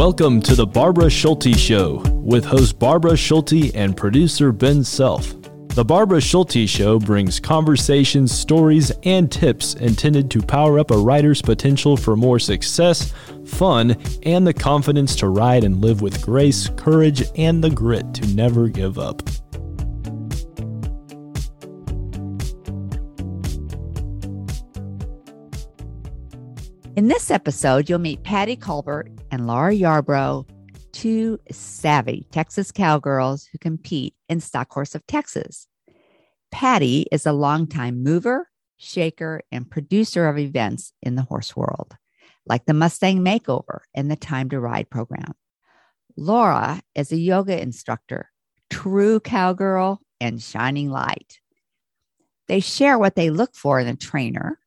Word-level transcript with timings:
Welcome 0.00 0.40
to 0.44 0.54
the 0.54 0.66
Barbara 0.66 1.10
Schulte 1.10 1.54
Show 1.58 1.98
with 2.14 2.42
host 2.42 2.78
Barbara 2.78 3.18
Schulte 3.18 3.74
and 3.74 3.94
producer 3.94 4.50
Ben 4.50 4.82
Self. 4.82 5.34
The 5.74 5.84
Barbara 5.84 6.22
Schulte 6.22 6.66
Show 6.66 6.98
brings 6.98 7.38
conversations, 7.38 8.32
stories, 8.32 8.90
and 9.02 9.30
tips 9.30 9.74
intended 9.74 10.30
to 10.30 10.40
power 10.40 10.78
up 10.78 10.90
a 10.90 10.96
rider's 10.96 11.42
potential 11.42 11.98
for 11.98 12.16
more 12.16 12.38
success, 12.38 13.12
fun, 13.44 13.94
and 14.22 14.46
the 14.46 14.54
confidence 14.54 15.14
to 15.16 15.28
ride 15.28 15.64
and 15.64 15.82
live 15.82 16.00
with 16.00 16.22
grace, 16.22 16.70
courage, 16.76 17.22
and 17.36 17.62
the 17.62 17.68
grit 17.68 18.14
to 18.14 18.26
never 18.28 18.68
give 18.68 18.98
up. 18.98 19.20
In 27.00 27.08
this 27.08 27.30
episode, 27.30 27.88
you'll 27.88 27.98
meet 27.98 28.24
Patti 28.24 28.56
Colbert 28.56 29.08
and 29.30 29.46
Laura 29.46 29.72
Yarbrough, 29.72 30.46
two 30.92 31.40
savvy 31.50 32.26
Texas 32.30 32.70
cowgirls 32.70 33.46
who 33.46 33.56
compete 33.56 34.14
in 34.28 34.38
Stock 34.38 34.70
Horse 34.70 34.94
of 34.94 35.06
Texas. 35.06 35.66
Patti 36.52 37.06
is 37.10 37.24
a 37.24 37.32
longtime 37.32 38.02
mover, 38.02 38.50
shaker, 38.76 39.40
and 39.50 39.70
producer 39.70 40.28
of 40.28 40.36
events 40.36 40.92
in 41.02 41.14
the 41.14 41.22
horse 41.22 41.56
world, 41.56 41.96
like 42.44 42.66
the 42.66 42.74
Mustang 42.74 43.20
Makeover 43.20 43.78
and 43.94 44.10
the 44.10 44.16
Time 44.16 44.50
to 44.50 44.60
Ride 44.60 44.90
program. 44.90 45.32
Laura 46.18 46.82
is 46.94 47.12
a 47.12 47.16
yoga 47.16 47.58
instructor, 47.58 48.28
true 48.68 49.20
cowgirl, 49.20 50.02
and 50.20 50.42
shining 50.42 50.90
light. 50.90 51.40
They 52.46 52.60
share 52.60 52.98
what 52.98 53.14
they 53.14 53.30
look 53.30 53.54
for 53.54 53.80
in 53.80 53.86
a 53.86 53.96
trainer, 53.96 54.58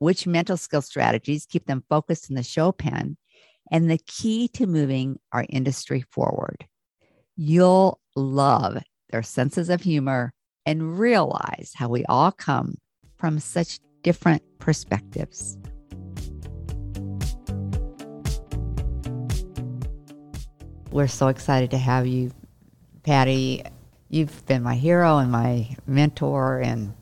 which 0.00 0.26
mental 0.26 0.56
skill 0.56 0.82
strategies 0.82 1.46
keep 1.46 1.66
them 1.66 1.84
focused 1.88 2.30
in 2.30 2.34
the 2.34 2.42
show 2.42 2.72
pen, 2.72 3.16
and 3.70 3.88
the 3.88 4.00
key 4.06 4.48
to 4.48 4.66
moving 4.66 5.18
our 5.30 5.46
industry 5.50 6.02
forward. 6.10 6.66
You'll 7.36 8.00
love 8.16 8.82
their 9.10 9.22
senses 9.22 9.68
of 9.68 9.82
humor 9.82 10.32
and 10.66 10.98
realize 10.98 11.72
how 11.74 11.88
we 11.88 12.04
all 12.06 12.32
come 12.32 12.78
from 13.16 13.38
such 13.38 13.78
different 14.02 14.42
perspectives. 14.58 15.58
We're 20.90 21.08
so 21.08 21.28
excited 21.28 21.70
to 21.72 21.78
have 21.78 22.06
you, 22.06 22.32
Patti. 23.04 23.62
You've 24.08 24.44
been 24.46 24.62
my 24.62 24.74
hero 24.74 25.18
and 25.18 25.30
my 25.30 25.76
mentor, 25.86 26.58
and 26.58 26.94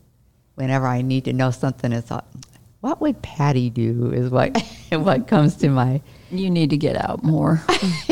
whenever 0.55 0.85
I 0.85 1.01
need 1.01 1.25
to 1.25 1.33
know 1.33 1.49
something, 1.49 1.91
it's 1.91 2.11
what 2.81 3.01
would 3.01 3.21
Patti 3.21 3.69
do? 3.69 4.11
Is 4.11 4.29
what 4.29 4.61
what 4.91 5.27
comes 5.27 5.55
to 5.57 5.69
my. 5.69 6.01
You 6.31 6.49
need 6.49 6.69
to 6.69 6.77
get 6.77 6.95
out 6.95 7.23
more. 7.23 7.61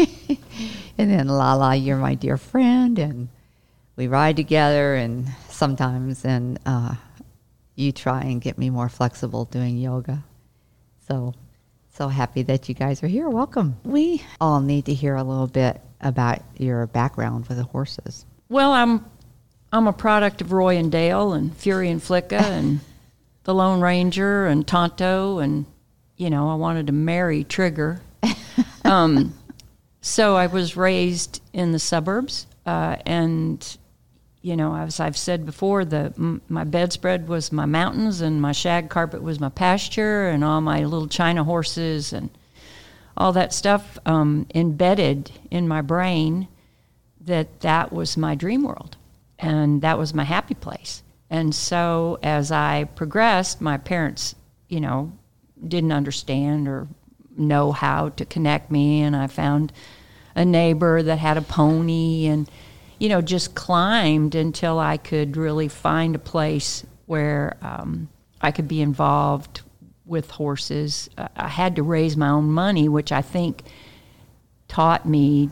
and 0.98 1.12
then 1.12 1.28
Lala, 1.28 1.76
you're 1.76 1.98
my 1.98 2.16
dear 2.16 2.38
friend, 2.38 2.98
and 2.98 3.30
we 3.96 4.08
ride 4.08 4.36
together, 4.36 4.96
and 4.96 5.28
sometimes, 5.50 6.26
and 6.26 6.59
uh, 6.66 6.96
you 7.76 7.92
try 7.92 8.22
and 8.22 8.42
get 8.42 8.58
me 8.58 8.70
more 8.70 8.90
flexible 8.90 9.46
doing 9.46 9.78
yoga. 9.78 10.24
So, 11.08 11.34
so 11.94 12.08
happy 12.08 12.42
that 12.44 12.68
you 12.68 12.76
guys 12.76 13.04
are 13.04 13.08
here. 13.08 13.30
Welcome. 13.30 13.78
We 13.84 14.24
all 14.42 14.59
need 14.62 14.86
to 14.86 14.94
hear 14.94 15.16
a 15.16 15.24
little 15.24 15.48
bit 15.48 15.80
about 16.02 16.42
your 16.58 16.88
background 16.88 17.48
with 17.48 17.58
the 17.58 17.64
horses. 17.64 18.26
Well, 18.50 18.72
I'm 18.72 19.06
I'm 19.72 19.88
a 19.88 19.94
product 19.94 20.42
of 20.42 20.52
Roy 20.52 20.78
and 20.78 20.92
Dale 20.92 21.34
and 21.34 21.56
Fury 21.56 21.90
and 21.90 22.02
Flicka 22.02 22.42
and 22.42 22.80
the 23.48 23.56
Lone 23.56 23.80
Ranger 23.80 24.45
and 24.45 24.67
Tonto, 24.67 25.40
and 25.40 25.66
you 26.17 26.30
know, 26.30 26.50
I 26.50 26.56
wanted 26.56 26.88
to 26.88 26.94
marry 26.94 27.45
Trigger. 27.45 28.02
um, 28.84 29.34
so 30.02 30.35
I 30.35 30.47
was 30.47 30.75
raised 30.75 31.41
in 31.53 31.72
the 31.72 31.80
suburbs, 31.80 32.46
uh, 32.66 32.97
and 33.06 33.78
you 34.41 34.58
know, 34.58 34.75
as 34.75 35.00
I've 35.00 35.16
said 35.16 35.46
before, 35.46 35.85
the 35.85 36.13
m- 36.18 36.41
my 36.50 36.66
bedspread 36.66 37.30
was 37.30 37.53
my 37.53 37.66
mountains, 37.66 38.19
and 38.19 38.41
my 38.41 38.52
shag 38.52 38.90
carpet 38.90 39.24
was 39.24 39.40
my 39.40 39.50
pasture, 39.50 40.28
and 40.28 40.44
all 40.44 40.59
my 40.59 40.84
little 40.84 41.08
China 41.08 41.46
horses 41.46 42.12
and 42.12 42.29
all 43.16 43.31
that 43.31 43.53
stuff 43.53 43.97
um, 44.06 44.46
embedded 44.53 45.31
in 45.50 45.69
my 45.69 45.81
brain 45.81 46.50
that 47.22 47.62
that 47.62 47.94
was 47.94 48.18
my 48.18 48.35
dream 48.35 48.64
world, 48.64 48.97
and 49.40 49.81
that 49.84 49.97
was 49.97 50.14
my 50.14 50.25
happy 50.25 50.53
place. 50.53 51.02
And 51.30 51.54
so 51.54 52.20
as 52.24 52.52
I 52.52 52.86
progressed, 52.96 53.62
my 53.62 53.78
parents, 53.78 54.36
you 54.70 54.80
know, 54.80 55.12
didn't 55.66 55.92
understand 55.92 56.68
or 56.68 56.88
know 57.36 57.72
how 57.72 58.10
to 58.10 58.26
connect 58.26 58.72
me. 58.72 59.02
And 59.02 59.16
I 59.16 59.28
found 59.28 59.74
a 60.36 60.46
neighbor 60.46 61.04
that 61.04 61.20
had 61.20 61.38
a 61.38 61.42
pony 61.42 62.28
and, 62.28 62.50
you 63.00 63.10
know, 63.10 63.22
just 63.22 63.56
climbed 63.56 64.36
until 64.36 64.80
I 64.80 64.98
could 64.98 65.38
really 65.38 65.68
find 65.68 66.16
a 66.16 66.20
place 66.20 66.86
where 67.06 67.58
um, 67.62 68.09
I 68.42 68.52
could 68.52 68.68
be 68.68 68.82
involved 68.82 69.62
with 70.06 70.32
horses. 70.32 71.09
I 71.18 71.48
had 71.48 71.76
to 71.76 71.84
raise 71.84 72.16
my 72.16 72.30
own 72.30 72.50
money, 72.50 72.88
which 72.88 73.12
I 73.12 73.22
think 73.22 73.64
taught 74.68 75.06
me 75.06 75.50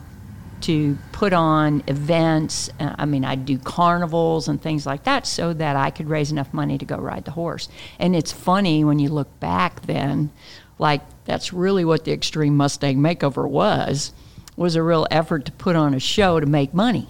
to 0.62 0.96
put 1.12 1.32
on 1.32 1.82
events. 1.86 2.70
Uh, 2.80 2.94
I 2.98 3.04
mean, 3.04 3.24
I'd 3.24 3.44
do 3.44 3.58
carnivals 3.58 4.48
and 4.48 4.60
things 4.60 4.86
like 4.86 5.04
that 5.04 5.26
so 5.26 5.52
that 5.54 5.76
I 5.76 5.90
could 5.90 6.08
raise 6.08 6.30
enough 6.30 6.52
money 6.52 6.78
to 6.78 6.84
go 6.84 6.96
ride 6.96 7.24
the 7.24 7.30
horse. 7.32 7.68
And 7.98 8.16
it's 8.16 8.32
funny 8.32 8.84
when 8.84 8.98
you 8.98 9.08
look 9.08 9.40
back 9.40 9.82
then, 9.82 10.30
like 10.78 11.02
that's 11.24 11.52
really 11.52 11.84
what 11.84 12.04
the 12.04 12.12
Extreme 12.12 12.56
Mustang 12.56 12.98
Makeover 12.98 13.48
was, 13.48 14.12
was 14.56 14.76
a 14.76 14.82
real 14.82 15.06
effort 15.10 15.44
to 15.46 15.52
put 15.52 15.76
on 15.76 15.94
a 15.94 16.00
show 16.00 16.40
to 16.40 16.46
make 16.46 16.72
money. 16.72 17.08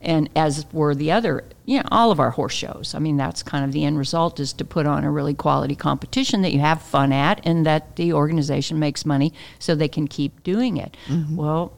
And 0.00 0.28
as 0.36 0.66
were 0.70 0.94
the 0.94 1.12
other, 1.12 1.44
you 1.64 1.78
know, 1.78 1.88
all 1.90 2.10
of 2.10 2.20
our 2.20 2.30
horse 2.30 2.52
shows. 2.52 2.94
I 2.94 2.98
mean, 2.98 3.16
that's 3.16 3.42
kind 3.42 3.64
of 3.64 3.72
the 3.72 3.84
end 3.86 3.96
result 3.96 4.38
is 4.38 4.52
to 4.54 4.64
put 4.64 4.84
on 4.84 5.02
a 5.02 5.10
really 5.10 5.32
quality 5.32 5.74
competition 5.74 6.42
that 6.42 6.52
you 6.52 6.60
have 6.60 6.82
fun 6.82 7.10
at 7.10 7.40
and 7.44 7.64
that 7.64 7.96
the 7.96 8.12
organization 8.12 8.78
makes 8.78 9.06
money 9.06 9.32
so 9.58 9.74
they 9.74 9.88
can 9.88 10.06
keep 10.06 10.42
doing 10.42 10.76
it. 10.76 10.94
Mm-hmm. 11.06 11.36
Well, 11.36 11.72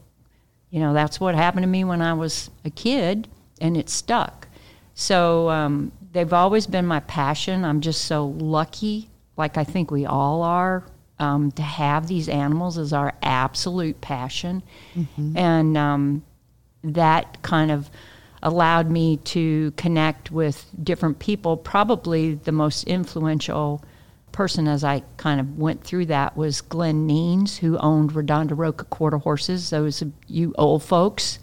you 0.71 0.81
know, 0.81 0.93
that's 0.93 1.21
what 1.21 1.35
happened 1.35 1.63
to 1.63 1.69
me 1.69 1.85
when 1.85 2.03
I 2.03 2.13
was 2.15 2.51
a 2.65 2.71
kid, 2.71 3.29
and 3.61 3.77
it 3.77 3.89
stuck. 3.89 4.49
So 4.95 5.49
um, 5.51 5.93
they've 6.13 6.33
always 6.33 6.67
been 6.67 6.87
my 6.87 7.01
passion. 7.01 7.65
I'm 7.65 7.81
just 7.81 8.07
so 8.07 8.27
lucky, 8.39 9.11
like 9.37 9.57
I 9.57 9.65
think 9.65 9.91
we 9.91 10.07
all 10.07 10.43
are, 10.43 10.85
um, 11.19 11.51
to 11.53 11.63
have 11.63 12.07
these 12.07 12.29
animals 12.29 12.79
as 12.79 12.93
our 12.93 13.15
absolute 13.23 14.01
passion. 14.01 14.63
Mm-hmm. 14.95 15.37
And 15.37 15.77
um, 15.77 16.25
that 16.83 17.43
kind 17.43 17.71
of 17.71 17.91
allowed 18.43 18.91
me 18.91 19.17
to 19.19 19.73
connect 19.73 20.31
with 20.31 20.67
different 20.83 21.19
people. 21.19 21.57
Probably 21.57 22.35
the 22.35 22.53
most 22.53 22.85
influential 22.85 23.83
person 24.37 24.69
as 24.69 24.85
I 24.85 25.03
kind 25.17 25.41
of 25.41 25.59
went 25.59 25.83
through 25.83 26.07
that 26.07 26.37
was 26.37 26.61
Glenn 26.61 27.09
Neens, 27.09 27.57
who 27.57 27.79
owned 27.79 28.13
Redonda 28.13 28.53
Roca 28.57 28.85
quarter 28.85 29.17
horses. 29.17 29.71
Those 29.71 30.03
you 30.29 30.55
old 30.59 30.83
folks, 30.83 31.39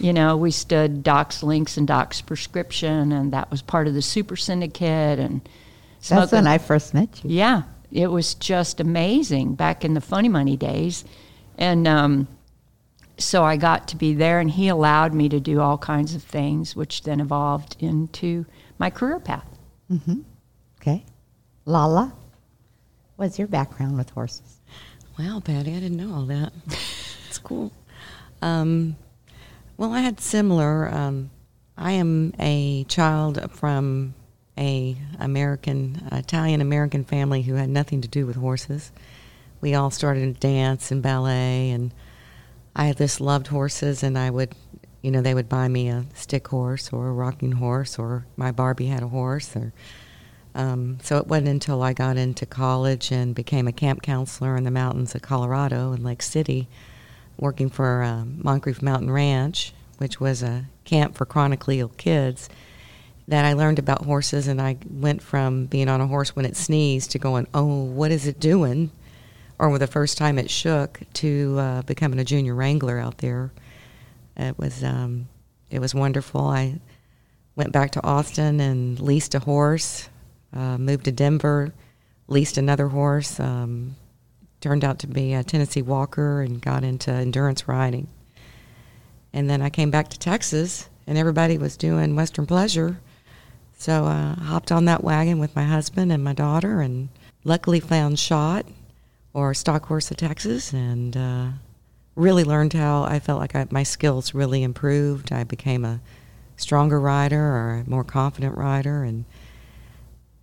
you 0.00 0.12
know, 0.12 0.36
we 0.36 0.50
stood 0.50 1.04
Doc's 1.04 1.44
Links 1.44 1.76
and 1.76 1.86
Doc's 1.86 2.20
Prescription, 2.20 3.12
and 3.12 3.32
that 3.32 3.52
was 3.52 3.62
part 3.62 3.86
of 3.86 3.94
the 3.94 4.02
Super 4.02 4.34
Syndicate. 4.34 5.20
And 5.20 5.48
that's 6.08 6.32
when 6.32 6.48
I 6.48 6.58
first 6.58 6.92
met 6.92 7.24
you. 7.24 7.30
Yeah, 7.30 7.62
it 7.92 8.08
was 8.08 8.34
just 8.34 8.80
amazing 8.80 9.54
back 9.54 9.84
in 9.84 9.94
the 9.94 10.00
Funny 10.00 10.28
Money 10.28 10.56
days, 10.56 11.04
and 11.56 11.86
um, 11.86 12.26
so 13.16 13.44
I 13.44 13.56
got 13.56 13.86
to 13.88 13.96
be 13.96 14.12
there, 14.12 14.40
and 14.40 14.50
he 14.50 14.66
allowed 14.66 15.14
me 15.14 15.28
to 15.28 15.38
do 15.38 15.60
all 15.60 15.78
kinds 15.78 16.16
of 16.16 16.22
things, 16.24 16.74
which 16.74 17.04
then 17.04 17.20
evolved 17.20 17.76
into 17.78 18.44
my 18.78 18.90
career 18.90 19.20
path. 19.20 19.46
Mm-hmm. 19.88 20.22
Okay, 20.80 21.04
Lala. 21.64 22.12
What's 23.16 23.38
your 23.38 23.46
background 23.46 23.96
with 23.96 24.10
horses? 24.10 24.60
Well, 25.16 25.40
Patti, 25.40 25.70
I 25.70 25.78
didn't 25.78 25.96
know 25.96 26.12
all 26.12 26.26
that. 26.26 26.52
it's 27.28 27.38
cool. 27.38 27.70
Um, 28.42 28.96
well, 29.76 29.92
I 29.92 30.00
had 30.00 30.20
similar. 30.20 30.92
Um, 30.92 31.30
I 31.76 31.92
am 31.92 32.34
a 32.40 32.84
child 32.84 33.52
from 33.52 34.14
a 34.58 34.96
American 35.20 36.08
Italian 36.10 36.60
American 36.60 37.04
family 37.04 37.42
who 37.42 37.54
had 37.54 37.68
nothing 37.68 38.00
to 38.00 38.08
do 38.08 38.26
with 38.26 38.34
horses. 38.34 38.90
We 39.60 39.74
all 39.74 39.90
started 39.90 40.24
in 40.24 40.32
dance 40.34 40.90
and 40.90 41.00
ballet, 41.00 41.70
and 41.70 41.94
I 42.74 42.92
just 42.92 43.20
loved 43.20 43.46
horses. 43.46 44.02
And 44.02 44.18
I 44.18 44.30
would, 44.30 44.54
you 45.02 45.12
know, 45.12 45.22
they 45.22 45.34
would 45.34 45.48
buy 45.48 45.68
me 45.68 45.88
a 45.88 46.04
stick 46.14 46.48
horse 46.48 46.92
or 46.92 47.08
a 47.08 47.12
rocking 47.12 47.52
horse, 47.52 47.96
or 47.96 48.26
my 48.36 48.50
Barbie 48.50 48.86
had 48.86 49.04
a 49.04 49.08
horse, 49.08 49.54
or 49.54 49.72
um, 50.54 50.98
so 51.02 51.18
it 51.18 51.26
wasn't 51.26 51.48
until 51.48 51.82
I 51.82 51.92
got 51.92 52.16
into 52.16 52.46
college 52.46 53.10
and 53.10 53.34
became 53.34 53.66
a 53.66 53.72
camp 53.72 54.02
counselor 54.02 54.56
in 54.56 54.64
the 54.64 54.70
mountains 54.70 55.14
of 55.14 55.22
Colorado 55.22 55.92
in 55.92 56.02
Lake 56.04 56.22
City, 56.22 56.68
working 57.38 57.68
for 57.68 58.02
uh, 58.02 58.24
Moncrief 58.24 58.80
Mountain 58.82 59.10
Ranch, 59.10 59.72
which 59.98 60.20
was 60.20 60.42
a 60.42 60.66
camp 60.84 61.16
for 61.16 61.24
chronically 61.24 61.80
ill 61.80 61.88
kids, 61.88 62.48
that 63.26 63.44
I 63.44 63.54
learned 63.54 63.78
about 63.78 64.04
horses. 64.04 64.46
And 64.46 64.60
I 64.60 64.76
went 64.88 65.22
from 65.22 65.66
being 65.66 65.88
on 65.88 66.00
a 66.00 66.06
horse 66.06 66.36
when 66.36 66.44
it 66.44 66.56
sneezed 66.56 67.10
to 67.12 67.18
going, 67.18 67.46
oh, 67.54 67.84
what 67.84 68.10
is 68.10 68.26
it 68.26 68.38
doing? 68.38 68.90
or 69.58 69.78
the 69.78 69.86
first 69.86 70.18
time 70.18 70.38
it 70.38 70.50
shook 70.50 71.00
to 71.14 71.56
uh, 71.58 71.82
becoming 71.82 72.18
a 72.18 72.24
junior 72.24 72.54
wrangler 72.54 72.98
out 72.98 73.18
there. 73.18 73.52
It 74.36 74.58
was 74.58 74.82
um, 74.82 75.28
it 75.70 75.78
was 75.78 75.94
wonderful. 75.94 76.40
I 76.42 76.80
went 77.56 77.72
back 77.72 77.92
to 77.92 78.04
Austin 78.04 78.60
and 78.60 78.98
leased 78.98 79.34
a 79.34 79.38
horse. 79.40 80.08
Uh, 80.54 80.78
moved 80.78 81.04
to 81.04 81.12
Denver, 81.12 81.74
leased 82.28 82.56
another 82.58 82.88
horse. 82.88 83.40
Um, 83.40 83.96
turned 84.60 84.84
out 84.84 84.98
to 85.00 85.06
be 85.06 85.34
a 85.34 85.44
Tennessee 85.44 85.82
Walker 85.82 86.40
and 86.40 86.58
got 86.62 86.84
into 86.84 87.10
endurance 87.10 87.68
riding. 87.68 88.08
And 89.34 89.50
then 89.50 89.60
I 89.60 89.68
came 89.68 89.90
back 89.90 90.08
to 90.08 90.18
Texas, 90.18 90.88
and 91.06 91.18
everybody 91.18 91.58
was 91.58 91.76
doing 91.76 92.16
Western 92.16 92.46
Pleasure. 92.46 92.98
So 93.76 94.04
I 94.04 94.36
hopped 94.42 94.72
on 94.72 94.86
that 94.86 95.04
wagon 95.04 95.38
with 95.38 95.54
my 95.54 95.64
husband 95.64 96.10
and 96.12 96.24
my 96.24 96.32
daughter, 96.32 96.80
and 96.80 97.10
luckily 97.42 97.80
found 97.80 98.18
Shot 98.18 98.64
or 99.34 99.52
Stock 99.52 99.84
Horse 99.86 100.10
of 100.10 100.16
Texas, 100.16 100.72
and 100.72 101.16
uh, 101.16 101.48
really 102.14 102.44
learned 102.44 102.72
how 102.72 103.02
I 103.02 103.18
felt 103.18 103.40
like 103.40 103.54
I, 103.54 103.66
my 103.70 103.82
skills 103.82 104.32
really 104.32 104.62
improved. 104.62 105.32
I 105.32 105.44
became 105.44 105.84
a 105.84 106.00
stronger 106.56 107.00
rider 107.00 107.42
or 107.42 107.84
a 107.84 107.90
more 107.90 108.04
confident 108.04 108.56
rider, 108.56 109.02
and 109.02 109.24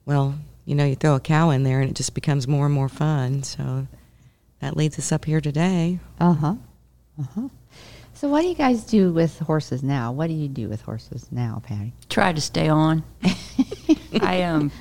well, 0.06 0.36
you 0.66 0.76
know, 0.76 0.86
you 0.86 0.96
throw 0.96 1.16
a 1.16 1.20
cow 1.20 1.50
in 1.50 1.64
there 1.64 1.82
and 1.82 1.90
it 1.90 1.96
just 1.96 2.14
becomes 2.14 2.48
more 2.48 2.66
and 2.66 2.74
more 2.74 2.90
fun. 2.90 3.44
So 3.44 3.88
that 4.60 4.78
leads 4.78 4.98
us 5.00 5.12
up 5.12 5.26
here 5.26 5.42
today. 5.42 6.00
Uh 6.20 6.34
huh. 6.34 6.56
Uh 7.20 7.24
huh. 7.36 7.48
So, 8.14 8.30
what 8.30 8.42
do 8.42 8.48
you 8.48 8.56
guys 8.56 8.84
do 8.84 9.12
with 9.12 9.40
horses 9.40 9.82
now? 9.82 10.12
What 10.12 10.28
do 10.28 10.34
you 10.34 10.48
do 10.48 10.70
with 10.70 10.82
horses 10.82 11.28
now, 11.32 11.62
Patti? 11.66 11.92
Try 12.10 12.34
to 12.34 12.42
stay 12.42 12.70
on. 12.70 13.04
I 14.22 14.44
um, 14.44 14.72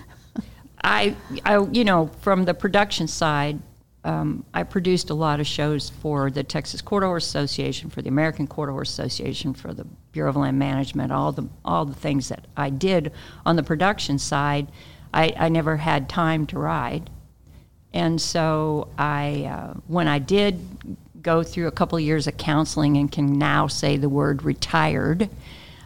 I, 0.83 1.17
I, 1.45 1.59
you 1.73 1.85
know, 1.85 2.11
from 2.21 2.45
the 2.45 2.55
production 2.55 3.07
side, 3.07 3.59
um, 4.05 4.45
I 4.55 4.63
produced 4.63 5.11
a 5.11 5.15
lot 5.15 5.41
of 5.41 5.47
shows 5.47 5.91
for 5.91 6.31
the 6.31 6.43
Texas 6.43 6.81
Quarter 6.81 7.07
Horse 7.07 7.27
Association, 7.27 7.91
for 7.91 8.01
the 8.01 8.09
American 8.09 8.47
Quarter 8.47 8.73
Horse 8.73 8.91
Association, 8.91 9.53
for 9.53 9.75
the 9.75 9.85
Bureau 10.13 10.31
of 10.31 10.37
Land 10.37 10.59
Management, 10.59 11.13
all 11.13 11.33
the 11.33 11.49
all 11.65 11.85
the 11.85 11.95
things 11.95 12.29
that 12.31 12.47
I 12.57 12.71
did 12.71 13.13
on 13.45 13.57
the 13.57 13.63
production 13.63 14.19
side. 14.19 14.69
I, 15.13 15.33
I 15.37 15.49
never 15.49 15.77
had 15.77 16.09
time 16.09 16.47
to 16.49 16.59
ride, 16.59 17.11
and 17.93 18.21
so 18.21 18.89
I, 18.99 19.45
uh, 19.45 19.75
when 19.87 20.07
I 20.09 20.19
did 20.19 20.61
go 21.23 21.43
through 21.43 21.67
a 21.67 21.73
couple 21.73 21.99
years 22.01 22.27
of 22.27 22.37
counseling 22.37 22.97
and 22.97 23.11
can 23.11 23.39
now 23.39 23.67
say 23.67 23.97
the 23.97 24.09
word 24.09 24.43
retired, 24.43 25.29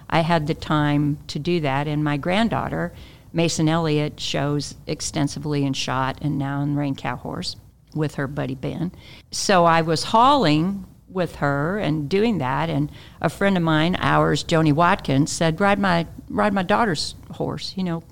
I 0.09 0.21
had 0.21 0.47
the 0.47 0.55
time 0.55 1.19
to 1.29 1.38
do 1.38 1.61
that. 1.61 1.88
And 1.88 2.05
my 2.05 2.17
granddaughter, 2.17 2.93
Mason 3.32 3.69
Elliott, 3.69 4.21
shows 4.21 4.75
extensively 4.87 5.65
in 5.65 5.73
shot 5.73 6.19
and 6.20 6.38
now 6.38 6.61
in 6.61 6.77
rein 6.77 6.94
cow 6.94 7.17
horse 7.17 7.56
with 7.94 8.17
her 8.17 8.27
buddy 8.27 8.55
Ben. 8.55 8.93
So 9.31 9.65
I 9.65 9.82
was 9.82 10.05
hauling 10.05 10.87
with 11.09 11.37
her 11.37 11.79
and 11.79 12.09
doing 12.09 12.38
that 12.38 12.69
and 12.69 12.91
a 13.20 13.29
friend 13.29 13.56
of 13.56 13.62
mine, 13.62 13.97
ours, 14.00 14.43
Joni 14.43 14.73
Watkins, 14.73 15.31
said, 15.31 15.61
Ride 15.61 15.79
my 15.79 16.06
ride 16.29 16.53
my 16.53 16.65
daughter's 16.65 17.15
horse, 17.31 17.73
you 17.77 17.85
know, 17.85 18.03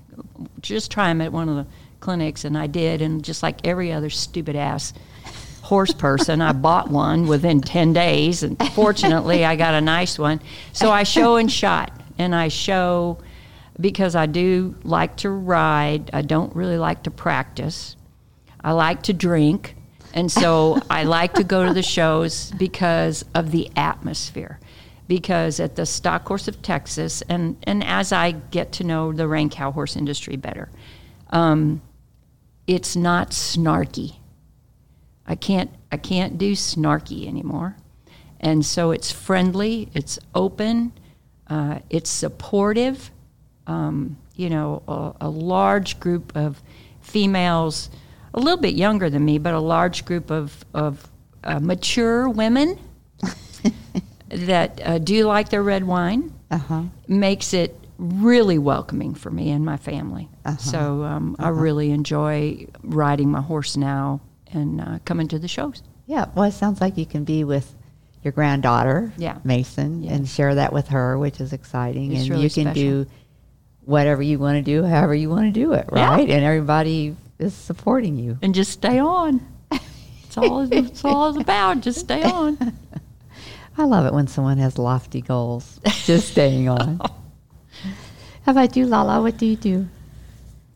just 0.60 0.90
try 0.90 1.08
them 1.08 1.20
at 1.20 1.32
one 1.32 1.48
of 1.48 1.56
the 1.56 1.66
clinics 2.00 2.44
and 2.44 2.56
I 2.58 2.66
did 2.66 3.00
and 3.02 3.24
just 3.24 3.42
like 3.42 3.66
every 3.66 3.92
other 3.92 4.10
stupid 4.10 4.56
ass 4.56 4.92
horse 5.62 5.92
person, 5.92 6.42
I 6.42 6.52
bought 6.52 6.90
one 6.90 7.26
within 7.26 7.60
10 7.60 7.92
days 7.92 8.42
and 8.42 8.58
fortunately 8.72 9.44
I 9.44 9.56
got 9.56 9.74
a 9.74 9.80
nice 9.80 10.19
one. 10.19 10.40
So 10.72 10.90
I 10.90 11.04
show 11.04 11.36
and 11.36 11.50
shot 11.50 11.92
and 12.19 12.34
I 12.34 12.48
show 12.48 13.19
because 13.80 14.14
I 14.14 14.26
do 14.26 14.74
like 14.82 15.16
to 15.19 15.30
ride. 15.30 16.10
I 16.12 16.22
don't 16.22 16.54
really 16.54 16.78
like 16.78 17.04
to 17.04 17.10
practice. 17.10 17.96
I 18.62 18.72
like 18.72 19.04
to 19.04 19.12
drink. 19.12 19.76
And 20.14 20.30
so 20.30 20.78
I 20.90 21.04
like 21.04 21.34
to 21.34 21.44
go 21.44 21.66
to 21.66 21.72
the 21.72 21.82
shows 21.82 22.50
because 22.58 23.24
of 23.34 23.50
the 23.50 23.70
atmosphere. 23.76 24.60
Because 25.08 25.60
at 25.60 25.76
the 25.76 25.84
Stock 25.84 26.26
Horse 26.26 26.49
of 26.49 26.62
Texas, 26.62 27.22
and, 27.28 27.56
and 27.64 27.84
as 27.84 28.12
I 28.12 28.31
get 28.31 28.72
to 28.72 28.84
know 28.84 29.12
the 29.12 29.28
rein 29.28 29.50
cow 29.50 29.72
horse 29.72 29.96
industry 29.96 30.37
better, 30.37 30.70
um, 31.31 31.82
it's 32.66 32.94
not 32.96 33.31
snarky. 33.31 34.16
I 35.26 35.34
can't 35.34 35.70
I 35.90 35.96
can't 35.96 36.38
do 36.38 36.52
snarky 36.52 37.26
anymore, 37.26 37.76
and 38.40 38.64
so 38.64 38.90
it's 38.90 39.12
friendly, 39.12 39.88
it's 39.94 40.19
open, 40.34 40.93
uh, 41.48 41.81
it's 41.90 42.10
supportive. 42.10 43.10
Um, 43.66 44.16
you 44.34 44.50
know, 44.50 44.82
a, 44.88 45.26
a, 45.26 45.28
large 45.28 46.00
group 46.00 46.34
of 46.34 46.60
females 47.00 47.90
a 48.34 48.40
little 48.40 48.60
bit 48.60 48.75
younger 48.75 49.10
than 49.10 49.25
me, 49.25 49.38
but 49.38 49.55
a 49.55 49.60
large 49.60 50.05
group 50.05 50.31
of, 50.31 50.64
of 50.75 51.08
uh, 51.44 51.60
mature 51.60 52.28
women 52.28 52.78
that 54.32 54.81
uh, 54.84 54.99
do 54.99 55.14
you 55.14 55.26
like 55.26 55.50
their 55.50 55.62
red 55.62 55.84
wine 55.84 56.32
uh-huh. 56.50 56.82
makes 57.06 57.55
it 57.55 57.79
really 57.99 58.58
welcoming 58.58 59.14
for 59.14 59.31
me 59.31 59.50
and 59.50 59.64
my 59.64 59.76
family. 59.76 60.29
Uh-huh. 60.44 60.56
So 60.56 61.05
um, 61.05 61.37
uh-huh. 61.38 61.49
I 61.49 61.50
really 61.50 61.90
enjoy 61.90 62.67
riding 62.82 63.31
my 63.31 63.40
horse 63.40 63.76
now 63.76 64.20
and 64.52 64.81
uh, 64.81 64.99
coming 65.05 65.29
to 65.29 65.38
the 65.38 65.49
shows. 65.49 65.82
Yeah, 66.06 66.26
well, 66.34 66.44
it 66.44 66.52
sounds 66.52 66.81
like 66.81 66.99
you 66.99 67.06
can 67.06 67.25
be 67.25 67.44
with 67.44 67.75
your 68.23 68.32
granddaughter, 68.32 69.12
yeah. 69.17 69.38
Mason, 69.44 70.02
yeah. 70.02 70.12
and 70.12 70.29
share 70.29 70.55
that 70.56 70.73
with 70.73 70.88
her, 70.88 71.17
which 71.17 71.40
is 71.40 71.52
exciting. 71.52 72.12
It's 72.12 72.23
and 72.23 72.31
really 72.31 72.43
you 72.44 72.50
can 72.50 72.64
special. 72.64 72.75
do 72.75 73.06
whatever 73.84 74.23
you 74.23 74.38
want 74.38 74.56
to 74.56 74.62
do, 74.62 74.84
however 74.84 75.14
you 75.14 75.31
want 75.31 75.46
to 75.46 75.52
do 75.52 75.73
it, 75.73 75.88
right? 75.90 76.29
Yeah. 76.29 76.37
And 76.37 76.44
everybody 76.44 77.17
is 77.38 77.55
supporting 77.55 78.17
you. 78.17 78.38
And 78.43 78.55
just 78.55 78.73
stay 78.73 78.99
on. 78.99 79.46
It's 79.70 80.38
all 80.38 80.73
it's 80.73 81.05
all 81.05 81.40
about. 81.40 81.81
Just 81.81 82.00
stay 82.00 82.23
on. 82.23 82.56
I 83.76 83.84
love 83.84 84.06
it 84.06 84.12
when 84.12 84.26
someone 84.26 84.58
has 84.58 84.78
lofty 84.78 85.20
goals. 85.22 85.80
Just 86.04 86.28
staying 86.28 86.69
on. 86.69 87.00
How 88.44 88.52
about 88.52 88.76
you, 88.76 88.86
Lala? 88.86 89.22
What 89.22 89.38
do 89.38 89.46
you 89.46 89.56
do? 89.56 89.88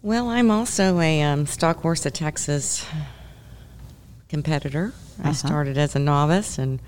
Well, 0.03 0.29
I'm 0.29 0.51
also 0.51 1.01
a 1.01 1.23
um, 1.23 1.47
stock 1.47 1.83
horse 1.83 2.07
of 2.07 2.13
Texas 2.13 2.87
competitor. 4.29 4.93
I 5.23 5.29
Uh-huh. 5.31 5.33
started 5.35 5.79
as 5.79 5.97
a 5.97 5.99
novice 5.99 6.59
and 6.59 6.81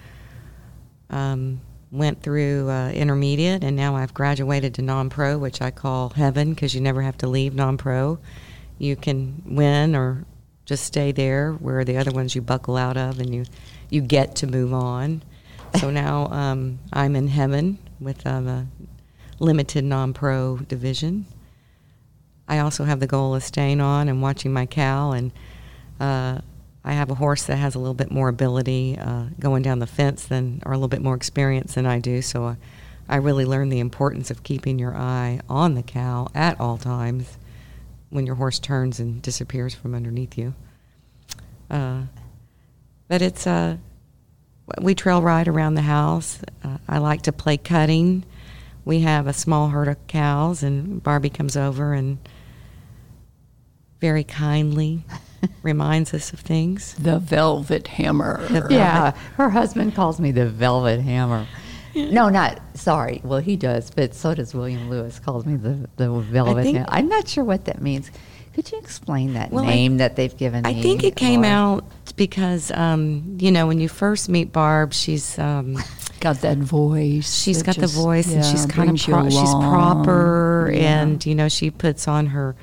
um, 1.11 1.61
went 1.91 2.23
through 2.23 2.69
uh, 2.71 2.91
intermediate, 2.91 3.65
and 3.65 3.77
now 3.77 3.97
I've 3.97 4.13
graduated 4.15 4.75
to 4.75 4.83
non-pro, 4.83 5.39
which 5.39 5.61
I 5.63 5.71
call 5.71 6.11
heaven 6.11 6.51
because 6.55 6.75
you 6.75 6.81
never 6.81 7.03
have 7.03 7.17
to 7.19 7.27
leave 7.27 7.55
non-pro. 7.55 8.19
You 8.79 8.95
can 8.97 9.43
win 9.47 9.97
or 9.97 10.25
just 10.67 10.85
stay 10.85 11.13
there, 11.13 11.53
where 11.53 11.85
the 11.85 11.97
other 11.97 12.11
ones 12.13 12.35
you 12.35 12.43
buckle 12.43 12.77
out 12.77 12.97
of, 12.97 13.19
and 13.21 13.35
you 13.35 13.45
you 13.91 14.01
get 14.03 14.37
to 14.37 14.47
move 14.47 14.73
on. 14.75 15.23
So 15.77 15.91
now 15.91 16.27
um, 16.27 16.79
I'm 16.93 17.15
in 17.15 17.29
heaven 17.29 17.79
with 18.01 18.27
um, 18.27 18.47
a 18.49 18.67
limited 19.39 19.85
non-pro 19.85 20.59
division. 20.59 21.27
I 22.49 22.59
also 22.59 22.85
have 22.85 23.01
the 23.01 23.07
goal 23.07 23.35
of 23.35 23.43
staying 23.43 23.81
on 23.81 24.09
and 24.09 24.23
watching 24.23 24.53
my 24.53 24.67
cow, 24.67 25.13
and 25.13 25.33
uh, 26.01 26.39
I 26.85 26.93
have 26.93 27.11
a 27.11 27.15
horse 27.15 27.45
that 27.45 27.57
has 27.57 27.75
a 27.75 27.79
little 27.79 27.95
bit 27.95 28.11
more 28.11 28.29
ability 28.29 28.99
uh, 28.99 29.27
going 29.39 29.63
down 29.63 29.79
the 29.79 29.87
fence 29.87 30.25
than, 30.25 30.63
or 30.65 30.73
a 30.73 30.77
little 30.77 30.89
bit 30.89 31.03
more 31.03 31.15
experience 31.15 31.75
than 31.75 31.87
I 31.87 31.99
do. 31.99 32.23
So 32.23 32.45
I, 32.45 32.57
I 33.09 33.17
really 33.17 33.45
learned 33.45 33.71
the 33.71 33.81
importance 33.81 34.31
of 34.31 34.43
keeping 34.43 34.79
your 34.79 34.97
eye 34.97 35.41
on 35.49 35.75
the 35.75 35.83
cow 35.83 36.29
at 36.35 36.59
all 36.59 36.79
times 36.79 37.39
when 38.11 38.25
your 38.25 38.37
horse 38.37 38.59
turns 38.59 38.99
and 38.99 39.21
disappears 39.21 39.75
from 39.75 39.95
underneath 39.95 40.39
you. 40.39 40.55
Uh, 41.71 42.05
but 43.09 43.21
it's 43.21 43.47
uh, 43.47 43.77
we 44.81 44.95
trail 44.95 45.23
ride 45.23 45.49
around 45.49 45.75
the 45.75 45.83
house. 45.83 46.41
Uh, 46.63 46.79
I 46.89 46.99
like 46.99 47.23
to 47.23 47.33
play 47.33 47.57
cutting. 47.57 48.25
We 48.85 49.01
have 49.01 49.27
a 49.27 49.33
small 49.33 49.69
herd 49.69 49.89
of 49.89 50.07
cows, 50.07 50.63
and 50.63 51.03
Barbie 51.03 51.31
comes 51.31 51.57
over 51.57 51.93
and 51.93 52.19
very 54.01 54.25
kindly 54.25 55.05
reminds 55.63 56.15
us 56.15 56.33
of 56.33 56.41
things. 56.41 56.95
The 56.95 57.19
Velvet 57.19 57.87
Hammer. 57.89 58.47
The 58.49 58.67
Yeah, 58.71 59.11
her 59.37 59.51
husband 59.51 59.95
calls 59.95 60.21
me 60.21 60.31
the 60.31 60.47
Velvet 60.49 61.01
Hammer. 61.01 61.47
No, 61.95 62.29
not 62.29 62.61
sorry. 62.75 63.21
Well, 63.25 63.41
he 63.41 63.57
does, 63.57 63.91
but 63.91 64.15
so 64.15 64.35
does 64.35 64.55
William 64.55 64.89
Lewis. 64.89 65.19
Calls 65.19 65.45
me 65.47 65.57
the 65.57 65.89
the 65.97 66.11
Velvet 66.21 66.63
think- 66.63 66.77
Hammer. 66.79 66.89
I'm 66.91 67.09
not 67.09 67.27
sure 67.29 67.45
what 67.45 67.65
that 67.65 67.83
means. 67.83 68.11
Could 68.55 68.71
you 68.73 68.79
explain 68.79 69.35
that 69.35 69.51
Well, 69.51 69.65
I- 69.65 69.69
name 69.69 69.97
that 69.99 70.17
they've 70.17 70.37
given 70.37 70.65
I 70.67 70.75
me? 70.75 70.83
think 70.83 71.03
it 71.05 71.17
came 71.17 71.43
or- 71.43 71.47
out 71.47 71.85
because 72.19 72.71
um, 72.73 73.39
you 73.41 73.51
know 73.51 73.67
when 73.67 73.81
you 73.81 73.89
first 73.89 74.29
meet 74.29 74.53
Barb, 74.53 74.93
she's 74.93 75.39
um, 75.39 75.79
Got 76.21 76.41
that 76.41 76.59
voice. 76.59 77.33
she's 77.33 77.59
that 77.59 77.67
got 77.67 77.75
just- 77.77 77.95
the 77.95 78.01
voice 78.03 78.33
and 78.35 78.45
she's 78.45 78.67
kind 78.67 78.91
of 78.91 79.01
pro- 79.01 79.31
she's 79.31 79.55
proper 79.55 80.69
Yeah. 80.75 81.03
and 81.03 81.25
you 81.25 81.35
know 81.37 81.49
she 81.49 81.71
puts 81.71 82.09
on 82.09 82.27
her 82.27 82.57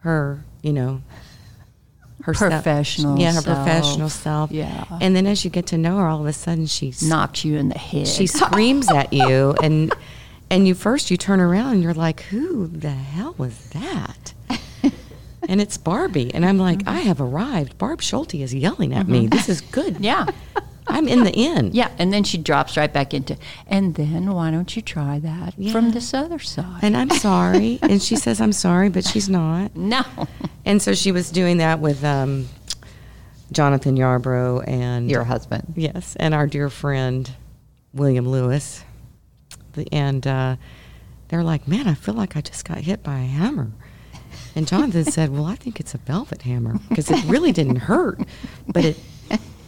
her 0.00 0.42
you 0.62 0.72
know 0.72 1.02
her 2.22 2.32
self- 2.34 2.50
Professional 2.52 3.18
yeah 3.18 3.32
her 3.34 3.40
self. 3.42 3.56
professional 3.58 4.08
self 4.08 4.50
Yeah. 4.50 4.84
and 5.00 5.14
then 5.14 5.26
as 5.26 5.44
you 5.44 5.50
get 5.50 5.66
to 5.68 5.78
know 5.78 5.98
her 5.98 6.06
all 6.06 6.20
of 6.20 6.26
a 6.26 6.32
sudden 6.32 6.64
she's 6.66 7.02
knocks 7.02 7.44
you 7.44 7.58
in 7.58 7.68
the 7.68 7.78
head. 7.78 8.08
she 8.08 8.26
screams 8.40 8.90
at 8.90 9.12
you 9.12 9.54
and 9.62 9.92
and 10.50 10.66
you 10.66 10.74
first 10.74 11.10
you 11.10 11.18
turn 11.18 11.38
around 11.40 11.74
and 11.74 11.82
you're 11.82 11.92
like 11.92 12.22
who 12.22 12.66
the 12.66 12.90
hell 12.90 13.34
was 13.36 13.58
that 13.70 14.32
and 15.48 15.60
it's 15.60 15.76
Barbie. 15.76 16.32
And 16.34 16.44
I'm 16.44 16.58
like, 16.58 16.82
I 16.86 17.00
have 17.00 17.20
arrived. 17.20 17.78
Barb 17.78 18.02
Schulte 18.02 18.34
is 18.34 18.54
yelling 18.54 18.92
at 18.94 19.08
me. 19.08 19.26
This 19.26 19.48
is 19.48 19.60
good. 19.60 19.98
Yeah. 20.10 20.26
I'm 20.86 21.06
in 21.06 21.22
the 21.22 21.32
inn. 21.32 21.70
Yeah, 21.72 21.88
and 21.98 22.12
then 22.12 22.24
she 22.24 22.36
drops 22.36 22.76
right 22.76 22.92
back 22.92 23.14
into, 23.14 23.36
and 23.68 23.94
then 23.94 24.32
why 24.32 24.50
don't 24.50 24.74
you 24.74 24.82
try 24.82 25.20
that 25.20 25.54
from 25.70 25.92
this 25.92 26.12
other 26.12 26.40
side? 26.40 26.80
And 26.82 26.96
I'm 26.96 27.10
sorry. 27.10 27.78
and 27.82 28.02
she 28.02 28.16
says, 28.16 28.40
I'm 28.40 28.52
sorry, 28.52 28.88
but 28.88 29.04
she's 29.04 29.28
not. 29.28 29.76
no. 29.76 30.02
And 30.64 30.82
so 30.82 30.94
she 30.94 31.12
was 31.12 31.30
doing 31.30 31.58
that 31.58 31.78
with 31.78 32.02
um, 32.02 32.48
Jonathan 33.52 33.96
Yarbrough 33.96 34.66
and 34.66 35.08
Your 35.08 35.22
husband. 35.22 35.74
Yes, 35.76 36.16
and 36.16 36.34
our 36.34 36.48
dear 36.48 36.68
friend 36.68 37.30
William 37.94 38.28
Lewis. 38.28 38.82
The, 39.74 39.86
and 39.92 40.26
uh, 40.26 40.56
they're 41.28 41.44
like, 41.44 41.68
man, 41.68 41.86
I 41.86 41.94
feel 41.94 42.14
like 42.14 42.36
I 42.36 42.40
just 42.40 42.64
got 42.64 42.78
hit 42.78 43.02
by 43.04 43.18
a 43.20 43.26
hammer. 43.26 43.70
And 44.56 44.66
Jonathan 44.66 45.04
said, 45.04 45.30
well, 45.30 45.46
I 45.46 45.54
think 45.54 45.80
it's 45.80 45.94
a 45.94 45.98
velvet 45.98 46.42
hammer 46.42 46.78
because 46.88 47.10
it 47.10 47.24
really 47.24 47.52
didn't 47.52 47.76
hurt, 47.76 48.20
but 48.66 48.84
it, 48.84 48.96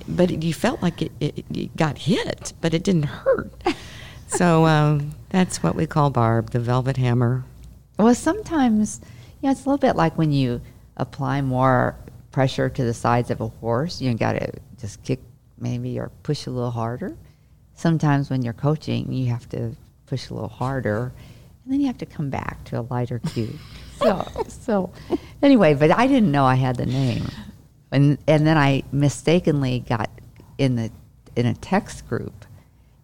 but 0.09 0.31
it, 0.31 0.43
you 0.43 0.53
felt 0.53 0.83
like 0.83 1.03
it, 1.03 1.13
it, 1.21 1.45
it 1.55 1.77
got 1.77 1.99
hit, 1.99 2.53
but 2.61 2.75
it 2.75 2.83
didn't 2.83 3.05
hurt. 3.05 3.53
So 4.27 4.67
um, 4.67 5.15
that's 5.29 5.63
what 5.63 5.77
we 5.77 5.87
call 5.87 6.11
Barb, 6.11 6.51
the 6.51 6.59
velvet 6.59 6.97
hammer. 6.97 7.45
Well, 7.99 8.15
sometimes, 8.15 9.01
yeah, 9.41 9.53
it's 9.53 9.65
a 9.65 9.69
little 9.69 9.79
bit 9.79 9.95
like 9.95 10.19
when 10.19 10.33
you 10.33 10.61
apply 10.97 11.43
more 11.43 11.95
pressure 12.33 12.69
to 12.69 12.85
the 12.85 12.95
sides 12.95 13.31
of 13.31 13.41
a 13.41 13.49
horse. 13.49 14.01
You 14.01 14.13
got 14.15 14.33
to 14.33 14.53
just 14.81 15.03
kick 15.05 15.21
maybe 15.59 15.99
or 15.99 16.11
push 16.23 16.47
a 16.47 16.51
little 16.51 16.71
harder. 16.71 17.17
Sometimes 17.75 18.31
when 18.31 18.43
you're 18.43 18.53
coaching, 18.53 19.13
you 19.13 19.27
have 19.27 19.49
to 19.51 19.77
push 20.07 20.31
a 20.31 20.35
little 20.35 20.49
harder, 20.49 21.13
and 21.65 21.73
then 21.73 21.81
you 21.81 21.87
have 21.87 21.99
to 21.99 22.07
come 22.07 22.31
back 22.31 22.65
to 22.65 22.81
a 22.81 22.83
lighter 22.91 23.19
cue. 23.19 23.59
So, 24.03 24.45
so 24.49 24.93
anyway, 25.43 25.75
but 25.75 25.91
I 25.91 26.07
didn't 26.07 26.31
know 26.31 26.45
I 26.45 26.55
had 26.55 26.77
the 26.77 26.87
name, 26.87 27.29
and 27.91 28.19
and 28.27 28.47
then 28.47 28.57
I 28.57 28.83
mistakenly 28.93 29.81
got 29.81 30.11
in 30.59 30.77
the 30.77 30.91
in 31.37 31.47
a 31.47 31.55
text 31.55 32.09
group, 32.09 32.45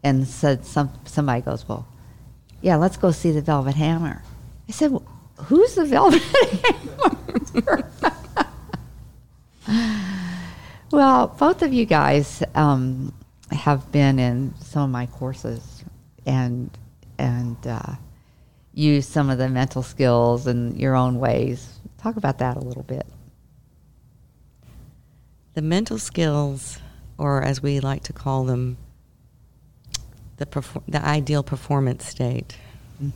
and 0.02 0.26
said 0.26 0.64
some 0.64 0.92
somebody 1.04 1.40
goes, 1.42 1.68
well, 1.68 1.86
yeah, 2.60 2.76
let's 2.76 2.96
go 2.96 3.10
see 3.10 3.30
the 3.30 3.42
Velvet 3.42 3.74
Hammer. 3.74 4.22
I 4.68 4.72
said, 4.72 4.90
well, 4.90 5.06
who's 5.36 5.74
the 5.74 5.84
Velvet 5.84 6.22
Hammer? 6.22 7.90
well, 10.92 11.28
both 11.28 11.62
of 11.62 11.72
you 11.72 11.86
guys 11.86 12.42
um, 12.54 13.12
have 13.50 13.90
been 13.92 14.18
in 14.18 14.54
some 14.60 14.82
of 14.82 14.90
my 14.90 15.06
courses 15.06 15.84
and 16.26 16.70
and 17.18 17.56
uh, 17.66 17.94
use 18.78 19.06
some 19.06 19.28
of 19.28 19.38
the 19.38 19.48
mental 19.48 19.82
skills 19.82 20.46
in 20.46 20.78
your 20.78 20.94
own 20.94 21.18
ways. 21.18 21.80
Talk 21.98 22.16
about 22.16 22.38
that 22.38 22.56
a 22.56 22.60
little 22.60 22.84
bit. 22.84 23.06
The 25.54 25.62
mental 25.62 25.98
skills, 25.98 26.78
or 27.18 27.42
as 27.42 27.60
we 27.60 27.80
like 27.80 28.04
to 28.04 28.12
call 28.12 28.44
them, 28.44 28.76
the, 30.36 30.46
perfor- 30.46 30.84
the 30.86 31.04
ideal 31.04 31.42
performance 31.42 32.06
state. 32.06 32.56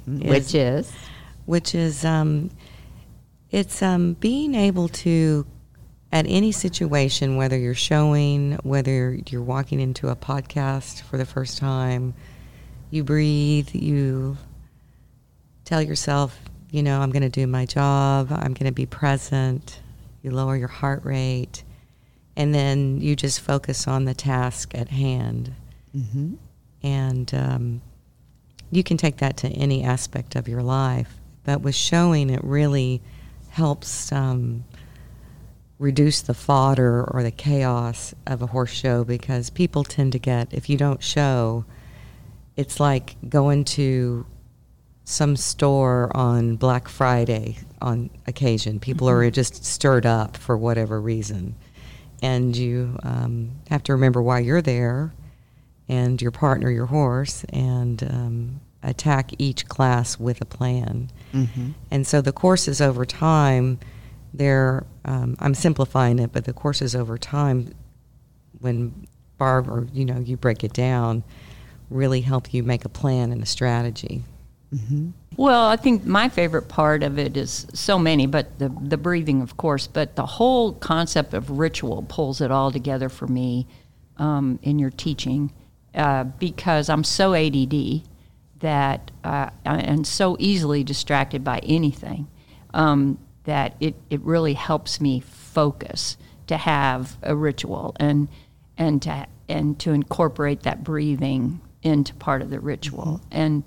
Which 0.06 0.54
is 0.54 0.92
which 1.44 1.74
is 1.74 2.04
um, 2.04 2.50
it's 3.50 3.82
um, 3.82 4.14
being 4.14 4.54
able 4.54 4.88
to 4.88 5.44
at 6.12 6.24
any 6.28 6.52
situation 6.52 7.36
whether 7.36 7.58
you're 7.58 7.74
showing 7.74 8.52
whether 8.62 9.18
you're 9.28 9.42
walking 9.42 9.80
into 9.80 10.08
a 10.08 10.14
podcast 10.14 11.02
for 11.02 11.16
the 11.16 11.26
first 11.26 11.58
time 11.58 12.14
you 12.90 13.02
breathe 13.02 13.74
you 13.74 14.36
tell 15.72 15.82
yourself 15.82 16.38
you 16.70 16.82
know 16.82 17.00
i'm 17.00 17.10
going 17.10 17.22
to 17.22 17.30
do 17.30 17.46
my 17.46 17.64
job 17.64 18.28
i'm 18.30 18.52
going 18.52 18.66
to 18.66 18.72
be 18.72 18.86
present 18.86 19.80
you 20.22 20.30
lower 20.30 20.56
your 20.56 20.68
heart 20.68 21.04
rate 21.04 21.64
and 22.36 22.54
then 22.54 23.00
you 23.00 23.16
just 23.16 23.40
focus 23.40 23.86
on 23.86 24.04
the 24.04 24.14
task 24.14 24.74
at 24.74 24.88
hand 24.88 25.52
mm-hmm. 25.96 26.34
and 26.82 27.34
um, 27.34 27.82
you 28.72 28.82
can 28.82 28.96
take 28.96 29.18
that 29.18 29.36
to 29.36 29.48
any 29.48 29.84
aspect 29.84 30.34
of 30.34 30.48
your 30.48 30.62
life. 30.62 31.20
But 31.44 31.60
with 31.60 31.74
showing, 31.74 32.30
it 32.30 32.42
really 32.42 33.02
helps 33.50 34.10
um, 34.10 34.64
reduce 35.78 36.22
the 36.22 36.34
fodder 36.34 37.04
or 37.04 37.22
the 37.22 37.30
chaos 37.30 38.14
of 38.26 38.40
a 38.40 38.46
horse 38.46 38.72
show 38.72 39.04
because 39.04 39.50
people 39.50 39.84
tend 39.84 40.12
to 40.12 40.18
get, 40.18 40.52
if 40.54 40.70
you 40.70 40.78
don't 40.78 41.02
show, 41.02 41.66
it's 42.56 42.80
like 42.80 43.16
going 43.28 43.64
to 43.64 44.24
some 45.04 45.36
store 45.36 46.10
on 46.16 46.56
Black 46.56 46.88
Friday 46.88 47.58
on 47.80 48.10
occasion. 48.26 48.78
People 48.78 49.08
are 49.08 49.30
just 49.30 49.64
stirred 49.64 50.06
up 50.06 50.36
for 50.36 50.56
whatever 50.56 51.00
reason. 51.00 51.54
And 52.22 52.56
you 52.56 52.98
um, 53.02 53.50
have 53.68 53.82
to 53.84 53.92
remember 53.92 54.22
why 54.22 54.38
you're 54.38 54.62
there 54.62 55.12
and 55.88 56.22
your 56.22 56.30
partner, 56.30 56.70
your 56.70 56.86
horse, 56.86 57.44
and 57.52 58.02
um, 58.04 58.60
attack 58.82 59.32
each 59.38 59.66
class 59.66 60.18
with 60.18 60.40
a 60.40 60.44
plan. 60.44 61.10
Mm-hmm. 61.32 61.70
And 61.90 62.06
so 62.06 62.20
the 62.20 62.32
courses 62.32 62.80
over 62.80 63.04
time, 63.04 63.80
they're, 64.32 64.86
um, 65.04 65.36
I'm 65.40 65.54
simplifying 65.54 66.20
it, 66.20 66.32
but 66.32 66.44
the 66.44 66.52
courses 66.52 66.94
over 66.94 67.18
time, 67.18 67.74
when 68.60 69.06
Barb 69.36 69.68
or, 69.68 69.88
you 69.92 70.04
know, 70.04 70.20
you 70.20 70.36
break 70.36 70.62
it 70.62 70.72
down, 70.72 71.24
really 71.90 72.20
help 72.20 72.54
you 72.54 72.62
make 72.62 72.84
a 72.84 72.88
plan 72.88 73.32
and 73.32 73.42
a 73.42 73.46
strategy. 73.46 74.22
Mm-hmm. 74.74 75.10
Well, 75.36 75.66
I 75.66 75.76
think 75.76 76.04
my 76.04 76.28
favorite 76.28 76.68
part 76.68 77.02
of 77.02 77.18
it 77.18 77.36
is 77.36 77.66
so 77.72 77.98
many, 77.98 78.26
but 78.26 78.58
the 78.58 78.68
the 78.80 78.96
breathing, 78.96 79.42
of 79.42 79.56
course, 79.56 79.86
but 79.86 80.16
the 80.16 80.26
whole 80.26 80.72
concept 80.72 81.34
of 81.34 81.50
ritual 81.50 82.04
pulls 82.08 82.40
it 82.40 82.50
all 82.50 82.70
together 82.70 83.08
for 83.08 83.26
me 83.26 83.66
um, 84.18 84.58
in 84.62 84.78
your 84.78 84.90
teaching 84.90 85.52
uh, 85.94 86.24
because 86.24 86.88
I'm 86.88 87.04
so 87.04 87.34
ADD 87.34 88.02
that 88.60 89.10
uh, 89.24 89.50
and 89.64 90.06
so 90.06 90.36
easily 90.38 90.84
distracted 90.84 91.42
by 91.44 91.58
anything 91.60 92.28
um, 92.72 93.18
that 93.44 93.74
it 93.80 93.94
it 94.08 94.20
really 94.20 94.54
helps 94.54 95.00
me 95.00 95.20
focus 95.20 96.16
to 96.46 96.56
have 96.56 97.16
a 97.22 97.34
ritual 97.34 97.96
and 97.98 98.28
and 98.78 99.02
to 99.02 99.26
and 99.48 99.78
to 99.80 99.92
incorporate 99.92 100.62
that 100.62 100.84
breathing 100.84 101.60
into 101.82 102.14
part 102.14 102.42
of 102.42 102.50
the 102.50 102.60
ritual 102.60 103.20
and 103.30 103.64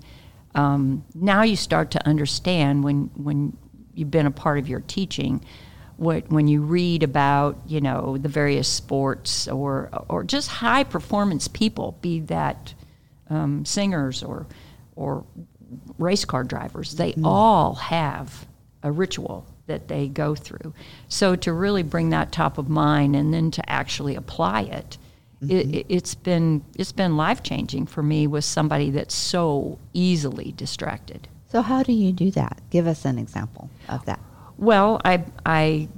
um, 0.56 1.04
now 1.14 1.42
you 1.42 1.54
start 1.54 1.92
to 1.92 2.06
understand 2.06 2.82
when 2.82 3.10
when 3.14 3.56
you've 3.94 4.10
been 4.10 4.26
a 4.26 4.30
part 4.30 4.58
of 4.58 4.68
your 4.68 4.80
teaching 4.80 5.44
what 5.96 6.28
when 6.30 6.48
you 6.48 6.60
read 6.62 7.02
about 7.02 7.58
you 7.66 7.80
know 7.80 8.16
the 8.18 8.28
various 8.28 8.68
sports 8.68 9.46
or 9.46 9.88
or 10.08 10.24
just 10.24 10.48
high 10.48 10.84
performance 10.84 11.46
people 11.46 11.96
be 12.00 12.20
that 12.20 12.74
um, 13.30 13.64
singers 13.64 14.22
or 14.22 14.46
or 14.96 15.24
race 15.98 16.24
car 16.24 16.42
drivers 16.42 16.92
they 16.96 17.14
all 17.22 17.74
have 17.74 18.46
a 18.82 18.90
ritual 18.90 19.46
that 19.66 19.88
they 19.88 20.08
go 20.08 20.34
through. 20.34 20.72
So 21.08 21.36
to 21.36 21.52
really 21.52 21.82
bring 21.82 22.10
that 22.10 22.32
top 22.32 22.58
of 22.58 22.68
mind 22.68 23.16
and 23.16 23.32
then 23.32 23.50
to 23.52 23.70
actually 23.70 24.14
apply 24.14 24.62
it 24.62 24.96
it, 25.42 25.46
mm-hmm. 25.46 25.74
it, 25.74 25.86
it's 25.88 26.14
been 26.14 26.64
it's 26.76 26.92
been 26.92 27.16
life 27.16 27.42
changing 27.42 27.86
for 27.86 28.02
me 28.02 28.26
with 28.26 28.44
somebody 28.44 28.90
that's 28.90 29.14
so 29.14 29.78
easily 29.92 30.52
distracted. 30.56 31.28
So 31.48 31.62
how 31.62 31.82
do 31.82 31.92
you 31.92 32.12
do 32.12 32.30
that? 32.32 32.60
Give 32.70 32.86
us 32.86 33.04
an 33.04 33.18
example 33.18 33.70
of 33.88 34.04
that. 34.06 34.20
Well, 34.56 35.00
I 35.04 35.24
I 35.44 35.88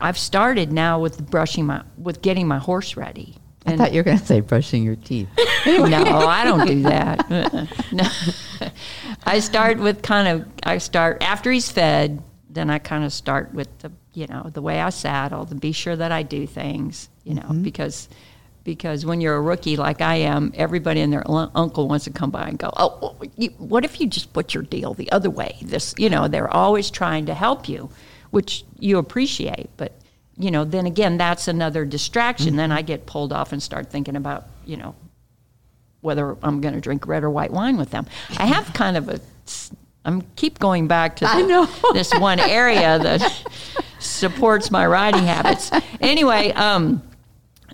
I've 0.00 0.18
started 0.18 0.72
now 0.72 0.98
with 0.98 1.30
brushing 1.30 1.66
my 1.66 1.82
with 1.96 2.20
getting 2.22 2.48
my 2.48 2.58
horse 2.58 2.96
ready. 2.96 3.36
I 3.66 3.76
thought 3.76 3.92
you 3.92 4.00
were 4.00 4.04
going 4.04 4.18
to 4.18 4.26
say 4.26 4.40
brushing 4.40 4.82
your 4.82 4.96
teeth. 4.96 5.28
no, 5.66 5.84
I 5.86 6.44
don't 6.44 6.66
do 6.66 6.82
that. 6.82 7.68
No. 7.92 8.04
I 9.24 9.38
start 9.38 9.78
with 9.78 10.02
kind 10.02 10.28
of 10.28 10.46
I 10.64 10.78
start 10.78 11.22
after 11.22 11.50
he's 11.50 11.70
fed, 11.70 12.22
then 12.50 12.70
I 12.70 12.78
kind 12.78 13.04
of 13.04 13.12
start 13.12 13.54
with 13.54 13.78
the 13.78 13.92
you 14.12 14.26
know 14.26 14.50
the 14.52 14.60
way 14.60 14.80
I 14.80 14.90
saddle, 14.90 15.46
to 15.46 15.54
be 15.54 15.72
sure 15.72 15.96
that 15.96 16.12
I 16.12 16.22
do 16.22 16.46
things, 16.46 17.08
you 17.22 17.34
know, 17.34 17.42
mm-hmm. 17.42 17.62
because 17.62 18.08
because 18.64 19.04
when 19.06 19.20
you're 19.20 19.36
a 19.36 19.40
rookie 19.40 19.76
like 19.76 20.00
I 20.00 20.16
am, 20.16 20.52
everybody 20.54 21.00
and 21.00 21.12
their 21.12 21.30
un- 21.30 21.50
uncle 21.54 21.86
wants 21.86 22.06
to 22.06 22.10
come 22.10 22.30
by 22.30 22.48
and 22.48 22.58
go, 22.58 22.72
"Oh, 22.76 23.14
what 23.58 23.84
if 23.84 24.00
you 24.00 24.06
just 24.06 24.32
put 24.32 24.54
your 24.54 24.62
deal 24.62 24.94
the 24.94 25.12
other 25.12 25.30
way?" 25.30 25.56
This, 25.62 25.94
you 25.98 26.10
know, 26.10 26.28
they're 26.28 26.52
always 26.52 26.90
trying 26.90 27.26
to 27.26 27.34
help 27.34 27.68
you, 27.68 27.90
which 28.30 28.64
you 28.78 28.98
appreciate, 28.98 29.68
but 29.76 29.92
you 30.36 30.50
know, 30.50 30.64
then 30.64 30.86
again, 30.86 31.16
that's 31.16 31.46
another 31.46 31.84
distraction. 31.84 32.56
Then 32.56 32.72
I 32.72 32.82
get 32.82 33.06
pulled 33.06 33.32
off 33.32 33.52
and 33.52 33.62
start 33.62 33.90
thinking 33.90 34.16
about, 34.16 34.46
you 34.66 34.76
know, 34.76 34.94
whether 36.00 36.36
I'm 36.42 36.60
going 36.60 36.74
to 36.74 36.80
drink 36.80 37.06
red 37.06 37.22
or 37.24 37.30
white 37.30 37.52
wine 37.52 37.76
with 37.76 37.90
them. 37.90 38.06
I 38.38 38.46
have 38.46 38.72
kind 38.74 38.96
of 38.96 39.08
a, 39.08 39.20
I'm 40.04 40.22
keep 40.36 40.58
going 40.58 40.88
back 40.88 41.16
to 41.16 41.24
know. 41.24 41.66
this 41.92 42.12
one 42.18 42.40
area 42.40 42.98
that 42.98 43.46
supports 44.00 44.70
my 44.70 44.86
riding 44.86 45.24
habits. 45.24 45.70
Anyway, 46.00 46.50
um, 46.52 47.02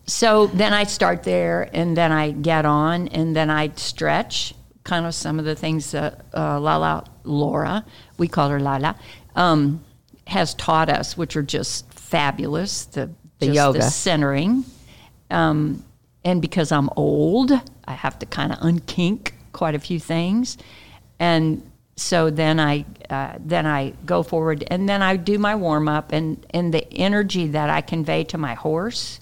so 0.07 0.47
then 0.49 0.73
I 0.73 0.85
start 0.85 1.23
there, 1.23 1.69
and 1.73 1.97
then 1.97 2.12
I 2.12 2.33
get 2.33 2.64
on, 2.64 3.09
and 3.09 3.35
then 3.35 3.50
I 3.50 3.71
stretch. 3.76 4.54
Kind 4.83 5.07
of 5.07 5.14
some 5.14 5.38
of 5.38 5.45
the 5.45 5.54
things 5.54 5.90
that 5.92 6.25
uh, 6.35 6.59
Lala 6.59 7.04
Laura, 7.25 7.85
we 8.19 8.28
call 8.28 8.49
her 8.49 8.59
Lala, 8.59 8.97
um, 9.37 9.85
has 10.26 10.54
taught 10.54 10.88
us, 10.88 11.16
which 11.16 11.37
are 11.37 11.42
just 11.42 11.92
fabulous. 11.92 12.87
The, 12.87 13.11
The 13.38 13.49
yoga. 13.49 13.78
the 13.78 13.90
centering. 13.90 14.64
Um, 15.30 15.85
and 16.25 16.42
because 16.42 16.73
I'm 16.73 16.90
old, 16.97 17.52
I 17.85 17.92
have 17.92 18.19
to 18.21 18.26
kind 18.26 18.52
of 18.52 18.59
unkink 18.59 19.33
quite 19.52 19.75
a 19.75 19.78
few 19.78 19.99
things. 20.00 20.59
And 21.19 21.71
so 21.97 22.30
then 22.30 22.59
I 22.59 22.85
uh, 23.11 23.35
then 23.38 23.66
I 23.66 23.92
go 24.07 24.23
forward 24.23 24.64
and 24.69 24.88
then 24.88 25.02
I 25.02 25.16
do 25.16 25.38
my 25.38 25.54
warm 25.54 25.88
up 25.88 26.12
and 26.12 26.45
and 26.50 26.73
the 26.73 26.90
energy 26.95 27.49
that 27.49 27.69
I 27.69 27.80
convey 27.83 28.25
to 28.25 28.38
my 28.38 28.54
horse, 28.54 29.21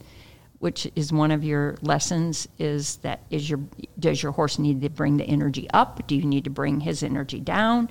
which 0.58 0.90
is 0.96 1.12
one 1.12 1.30
of 1.30 1.44
your 1.44 1.76
lessons, 1.82 2.48
is 2.58 2.96
that 2.98 3.22
is 3.30 3.48
your 3.48 3.60
does 3.98 4.22
your 4.22 4.32
horse 4.32 4.58
need 4.58 4.80
to 4.82 4.90
bring 4.90 5.16
the 5.16 5.24
energy 5.24 5.68
up? 5.72 6.06
Do 6.06 6.16
you 6.16 6.24
need 6.24 6.44
to 6.44 6.50
bring 6.50 6.80
his 6.80 7.02
energy 7.02 7.40
down? 7.40 7.88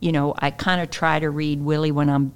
You 0.00 0.12
know, 0.12 0.34
I 0.38 0.50
kind 0.50 0.80
of 0.80 0.90
try 0.90 1.18
to 1.18 1.30
read 1.30 1.60
Willie 1.60 1.92
when 1.92 2.08
I'm 2.08 2.32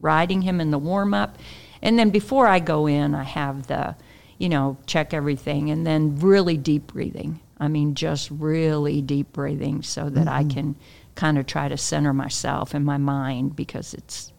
riding 0.00 0.42
him 0.42 0.60
in 0.60 0.70
the 0.70 0.78
warm 0.78 1.14
up. 1.14 1.38
And 1.82 1.98
then 1.98 2.10
before 2.10 2.46
I 2.46 2.58
go 2.58 2.86
in, 2.86 3.14
I 3.14 3.22
have 3.22 3.66
the, 3.66 3.96
you 4.38 4.48
know, 4.48 4.76
check 4.86 5.12
everything 5.14 5.70
and 5.70 5.86
then 5.86 6.16
really 6.16 6.56
deep 6.56 6.88
breathing. 6.88 7.40
I 7.58 7.68
mean, 7.68 7.94
just 7.94 8.30
really 8.30 9.00
deep 9.00 9.32
breathing 9.32 9.82
so 9.82 10.10
that 10.10 10.28
I 10.28 10.44
can 10.44 10.76
kind 11.14 11.38
of 11.38 11.46
try 11.46 11.68
to 11.68 11.76
center 11.78 12.12
myself 12.12 12.74
in 12.74 12.84
my 12.84 12.98
mind 12.98 13.56
because 13.56 13.94
it's 13.94 14.32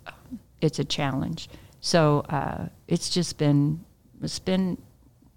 it's 0.61 0.79
a 0.79 0.83
challenge. 0.83 1.49
So 1.81 2.21
uh, 2.29 2.67
it's 2.87 3.09
just 3.09 3.37
been 3.37 3.83
it's 4.21 4.39
been 4.39 4.77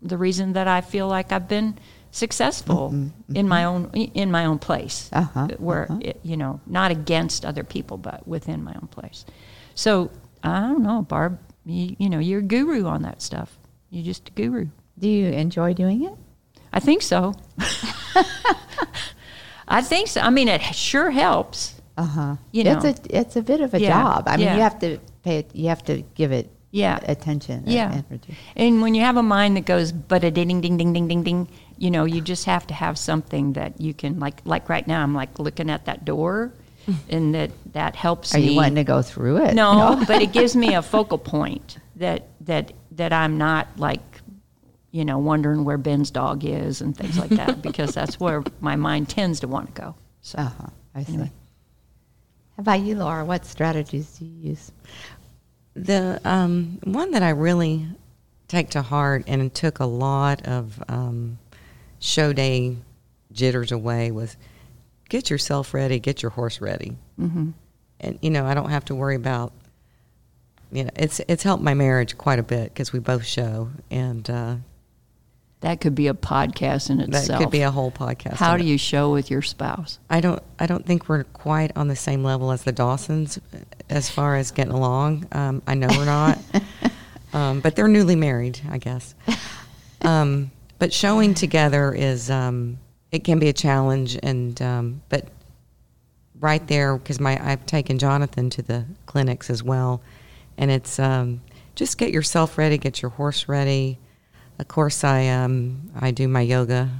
the 0.02 0.16
reason 0.16 0.52
that 0.54 0.66
I 0.68 0.80
feel 0.80 1.08
like 1.08 1.32
I've 1.32 1.48
been 1.48 1.78
successful 2.12 2.92
in 3.34 3.46
my 3.48 3.64
own 3.64 3.90
in 3.94 4.30
my 4.30 4.44
own 4.46 4.58
place, 4.58 5.08
Uh-huh, 5.12 5.48
where 5.58 5.86
it, 6.00 6.18
you 6.22 6.36
know 6.36 6.60
not 6.66 6.90
against 6.90 7.44
other 7.44 7.62
people, 7.64 7.96
but 7.98 8.26
within 8.26 8.64
my 8.64 8.72
own 8.74 8.88
place. 8.90 9.24
So 9.74 10.10
I 10.42 10.60
don't 10.60 10.82
know, 10.82 11.02
Barb. 11.02 11.38
You, 11.66 11.94
you 11.98 12.08
know, 12.10 12.18
you're 12.18 12.40
a 12.40 12.42
guru 12.42 12.86
on 12.86 13.02
that 13.02 13.20
stuff. 13.22 13.58
You're 13.90 14.04
just 14.04 14.28
a 14.28 14.32
guru. 14.32 14.66
Do 14.98 15.08
you 15.08 15.26
enjoy 15.28 15.74
doing 15.74 16.04
it? 16.04 16.14
I 16.72 16.80
think 16.80 17.02
so. 17.02 17.34
I 19.68 19.82
think 19.82 20.08
so. 20.08 20.20
I 20.20 20.30
mean, 20.30 20.48
it 20.48 20.62
sure 20.74 21.10
helps. 21.10 21.80
Uh 21.96 22.04
huh. 22.04 22.36
You 22.52 22.64
know. 22.64 22.78
it's 22.82 22.84
a 22.84 23.16
it's 23.18 23.36
a 23.36 23.42
bit 23.42 23.60
of 23.60 23.74
a 23.74 23.80
Yeah, 23.80 23.90
job. 24.02 24.24
I 24.26 24.36
mean, 24.36 24.46
yeah. 24.46 24.56
you 24.56 24.62
have 24.62 24.78
to 24.80 24.98
pay. 25.22 25.38
it- 25.38 25.54
You 25.54 25.68
have 25.68 25.84
to 25.84 26.02
give 26.14 26.32
it 26.32 26.50
Yeah. 26.70 26.98
attention. 27.02 27.60
and 27.64 27.68
Yeah. 27.68 28.02
energy. 28.08 28.34
And 28.56 28.80
when 28.82 28.94
you 28.94 29.02
have 29.02 29.16
a 29.16 29.22
mind 29.22 29.56
that 29.56 29.64
goes 29.66 29.90
but 29.92 30.22
a 30.24 30.30
ding 30.30 30.60
ding 30.60 30.76
ding 30.76 30.92
ding 30.92 31.08
ding 31.08 31.22
ding 31.22 31.48
you 31.78 31.90
know, 31.90 32.04
you 32.04 32.20
just 32.20 32.44
have 32.44 32.66
to 32.66 32.74
have 32.74 32.98
something 32.98 33.54
that 33.54 33.80
you 33.80 33.94
can 33.94 34.20
like 34.20 34.40
like 34.44 34.68
right 34.68 34.86
now 34.86 35.02
I'm 35.02 35.14
like 35.14 35.38
looking 35.38 35.70
at 35.70 35.86
that 35.86 36.04
door 36.04 36.52
and 37.08 37.34
that 37.34 37.50
that 37.72 37.96
helps 37.96 38.34
Are 38.34 38.38
me. 38.38 38.50
you 38.50 38.56
wanting 38.56 38.74
to 38.76 38.84
go 38.84 39.02
through 39.02 39.38
it? 39.44 39.54
no, 39.54 40.02
but 40.06 40.20
it 40.22 40.32
gives 40.32 40.54
me 40.54 40.74
a 40.74 40.82
focal 40.94 41.18
point 41.18 41.78
that 41.96 42.28
that 42.42 42.72
that 42.92 43.12
I'm 43.12 43.36
not 43.38 43.66
like 43.76 44.00
you 44.92 45.04
know 45.04 45.18
wondering 45.18 45.64
where 45.64 45.78
Ben's 45.78 46.10
dog 46.10 46.44
is 46.44 46.80
and 46.80 46.96
things 46.96 47.18
like 47.18 47.30
that 47.30 47.62
because 47.68 47.94
that's 47.94 48.18
where 48.20 48.42
my 48.60 48.76
mind 48.76 49.08
tends 49.08 49.40
to 49.40 49.48
want 49.48 49.74
to 49.74 49.80
go. 49.82 49.94
So 50.22 50.38
Uh 50.38 50.50
huh. 50.58 50.66
I 50.94 51.02
see. 51.04 51.12
Anyway. 51.14 51.32
How 52.56 52.60
about 52.62 52.80
you, 52.80 52.94
Laura? 52.96 53.24
What 53.24 53.46
strategies 53.46 54.18
do 54.18 54.26
you 54.26 54.50
use? 54.50 54.70
The 55.74 56.20
um, 56.24 56.78
one 56.84 57.12
that 57.12 57.22
I 57.22 57.30
really 57.30 57.86
take 58.48 58.70
to 58.70 58.82
heart 58.82 59.24
and 59.26 59.52
took 59.54 59.78
a 59.78 59.84
lot 59.84 60.46
of 60.46 60.82
um, 60.88 61.38
show 62.00 62.32
day 62.32 62.76
jitters 63.32 63.70
away 63.70 64.10
was 64.10 64.36
get 65.08 65.30
yourself 65.30 65.72
ready, 65.72 66.00
get 66.00 66.22
your 66.22 66.30
horse 66.30 66.60
ready. 66.60 66.96
Mm-hmm. 67.18 67.50
And 68.00 68.18
you 68.22 68.30
know, 68.30 68.46
I 68.46 68.54
don't 68.54 68.70
have 68.70 68.84
to 68.86 68.94
worry 68.94 69.16
about. 69.16 69.52
You 70.72 70.84
know, 70.84 70.90
it's 70.96 71.20
it's 71.28 71.42
helped 71.42 71.62
my 71.62 71.74
marriage 71.74 72.16
quite 72.16 72.38
a 72.38 72.44
bit 72.44 72.72
because 72.72 72.92
we 72.92 73.00
both 73.00 73.24
show, 73.24 73.70
and 73.90 74.28
uh, 74.30 74.56
that 75.60 75.80
could 75.80 75.94
be 75.94 76.06
a 76.08 76.14
podcast 76.14 76.88
in 76.90 77.00
itself. 77.00 77.26
that 77.26 77.38
could 77.38 77.50
be 77.50 77.62
a 77.62 77.70
whole 77.70 77.90
podcast. 77.90 78.34
How 78.34 78.56
do 78.56 78.64
it. 78.64 78.66
you 78.66 78.78
show 78.78 79.12
with 79.12 79.30
your 79.30 79.42
spouse? 79.42 79.98
I 80.08 80.20
don't. 80.20 80.42
I 80.58 80.66
don't 80.66 80.86
think 80.86 81.08
we're 81.08 81.24
quite 81.24 81.72
on 81.76 81.88
the 81.88 81.96
same 81.96 82.24
level 82.24 82.50
as 82.50 82.64
the 82.64 82.72
Dawsons 82.72 83.38
as 83.88 84.08
far 84.08 84.36
as 84.36 84.50
getting 84.50 84.72
along. 84.72 85.26
Um, 85.32 85.62
I 85.66 85.74
know 85.74 85.88
we're 85.90 86.06
not, 86.06 86.38
um, 87.32 87.60
but 87.60 87.76
they're 87.76 87.88
newly 87.88 88.16
married, 88.16 88.60
I 88.70 88.78
guess. 88.78 89.14
Um, 90.02 90.50
but 90.78 90.94
showing 90.94 91.34
together 91.34 91.92
is 91.92 92.30
um, 92.30 92.78
it 93.12 93.24
can 93.24 93.38
be 93.38 93.48
a 93.48 93.52
challenge, 93.52 94.18
and 94.22 94.60
um, 94.62 95.02
but 95.10 95.28
right 96.40 96.66
there 96.68 96.96
because 96.96 97.20
my 97.20 97.38
I've 97.50 97.66
taken 97.66 97.98
Jonathan 97.98 98.48
to 98.50 98.62
the 98.62 98.86
clinics 99.04 99.50
as 99.50 99.62
well, 99.62 100.00
and 100.56 100.70
it's 100.70 100.98
um, 100.98 101.42
just 101.74 101.98
get 101.98 102.12
yourself 102.12 102.56
ready, 102.56 102.78
get 102.78 103.02
your 103.02 103.10
horse 103.10 103.46
ready. 103.46 103.98
Of 104.60 104.68
course, 104.68 105.04
I 105.04 105.26
um, 105.28 105.90
I 105.98 106.10
do 106.10 106.28
my 106.28 106.42
yoga 106.42 106.90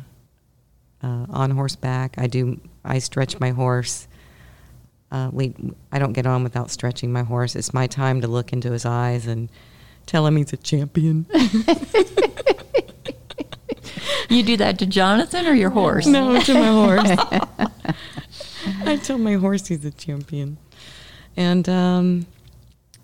uh, 1.02 1.26
on 1.28 1.50
horseback. 1.50 2.14
I 2.16 2.26
do. 2.26 2.58
I 2.84 2.98
stretch 3.00 3.38
my 3.38 3.50
horse. 3.50 4.08
Uh, 5.12 5.28
we. 5.30 5.54
I 5.92 5.98
don't 5.98 6.14
get 6.14 6.26
on 6.26 6.42
without 6.42 6.70
stretching 6.70 7.12
my 7.12 7.22
horse. 7.22 7.54
It's 7.54 7.74
my 7.74 7.86
time 7.86 8.22
to 8.22 8.28
look 8.28 8.54
into 8.54 8.72
his 8.72 8.86
eyes 8.86 9.26
and 9.26 9.50
tell 10.06 10.26
him 10.26 10.36
he's 10.36 10.52
a 10.54 10.56
champion. 10.56 11.26
You 14.30 14.44
do 14.44 14.56
that 14.58 14.78
to 14.78 14.86
Jonathan 14.86 15.44
or 15.44 15.54
your 15.54 15.70
horse? 15.70 16.06
no, 16.06 16.40
to 16.40 16.54
my 16.54 16.68
horse. 16.68 17.10
I 18.84 18.96
tell 18.96 19.18
my 19.18 19.34
horse 19.34 19.66
he's 19.66 19.84
a 19.84 19.90
champion, 19.90 20.56
and 21.36 21.68
um, 21.68 22.26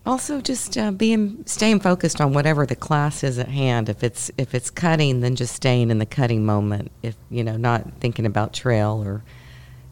also 0.07 0.41
just 0.41 0.79
uh, 0.79 0.93
being 0.93 1.45
staying 1.47 1.81
focused 1.81 2.21
on 2.21 2.33
whatever 2.33 2.65
the 2.65 2.77
class 2.77 3.25
is 3.25 3.39
at 3.39 3.49
hand. 3.49 3.89
If 3.89 4.03
it's 4.03 4.31
if 4.39 4.55
it's 4.55 4.71
cutting, 4.71 5.21
then 5.21 5.37
just 5.37 5.55
staying 5.55 5.91
in 5.91 5.99
the 5.99 6.07
cutting 6.07 6.47
moment. 6.47 6.93
If 7.03 7.17
you 7.31 7.45
know, 7.45 7.57
not 7.57 8.01
thinking 8.01 8.27
about 8.27 8.55
trail 8.55 9.03
or 9.05 9.23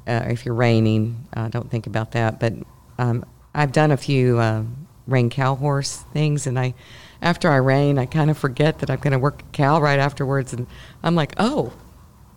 uh, 0.06 0.26
if 0.28 0.44
you're 0.44 0.54
reining, 0.54 1.26
uh, 1.34 1.48
don't 1.48 1.70
think 1.70 1.86
about 1.86 2.12
that. 2.12 2.38
But 2.38 2.54
um, 2.98 3.24
I've 3.54 3.72
done 3.72 3.90
a 3.90 3.96
few 3.96 4.38
uh, 4.38 4.64
rein 5.06 5.30
cow 5.30 5.54
horse 5.54 6.04
things, 6.12 6.46
and 6.46 6.58
I, 6.58 6.74
after 7.22 7.50
I 7.50 7.56
rein, 7.56 7.98
I 7.98 8.06
kind 8.06 8.30
of 8.30 8.38
forget 8.38 8.78
that 8.80 8.90
I'm 8.90 8.98
going 9.00 9.12
to 9.12 9.18
work 9.18 9.42
cow 9.52 9.80
right 9.80 9.98
afterwards, 9.98 10.52
and 10.52 10.66
I'm 11.02 11.14
like, 11.14 11.34
oh, 11.38 11.72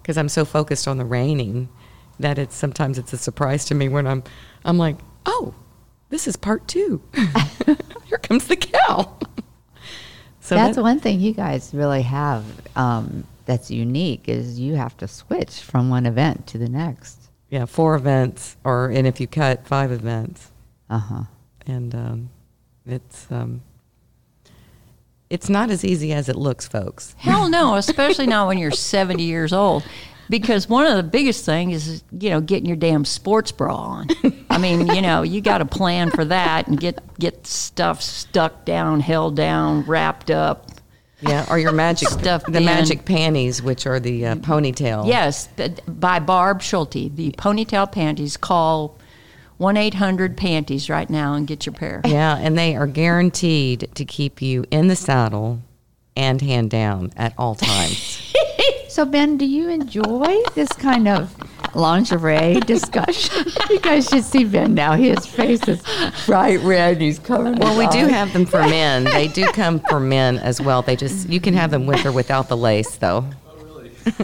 because 0.01 0.17
I'm 0.17 0.29
so 0.29 0.45
focused 0.45 0.87
on 0.87 0.97
the 0.97 1.05
reining 1.05 1.69
that 2.19 2.39
it's 2.39 2.55
sometimes 2.55 2.97
it's 2.97 3.13
a 3.13 3.17
surprise 3.17 3.65
to 3.65 3.75
me 3.75 3.89
when 3.89 4.07
I'm, 4.07 4.23
I'm 4.65 4.77
like, 4.77 4.97
oh, 5.25 5.53
this 6.09 6.27
is 6.27 6.35
part 6.35 6.67
two. 6.67 7.01
Here 8.05 8.17
comes 8.17 8.47
the 8.47 8.55
cow. 8.55 9.17
so 10.39 10.55
that's 10.55 10.75
that- 10.77 10.81
one 10.81 10.99
thing 10.99 11.19
you 11.19 11.33
guys 11.33 11.71
really 11.73 12.01
have 12.03 12.43
um, 12.75 13.25
that's 13.45 13.69
unique 13.71 14.27
is 14.29 14.59
you 14.59 14.75
have 14.75 14.95
to 14.97 15.07
switch 15.07 15.59
from 15.61 15.89
one 15.89 16.05
event 16.05 16.47
to 16.47 16.57
the 16.57 16.69
next. 16.69 17.29
yeah, 17.49 17.65
four 17.65 17.95
events, 17.95 18.57
or 18.63 18.89
and 18.89 19.05
if 19.07 19.19
you 19.19 19.27
cut 19.27 19.65
five 19.67 19.91
events. 19.91 20.51
Uh 20.89 20.99
huh. 20.99 21.23
and 21.65 21.93
um, 21.95 22.29
it's 22.85 23.27
um, 23.31 23.61
it's 25.29 25.49
not 25.49 25.69
as 25.69 25.83
easy 25.83 26.13
as 26.13 26.29
it 26.29 26.35
looks, 26.37 26.67
folks. 26.67 27.13
Hell 27.17 27.49
no, 27.49 27.75
especially 27.83 28.27
not 28.27 28.47
when 28.47 28.57
you're 28.57 28.71
70 28.71 29.23
years 29.23 29.51
old. 29.51 29.83
Because 30.29 30.67
one 30.67 30.85
of 30.85 30.97
the 30.97 31.03
biggest 31.03 31.45
things 31.45 31.87
is, 31.87 32.03
you 32.11 32.29
know, 32.29 32.41
getting 32.41 32.65
your 32.65 32.75
damn 32.75 33.05
sports 33.05 33.51
bra 33.51 33.75
on. 33.75 34.07
I 34.49 34.57
mean, 34.57 34.87
you 34.87 35.01
know, 35.01 35.21
you 35.21 35.41
got 35.41 35.59
to 35.59 35.65
plan 35.65 36.11
for 36.11 36.25
that 36.25 36.67
and 36.67 36.79
get 36.79 37.01
get 37.17 37.47
stuff 37.47 38.01
stuck 38.01 38.65
down, 38.65 38.99
held 38.99 39.35
down, 39.35 39.83
wrapped 39.83 40.31
up. 40.31 40.71
Yeah, 41.21 41.47
or 41.49 41.57
your 41.57 41.71
magic 41.71 42.09
stuff. 42.09 42.43
the 42.45 42.59
in. 42.59 42.65
magic 42.65 43.05
panties, 43.05 43.63
which 43.63 43.87
are 43.87 43.99
the 43.99 44.27
uh, 44.27 44.35
ponytail. 44.35 45.07
Yes, 45.07 45.49
by 45.87 46.19
Barb 46.19 46.61
Schulte, 46.61 47.15
the 47.15 47.31
ponytail 47.31 47.91
panties. 47.91 48.37
Call 48.37 48.99
1 49.57 49.77
800 49.77 50.37
panties 50.37 50.89
right 50.89 51.09
now 51.09 51.33
and 51.33 51.47
get 51.47 51.65
your 51.65 51.73
pair. 51.73 52.01
yeah, 52.05 52.37
and 52.37 52.55
they 52.55 52.75
are 52.75 52.85
guaranteed 52.85 53.89
to 53.95 54.05
keep 54.05 54.43
you 54.43 54.65
in 54.69 54.87
the 54.89 54.95
saddle 54.95 55.59
and 56.15 56.41
hand 56.41 56.69
down 56.69 57.11
at 57.17 57.33
all 57.37 57.55
times. 57.55 58.33
So 58.97 59.05
Ben, 59.05 59.37
do 59.37 59.45
you 59.45 59.69
enjoy 59.69 60.41
this 60.55 60.69
kind 60.69 61.07
of 61.07 61.31
lingerie 61.75 62.59
discussion? 62.61 63.45
you 63.69 63.79
guys 63.79 64.09
should 64.09 64.23
see 64.23 64.43
Ben 64.43 64.73
now. 64.73 64.93
His 64.93 65.23
face 65.23 65.67
is 65.67 65.83
bright 66.25 66.59
red. 66.61 66.99
He's 66.99 67.19
covered. 67.19 67.59
well, 67.59 67.79
his 67.79 67.93
we 67.93 68.01
do 68.01 68.07
have 68.07 68.33
them 68.33 68.47
for 68.47 68.57
men. 68.61 69.03
They 69.03 69.27
do 69.27 69.45
come 69.51 69.81
for 69.81 69.99
men 69.99 70.39
as 70.39 70.59
well. 70.59 70.81
They 70.81 70.95
just 70.95 71.29
you 71.29 71.39
can 71.39 71.53
have 71.53 71.69
them 71.69 71.85
with 71.85 72.07
or 72.07 72.11
without 72.11 72.49
the 72.49 72.57
lace, 72.57 72.95
though. 72.95 73.29
Really? 73.61 73.91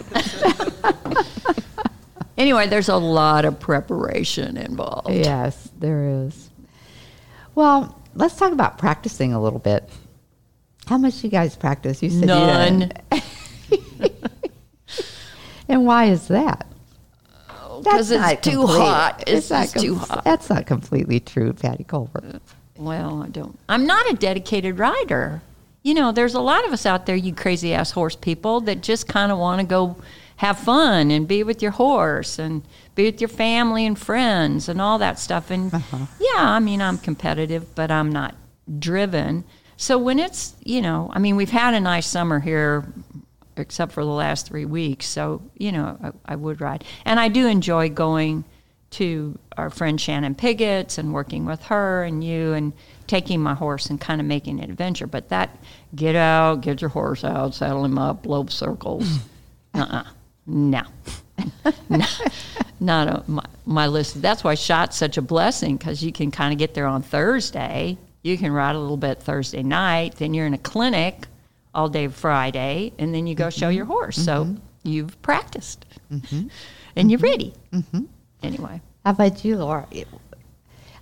Anyway, 2.36 2.66
there's 2.66 2.88
a 2.88 2.96
lot 2.96 3.44
of 3.44 3.60
preparation 3.60 4.56
involved. 4.56 5.08
Yes, 5.08 5.70
there 5.78 6.26
is. 6.26 6.50
Well, 7.54 7.96
let's 8.16 8.34
talk 8.34 8.50
about 8.50 8.76
practicing 8.76 9.34
a 9.34 9.40
little 9.40 9.60
bit. 9.60 9.88
How 10.86 10.98
much 10.98 11.22
you 11.22 11.30
guys 11.30 11.54
practice? 11.54 12.02
You 12.02 12.10
said 12.10 12.26
None. 12.26 12.92
don't. 13.12 13.22
And 15.68 15.86
why 15.86 16.06
is 16.06 16.28
that? 16.28 16.66
Because 17.78 18.08
That's 18.10 18.32
it's 18.34 18.48
too 18.48 18.58
complete- 18.60 18.78
hot. 18.78 19.24
It's, 19.26 19.50
not 19.50 19.62
just 19.72 19.78
too 19.84 19.96
hot. 19.96 20.24
That's 20.24 20.48
not 20.48 20.66
completely 20.66 21.20
true, 21.20 21.52
Patti 21.52 21.84
Colbert. 21.84 22.40
Well, 22.76 23.22
I 23.22 23.28
don't. 23.28 23.58
I'm 23.68 23.86
not 23.86 24.08
a 24.10 24.14
dedicated 24.14 24.78
rider. 24.78 25.42
You 25.82 25.94
know, 25.94 26.12
there's 26.12 26.34
a 26.34 26.40
lot 26.40 26.66
of 26.66 26.72
us 26.72 26.86
out 26.86 27.06
there, 27.06 27.16
you 27.16 27.34
crazy 27.34 27.74
ass 27.74 27.90
horse 27.90 28.16
people, 28.16 28.60
that 28.62 28.80
just 28.82 29.06
kind 29.08 29.30
of 29.32 29.38
want 29.38 29.60
to 29.60 29.66
go 29.66 29.96
have 30.36 30.58
fun 30.58 31.10
and 31.10 31.28
be 31.28 31.42
with 31.42 31.62
your 31.62 31.70
horse 31.72 32.38
and 32.38 32.62
be 32.94 33.04
with 33.04 33.20
your 33.20 33.28
family 33.28 33.86
and 33.86 33.98
friends 33.98 34.68
and 34.68 34.80
all 34.80 34.98
that 34.98 35.18
stuff. 35.18 35.50
And 35.50 35.72
Uh-huh. 35.74 36.06
yeah, 36.18 36.50
I 36.50 36.58
mean, 36.60 36.80
I'm 36.80 36.98
competitive, 36.98 37.74
but 37.74 37.90
I'm 37.90 38.10
not 38.10 38.34
driven. 38.78 39.44
So 39.76 39.98
when 39.98 40.18
it's, 40.18 40.54
you 40.64 40.80
know, 40.80 41.10
I 41.12 41.18
mean, 41.18 41.36
we've 41.36 41.50
had 41.50 41.74
a 41.74 41.80
nice 41.80 42.06
summer 42.06 42.40
here, 42.40 42.84
except 43.56 43.92
for 43.92 44.04
the 44.04 44.10
last 44.10 44.46
three 44.46 44.64
weeks. 44.64 45.06
So, 45.06 45.42
you 45.56 45.72
know, 45.72 45.98
I, 46.02 46.32
I 46.32 46.36
would 46.36 46.60
ride. 46.60 46.84
And 47.04 47.20
I 47.20 47.28
do 47.28 47.46
enjoy 47.46 47.88
going 47.88 48.44
to 48.94 49.36
our 49.56 49.70
friend 49.70 50.00
Shannon 50.00 50.34
Piggott's 50.34 50.98
and 50.98 51.12
working 51.12 51.46
with 51.46 51.62
her 51.64 52.04
and 52.04 52.22
you 52.22 52.52
and 52.52 52.72
taking 53.06 53.40
my 53.40 53.54
horse 53.54 53.90
and 53.90 54.00
kind 54.00 54.20
of 54.20 54.26
making 54.26 54.60
an 54.60 54.70
adventure. 54.70 55.06
But 55.06 55.28
that 55.30 55.56
get 55.94 56.14
out, 56.14 56.60
get 56.60 56.80
your 56.80 56.90
horse 56.90 57.24
out, 57.24 57.54
saddle 57.54 57.84
him 57.84 57.98
up, 57.98 58.22
blow 58.22 58.46
circles. 58.46 59.18
uh-uh. 59.74 60.04
No. 60.46 60.82
no. 61.88 62.04
Not 62.78 63.08
on 63.08 63.24
my, 63.26 63.44
my 63.66 63.86
list. 63.86 64.22
That's 64.22 64.44
why 64.44 64.54
shot's 64.54 64.96
such 64.96 65.16
a 65.16 65.22
blessing 65.22 65.76
because 65.76 66.02
you 66.02 66.12
can 66.12 66.30
kind 66.30 66.52
of 66.52 66.58
get 66.58 66.74
there 66.74 66.86
on 66.86 67.02
Thursday. 67.02 67.98
You 68.22 68.38
can 68.38 68.52
ride 68.52 68.76
a 68.76 68.78
little 68.78 68.96
bit 68.96 69.22
Thursday 69.22 69.62
night. 69.62 70.16
Then 70.16 70.34
you're 70.34 70.46
in 70.46 70.54
a 70.54 70.58
clinic 70.58 71.26
all 71.74 71.88
day 71.88 72.08
Friday, 72.08 72.92
and 72.98 73.14
then 73.14 73.26
you 73.26 73.34
go 73.34 73.50
show 73.50 73.66
mm-hmm. 73.66 73.76
your 73.76 73.86
horse. 73.86 74.16
So 74.16 74.44
mm-hmm. 74.44 74.58
you've 74.88 75.20
practiced 75.22 75.84
mm-hmm. 76.10 76.48
and 76.96 77.10
you're 77.10 77.20
ready. 77.20 77.54
Anyway, 78.42 78.80
How 79.04 79.12
about 79.12 79.44
you, 79.44 79.56
Laura? 79.56 79.86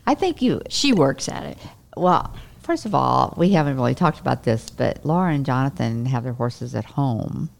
I 0.07 0.15
think 0.15 0.43
you, 0.43 0.63
she 0.69 0.93
works 0.93 1.29
at 1.29 1.45
it. 1.45 1.59
well, 1.97 2.35
first 2.63 2.87
of 2.87 2.95
all, 2.95 3.35
we 3.37 3.51
haven't 3.51 3.77
really 3.77 3.95
talked 3.95 4.21
about 4.21 4.45
this, 4.45 4.71
but 4.71 5.05
Laura 5.05 5.33
and 5.33 5.45
Jonathan 5.45 6.07
have 6.07 6.25
their 6.25 6.33
horses 6.33 6.75
at 6.75 6.85
home 6.85 7.51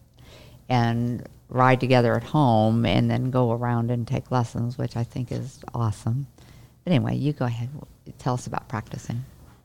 and 0.69 1.27
ride 1.49 1.81
together 1.81 2.15
at 2.15 2.25
home 2.25 2.87
and 2.87 3.11
then 3.11 3.31
go 3.31 3.53
around 3.53 3.91
and 3.91 4.09
take 4.09 4.31
lessons, 4.31 4.79
which 4.79 4.97
I 4.97 5.05
think 5.05 5.31
is 5.31 5.61
awesome. 5.75 6.27
But 6.85 6.93
anyway, 6.93 7.17
you 7.17 7.33
go 7.33 7.45
ahead. 7.45 7.69
Tell 8.19 8.35
us 8.35 8.47
about 8.47 8.69
practicing. 8.69 9.25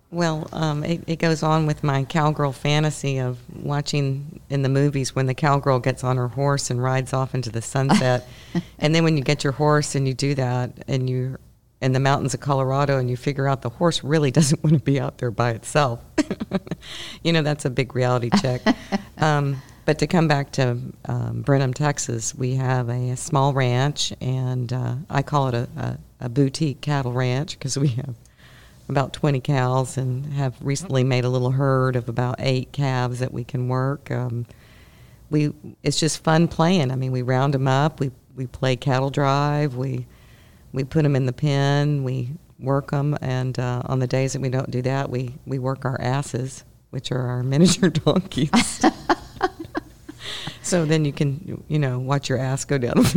Well, 0.10 0.48
um, 0.54 0.86
it, 0.86 1.04
it 1.06 1.20
goes 1.20 1.43
on 1.43 1.65
with 1.65 1.84
my 1.84 2.06
cowgirl 2.06 2.54
fantasy 2.54 3.17
of 3.17 3.39
watching 3.54 4.39
in 4.50 4.62
the 4.62 4.70
movies 4.70 5.13
when 5.13 5.26
the 5.26 5.34
cowgirl 5.34 5.80
gets 5.80 6.04
on 6.04 6.15
her 6.15 6.30
horse 6.30 6.70
and 6.70 6.82
rides 6.82 7.12
off 7.12 7.36
into 7.36 7.50
the 7.50 7.62
sunset. 7.62 8.26
and 8.80 8.96
then 8.96 9.04
when 9.04 9.17
you 9.17 9.24
get 9.24 9.43
your 9.43 9.54
horse 9.54 9.96
and 9.96 10.08
you 10.08 10.13
do 10.13 10.34
that 10.36 10.72
and 10.88 11.10
you're 11.10 11.39
in 11.82 11.91
the 11.91 12.00
mountains 12.00 12.34
of 12.34 12.39
Colorado 12.39 12.98
and 12.98 13.10
you 13.10 13.17
figure 13.17 13.48
out 13.48 13.62
the 13.62 13.70
horse 13.70 14.02
really 14.02 14.32
doesn't 14.39 14.63
want 14.63 14.76
to 14.76 14.82
be 14.82 15.00
out 15.00 15.17
there 15.17 15.32
by 15.32 15.52
itself. 15.52 16.02
you 17.24 17.34
know, 17.34 17.41
that's 17.41 17.65
a 17.65 17.70
big 17.70 17.93
reality 17.93 18.30
check. 18.41 18.62
um, 19.17 19.62
but 19.86 20.00
to 20.00 20.08
come 20.08 20.28
back 20.28 20.52
to 20.54 20.78
um, 21.06 21.41
Brenham, 21.41 21.74
Texas, 21.74 22.34
we 22.34 22.56
have 22.56 22.89
a, 22.89 23.12
a 23.12 23.17
small 23.17 23.54
ranch, 23.54 24.12
and 24.20 24.72
uh, 24.74 24.96
I 25.10 25.22
call 25.22 25.48
it 25.48 25.54
a, 25.54 25.70
a, 25.78 26.26
a 26.26 26.30
boutique 26.30 26.82
cattle 26.82 27.13
ranch 27.13 27.58
because 27.58 27.78
we 27.78 27.89
have 27.89 28.15
about 28.89 29.13
20 29.13 29.39
cows 29.41 29.97
and 29.97 30.26
have 30.34 30.56
recently 30.62 31.04
made 31.04 31.26
a 31.26 31.30
little 31.30 31.52
herd 31.52 31.95
of 31.95 32.08
about 32.08 32.36
eight 32.39 32.71
calves 32.71 33.19
that 33.19 33.34
we 33.34 33.43
can 33.43 33.67
work. 33.67 34.10
Um, 34.12 34.45
we 35.30 35.54
it's 35.84 36.00
just 36.00 36.23
fun 36.23 36.47
playing. 36.47 36.91
I 36.91 36.95
mean, 36.95 37.12
we 37.12 37.21
round 37.21 37.54
them 37.54 37.67
up. 37.67 38.00
We 38.00 38.12
we 38.36 38.47
play 38.47 38.76
cattle 38.76 39.10
drive. 39.10 39.76
We 39.76 40.08
we 40.71 40.84
put 40.84 41.04
them 41.04 41.15
in 41.15 41.26
the 41.26 41.34
pen. 41.34 42.04
We 42.04 42.30
work 42.60 42.91
them, 42.91 43.17
and 43.21 43.58
uh, 43.60 43.82
on 43.86 44.00
the 44.00 44.08
days 44.08 44.34
that 44.34 44.41
we 44.41 44.50
don't 44.50 44.71
do 44.71 44.82
that, 44.84 45.10
we 45.10 45.36
we 45.45 45.60
work 45.60 45.84
our 45.84 46.00
asses, 46.00 46.63
which 46.91 47.12
are 47.12 47.21
our 47.21 47.43
miniature 47.43 47.89
donkeys. 47.89 48.86
so 50.62 50.86
then 50.86 51.04
you 51.04 51.12
can 51.12 51.63
you 51.67 51.80
know 51.80 52.00
watch 52.00 52.30
your 52.30 52.38
ass 52.38 52.63
go 52.65 52.78
down. 52.78 53.04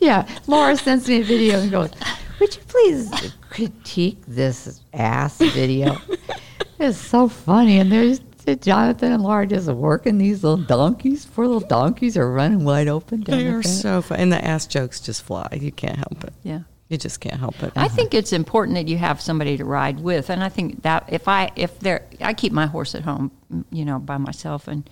Yeah, 0.00 0.28
Laura 0.46 0.76
sends 0.76 1.08
me 1.08 1.20
a 1.20 1.24
video 1.24 1.58
and 1.58 1.70
goes, 1.70 1.90
"Would 2.38 2.54
you 2.54 2.62
please 2.68 3.10
critique 3.58 4.22
this 4.26 4.80
ass 4.92 5.38
video?" 5.38 5.96
it's 6.78 6.98
so 6.98 7.28
funny, 7.28 7.78
and 7.78 7.90
there's 7.90 8.20
Jonathan 8.56 9.12
and 9.12 9.22
Laura 9.22 9.46
just 9.46 9.68
working 9.68 10.18
these 10.18 10.42
little 10.42 10.64
donkeys. 10.64 11.26
Poor 11.26 11.46
little 11.46 11.68
donkeys 11.68 12.16
are 12.16 12.30
running 12.30 12.64
wide 12.64 12.88
open. 12.88 13.20
Down 13.22 13.38
they 13.38 13.44
the 13.44 13.54
are 13.54 13.62
so 13.62 14.02
fun, 14.02 14.20
and 14.20 14.32
the 14.32 14.44
ass 14.44 14.66
jokes 14.66 15.00
just 15.00 15.22
fly. 15.22 15.48
You 15.60 15.72
can't 15.72 15.96
help 15.96 16.24
it. 16.24 16.32
Yeah. 16.42 16.60
You 16.88 16.96
just 16.96 17.20
can't 17.20 17.38
help 17.38 17.62
it. 17.62 17.74
I 17.76 17.88
think 17.88 18.14
it's 18.14 18.32
important 18.32 18.76
that 18.76 18.88
you 18.88 18.96
have 18.96 19.20
somebody 19.20 19.58
to 19.58 19.64
ride 19.64 20.00
with, 20.00 20.30
and 20.30 20.42
I 20.42 20.48
think 20.48 20.82
that 20.82 21.04
if 21.08 21.28
I 21.28 21.50
if 21.54 21.78
there 21.80 22.06
I 22.22 22.32
keep 22.32 22.50
my 22.50 22.66
horse 22.66 22.94
at 22.94 23.02
home, 23.02 23.30
you 23.70 23.84
know, 23.84 23.98
by 23.98 24.16
myself, 24.16 24.68
and 24.68 24.88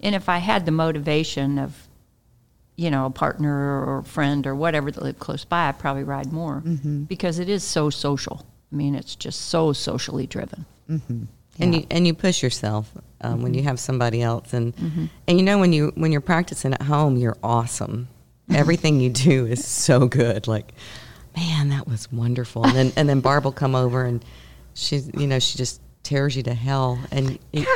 and 0.00 0.14
if 0.14 0.28
I 0.28 0.38
had 0.38 0.64
the 0.64 0.70
motivation 0.70 1.58
of, 1.58 1.88
you 2.80 2.90
know, 2.90 3.04
a 3.04 3.10
partner 3.10 3.84
or 3.84 3.98
a 3.98 4.04
friend 4.04 4.46
or 4.46 4.54
whatever 4.54 4.90
that 4.90 5.02
lived 5.02 5.18
close 5.18 5.44
by, 5.44 5.68
I'd 5.68 5.78
probably 5.78 6.02
ride 6.02 6.32
more 6.32 6.62
mm-hmm. 6.64 7.02
because 7.02 7.38
it 7.38 7.50
is 7.50 7.62
so 7.62 7.90
social. 7.90 8.46
I 8.72 8.76
mean, 8.76 8.94
it's 8.94 9.14
just 9.16 9.48
so 9.48 9.74
socially 9.74 10.26
driven. 10.26 10.64
Mm-hmm. 10.88 11.24
and 11.58 11.74
you 11.74 11.86
and 11.90 12.06
you 12.06 12.14
push 12.14 12.42
yourself 12.42 12.90
um, 13.20 13.42
when 13.42 13.52
you 13.52 13.60
mm-hmm. 13.60 13.68
have 13.68 13.78
somebody 13.78 14.22
else, 14.22 14.54
and 14.54 14.72
and 15.28 15.38
you 15.38 15.44
know 15.44 15.58
when 15.58 15.74
you 15.74 15.92
when 15.94 16.10
you're 16.10 16.22
practicing 16.22 16.72
at 16.72 16.80
home, 16.80 17.18
you're 17.18 17.36
awesome. 17.42 18.08
Everything 18.50 18.98
you 18.98 19.10
do 19.10 19.44
is 19.44 19.62
so 19.64 20.08
good. 20.08 20.48
Like, 20.48 20.72
man, 21.36 21.68
that 21.68 21.86
was 21.86 22.10
wonderful. 22.10 22.64
And 22.64 22.74
then 22.74 22.92
and 22.96 23.08
then 23.10 23.20
Barb 23.20 23.44
will 23.44 23.52
come 23.52 23.74
over 23.74 24.06
and 24.06 24.24
she's 24.72 25.10
you 25.14 25.26
know 25.26 25.38
she 25.38 25.58
just 25.58 25.82
tears 26.02 26.34
you 26.34 26.42
to 26.44 26.54
hell, 26.54 26.98
and 27.10 27.38
you, 27.52 27.66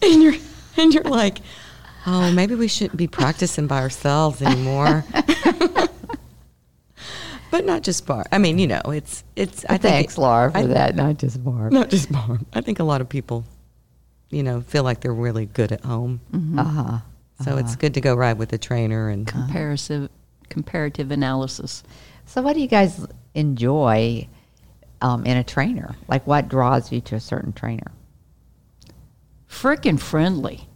and 0.00 0.22
you're 0.22 0.34
and 0.76 0.94
you're 0.94 1.02
like, 1.02 1.38
oh, 2.10 2.32
maybe 2.32 2.54
we 2.54 2.68
shouldn't 2.68 2.96
be 2.96 3.06
practicing 3.06 3.66
by 3.66 3.80
ourselves 3.80 4.40
anymore. 4.42 5.04
But 7.50 7.64
not 7.64 7.82
just 7.82 8.06
Barb. 8.06 8.26
I 8.30 8.36
mean, 8.36 8.58
you 8.58 8.66
know, 8.66 8.82
it's 8.86 9.24
it's. 9.34 9.64
I 9.64 9.78
think 9.78 9.82
Thanks, 9.94 10.18
Laura, 10.18 10.50
for 10.50 10.58
I- 10.58 10.66
that. 10.66 10.94
Not 10.94 11.16
just 11.16 11.42
Barb. 11.42 11.72
not 11.72 11.88
just 11.88 12.12
Barb. 12.12 12.44
I 12.52 12.60
think 12.60 12.78
a 12.78 12.84
lot 12.84 13.00
of 13.00 13.08
people, 13.08 13.42
you 14.28 14.42
know, 14.42 14.60
feel 14.60 14.82
like 14.82 15.00
they're 15.00 15.14
really 15.14 15.46
good 15.46 15.72
at 15.72 15.82
home. 15.82 16.20
Uh 16.58 16.62
huh. 16.64 16.98
So 17.44 17.56
it's 17.56 17.74
good 17.74 17.94
to 17.94 18.02
go 18.02 18.14
ride 18.14 18.36
with 18.36 18.52
a 18.52 18.58
trainer 18.58 19.08
and 19.08 19.26
Comparative 19.26 20.10
comparative 20.50 21.10
analysis. 21.10 21.82
So, 22.26 22.42
what 22.42 22.52
do 22.52 22.60
you 22.60 22.66
guys 22.68 23.06
enjoy 23.34 24.28
um, 25.00 25.24
in 25.24 25.38
a 25.38 25.44
trainer? 25.44 25.96
Like, 26.06 26.26
what 26.26 26.48
draws 26.48 26.92
you 26.92 27.00
to 27.00 27.14
a 27.14 27.20
certain 27.20 27.54
trainer? 27.54 27.92
Freaking 29.48 29.98
friendly. 29.98 30.67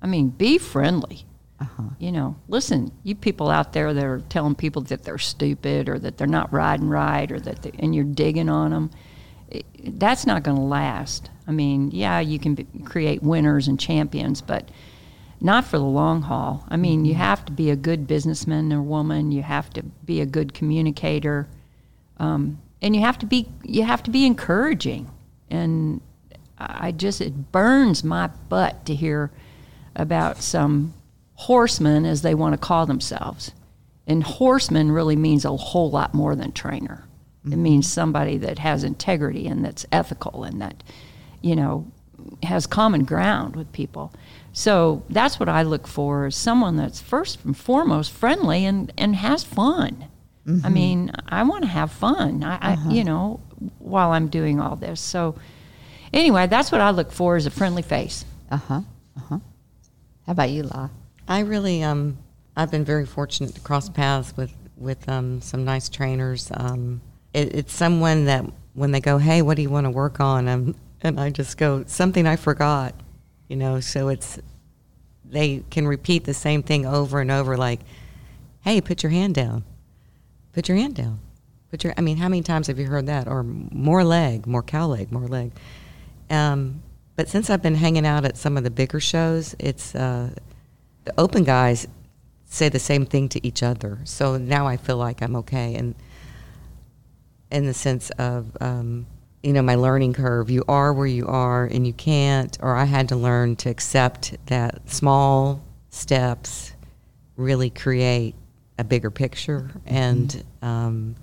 I 0.00 0.06
mean, 0.06 0.28
be 0.28 0.58
friendly. 0.58 1.24
Uh-huh. 1.60 1.90
You 1.98 2.12
know, 2.12 2.36
listen, 2.48 2.92
you 3.02 3.16
people 3.16 3.50
out 3.50 3.72
there 3.72 3.92
that 3.92 4.04
are 4.04 4.20
telling 4.28 4.54
people 4.54 4.82
that 4.82 5.02
they're 5.02 5.18
stupid 5.18 5.88
or 5.88 5.98
that 5.98 6.16
they're 6.16 6.26
not 6.28 6.52
riding 6.52 6.88
right 6.88 7.30
or 7.32 7.40
that 7.40 7.62
they, 7.62 7.72
and 7.80 7.94
you're 7.94 8.04
digging 8.04 8.48
on 8.48 8.70
them, 8.70 8.90
that's 9.84 10.26
not 10.26 10.42
going 10.42 10.56
to 10.56 10.62
last. 10.62 11.30
I 11.46 11.52
mean, 11.52 11.90
yeah, 11.90 12.20
you 12.20 12.38
can 12.38 12.54
be, 12.54 12.66
create 12.84 13.22
winners 13.22 13.66
and 13.66 13.80
champions, 13.80 14.40
but 14.40 14.70
not 15.40 15.64
for 15.64 15.78
the 15.78 15.84
long 15.84 16.22
haul. 16.22 16.64
I 16.68 16.76
mean, 16.76 17.04
you 17.04 17.14
have 17.14 17.44
to 17.46 17.52
be 17.52 17.70
a 17.70 17.76
good 17.76 18.06
businessman 18.06 18.72
or 18.72 18.82
woman. 18.82 19.32
You 19.32 19.42
have 19.42 19.70
to 19.70 19.82
be 19.82 20.20
a 20.20 20.26
good 20.26 20.52
communicator, 20.52 21.48
um, 22.18 22.60
and 22.82 22.94
you 22.94 23.02
have 23.02 23.18
to 23.18 23.26
be 23.26 23.48
you 23.62 23.84
have 23.84 24.02
to 24.04 24.10
be 24.10 24.26
encouraging. 24.26 25.10
And 25.50 26.00
I 26.58 26.92
just 26.92 27.20
it 27.20 27.52
burns 27.52 28.04
my 28.04 28.28
butt 28.48 28.84
to 28.86 28.94
hear 28.94 29.30
about 29.98 30.38
some 30.38 30.94
horsemen, 31.34 32.04
as 32.06 32.22
they 32.22 32.34
want 32.34 32.54
to 32.54 32.58
call 32.58 32.86
themselves. 32.86 33.52
And 34.06 34.22
horseman 34.22 34.90
really 34.90 35.16
means 35.16 35.44
a 35.44 35.56
whole 35.56 35.90
lot 35.90 36.14
more 36.14 36.34
than 36.34 36.52
trainer. 36.52 37.04
It 37.50 37.56
means 37.56 37.90
somebody 37.90 38.36
that 38.38 38.58
has 38.58 38.84
integrity 38.84 39.46
and 39.46 39.64
that's 39.64 39.86
ethical 39.90 40.44
and 40.44 40.60
that, 40.60 40.82
you 41.40 41.56
know, 41.56 41.86
has 42.42 42.66
common 42.66 43.04
ground 43.04 43.56
with 43.56 43.72
people. 43.72 44.12
So 44.52 45.02
that's 45.08 45.38
what 45.40 45.48
I 45.48 45.62
look 45.62 45.86
for 45.86 46.26
is 46.26 46.36
someone 46.36 46.76
that's 46.76 47.00
first 47.00 47.44
and 47.44 47.56
foremost 47.56 48.10
friendly 48.12 48.66
and, 48.66 48.92
and 48.98 49.16
has 49.16 49.44
fun. 49.44 50.06
I 50.64 50.68
mean, 50.70 51.10
I 51.28 51.42
want 51.42 51.62
to 51.64 51.68
have 51.68 51.92
fun. 51.92 52.42
I, 52.42 52.58
I 52.60 52.88
you 52.88 53.04
know, 53.04 53.40
while 53.78 54.12
I'm 54.12 54.28
doing 54.28 54.60
all 54.60 54.76
this. 54.76 54.98
So 55.00 55.34
anyway, 56.12 56.46
that's 56.46 56.72
what 56.72 56.80
I 56.80 56.90
look 56.90 57.12
for 57.12 57.36
is 57.36 57.44
a 57.44 57.50
friendly 57.50 57.82
face. 57.82 58.24
Uh 58.50 58.56
huh. 58.56 58.80
Uh 59.16 59.20
huh. 59.28 59.38
How 60.28 60.32
about 60.32 60.50
you, 60.50 60.64
La? 60.64 60.90
I 61.26 61.40
really 61.40 61.82
um 61.82 62.18
I've 62.54 62.70
been 62.70 62.84
very 62.84 63.06
fortunate 63.06 63.54
to 63.54 63.62
cross 63.62 63.88
paths 63.88 64.36
with 64.36 64.52
with 64.76 65.08
um, 65.08 65.40
some 65.40 65.64
nice 65.64 65.88
trainers. 65.88 66.50
Um, 66.52 67.00
it, 67.32 67.54
it's 67.54 67.72
someone 67.72 68.26
that 68.26 68.44
when 68.74 68.90
they 68.90 69.00
go, 69.00 69.16
hey, 69.16 69.40
what 69.40 69.56
do 69.56 69.62
you 69.62 69.70
want 69.70 69.86
to 69.86 69.90
work 69.90 70.20
on? 70.20 70.46
Um, 70.46 70.74
and 71.00 71.18
I 71.18 71.30
just 71.30 71.56
go 71.56 71.82
something 71.86 72.26
I 72.26 72.36
forgot, 72.36 72.94
you 73.48 73.56
know. 73.56 73.80
So 73.80 74.08
it's 74.08 74.38
they 75.24 75.64
can 75.70 75.88
repeat 75.88 76.24
the 76.24 76.34
same 76.34 76.62
thing 76.62 76.84
over 76.84 77.22
and 77.22 77.30
over, 77.30 77.56
like, 77.56 77.80
hey, 78.60 78.82
put 78.82 79.02
your 79.02 79.10
hand 79.10 79.34
down, 79.34 79.64
put 80.52 80.68
your 80.68 80.76
hand 80.76 80.94
down, 80.94 81.20
Put 81.70 81.84
your, 81.84 81.94
I 81.96 82.02
mean, 82.02 82.18
how 82.18 82.28
many 82.28 82.42
times 82.42 82.66
have 82.66 82.78
you 82.78 82.86
heard 82.86 83.06
that? 83.06 83.28
Or 83.28 83.42
more 83.42 84.04
leg, 84.04 84.46
more 84.46 84.62
cow 84.62 84.88
leg, 84.88 85.10
more 85.10 85.26
leg. 85.26 85.52
Um, 86.28 86.82
but 87.18 87.28
since 87.28 87.50
I've 87.50 87.62
been 87.62 87.74
hanging 87.74 88.06
out 88.06 88.24
at 88.24 88.36
some 88.36 88.56
of 88.56 88.62
the 88.62 88.70
bigger 88.70 89.00
shows, 89.00 89.56
it's 89.58 89.92
uh, 89.92 90.30
the 91.04 91.12
open 91.18 91.42
guys 91.42 91.88
say 92.44 92.68
the 92.68 92.78
same 92.78 93.06
thing 93.06 93.28
to 93.30 93.44
each 93.44 93.60
other. 93.60 93.98
So 94.04 94.38
now 94.38 94.68
I 94.68 94.76
feel 94.76 94.98
like 94.98 95.20
I'm 95.20 95.34
okay, 95.34 95.74
and 95.74 95.96
in 97.50 97.66
the 97.66 97.74
sense 97.74 98.10
of 98.10 98.56
um, 98.60 99.04
you 99.42 99.52
know 99.52 99.62
my 99.62 99.74
learning 99.74 100.12
curve. 100.12 100.48
You 100.48 100.62
are 100.68 100.92
where 100.92 101.08
you 101.08 101.26
are, 101.26 101.64
and 101.64 101.84
you 101.84 101.92
can't. 101.92 102.56
Or 102.62 102.76
I 102.76 102.84
had 102.84 103.08
to 103.08 103.16
learn 103.16 103.56
to 103.56 103.68
accept 103.68 104.36
that 104.46 104.88
small 104.88 105.60
steps 105.90 106.72
really 107.34 107.68
create 107.68 108.36
a 108.78 108.84
bigger 108.84 109.10
picture, 109.10 109.72
and 109.86 110.44
um, 110.62 111.16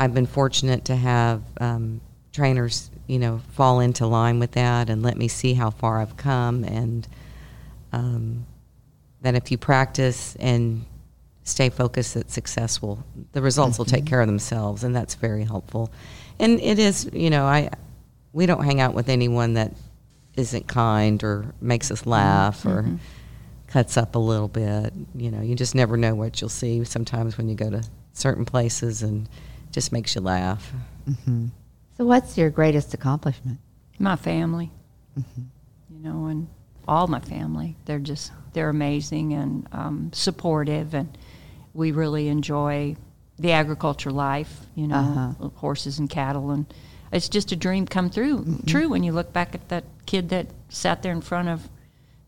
I've 0.00 0.14
been 0.14 0.26
fortunate 0.26 0.86
to 0.86 0.96
have 0.96 1.44
um, 1.60 2.00
trainers, 2.32 2.90
you 3.10 3.18
know, 3.18 3.40
fall 3.54 3.80
into 3.80 4.06
line 4.06 4.38
with 4.38 4.52
that 4.52 4.88
and 4.88 5.02
let 5.02 5.16
me 5.16 5.26
see 5.26 5.54
how 5.54 5.70
far 5.70 6.00
I've 6.00 6.16
come, 6.16 6.62
and 6.62 7.08
um, 7.92 8.46
that 9.22 9.34
if 9.34 9.50
you 9.50 9.58
practice 9.58 10.36
and 10.36 10.84
stay 11.42 11.70
focused, 11.70 12.14
it's 12.14 12.32
successful. 12.32 13.04
The 13.32 13.42
results 13.42 13.78
will 13.78 13.84
take 13.84 14.04
mm-hmm. 14.04 14.10
care 14.10 14.20
of 14.20 14.28
themselves, 14.28 14.84
and 14.84 14.94
that's 14.94 15.16
very 15.16 15.42
helpful. 15.42 15.90
And 16.38 16.60
it 16.60 16.78
is, 16.78 17.10
you 17.12 17.30
know, 17.30 17.46
I 17.46 17.70
we 18.32 18.46
don't 18.46 18.64
hang 18.64 18.80
out 18.80 18.94
with 18.94 19.08
anyone 19.08 19.54
that 19.54 19.72
isn't 20.36 20.68
kind 20.68 21.24
or 21.24 21.52
makes 21.60 21.90
us 21.90 22.02
mm-hmm. 22.02 22.10
laugh 22.10 22.64
or 22.64 22.82
mm-hmm. 22.82 22.96
cuts 23.66 23.96
up 23.96 24.14
a 24.14 24.20
little 24.20 24.46
bit. 24.46 24.92
You 25.16 25.32
know, 25.32 25.42
you 25.42 25.56
just 25.56 25.74
never 25.74 25.96
know 25.96 26.14
what 26.14 26.40
you'll 26.40 26.48
see 26.48 26.84
sometimes 26.84 27.36
when 27.36 27.48
you 27.48 27.56
go 27.56 27.70
to 27.70 27.82
certain 28.12 28.44
places 28.44 29.02
and 29.02 29.28
just 29.72 29.90
makes 29.90 30.14
you 30.14 30.20
laugh. 30.20 30.72
So, 32.00 32.06
what's 32.06 32.38
your 32.38 32.48
greatest 32.48 32.94
accomplishment? 32.94 33.58
my 33.98 34.16
family 34.16 34.70
you 35.14 35.98
know 36.02 36.24
and 36.28 36.48
all 36.88 37.06
my 37.08 37.20
family 37.20 37.76
they're 37.84 37.98
just 37.98 38.32
they're 38.54 38.70
amazing 38.70 39.34
and 39.34 39.68
um, 39.72 40.10
supportive 40.14 40.94
and 40.94 41.18
we 41.74 41.92
really 41.92 42.28
enjoy 42.28 42.96
the 43.38 43.52
agriculture 43.52 44.10
life 44.10 44.60
you 44.74 44.86
know 44.86 44.94
Uh-huh. 44.96 45.48
horses 45.56 45.98
and 45.98 46.08
cattle 46.08 46.50
and 46.50 46.64
it's 47.12 47.28
just 47.28 47.52
a 47.52 47.56
dream 47.56 47.84
come 47.86 48.08
through 48.08 48.60
true 48.66 48.88
when 48.88 49.02
you 49.02 49.12
look 49.12 49.34
back 49.34 49.54
at 49.54 49.68
that 49.68 49.84
kid 50.06 50.30
that 50.30 50.46
sat 50.70 51.02
there 51.02 51.12
in 51.12 51.20
front 51.20 51.50
of 51.50 51.68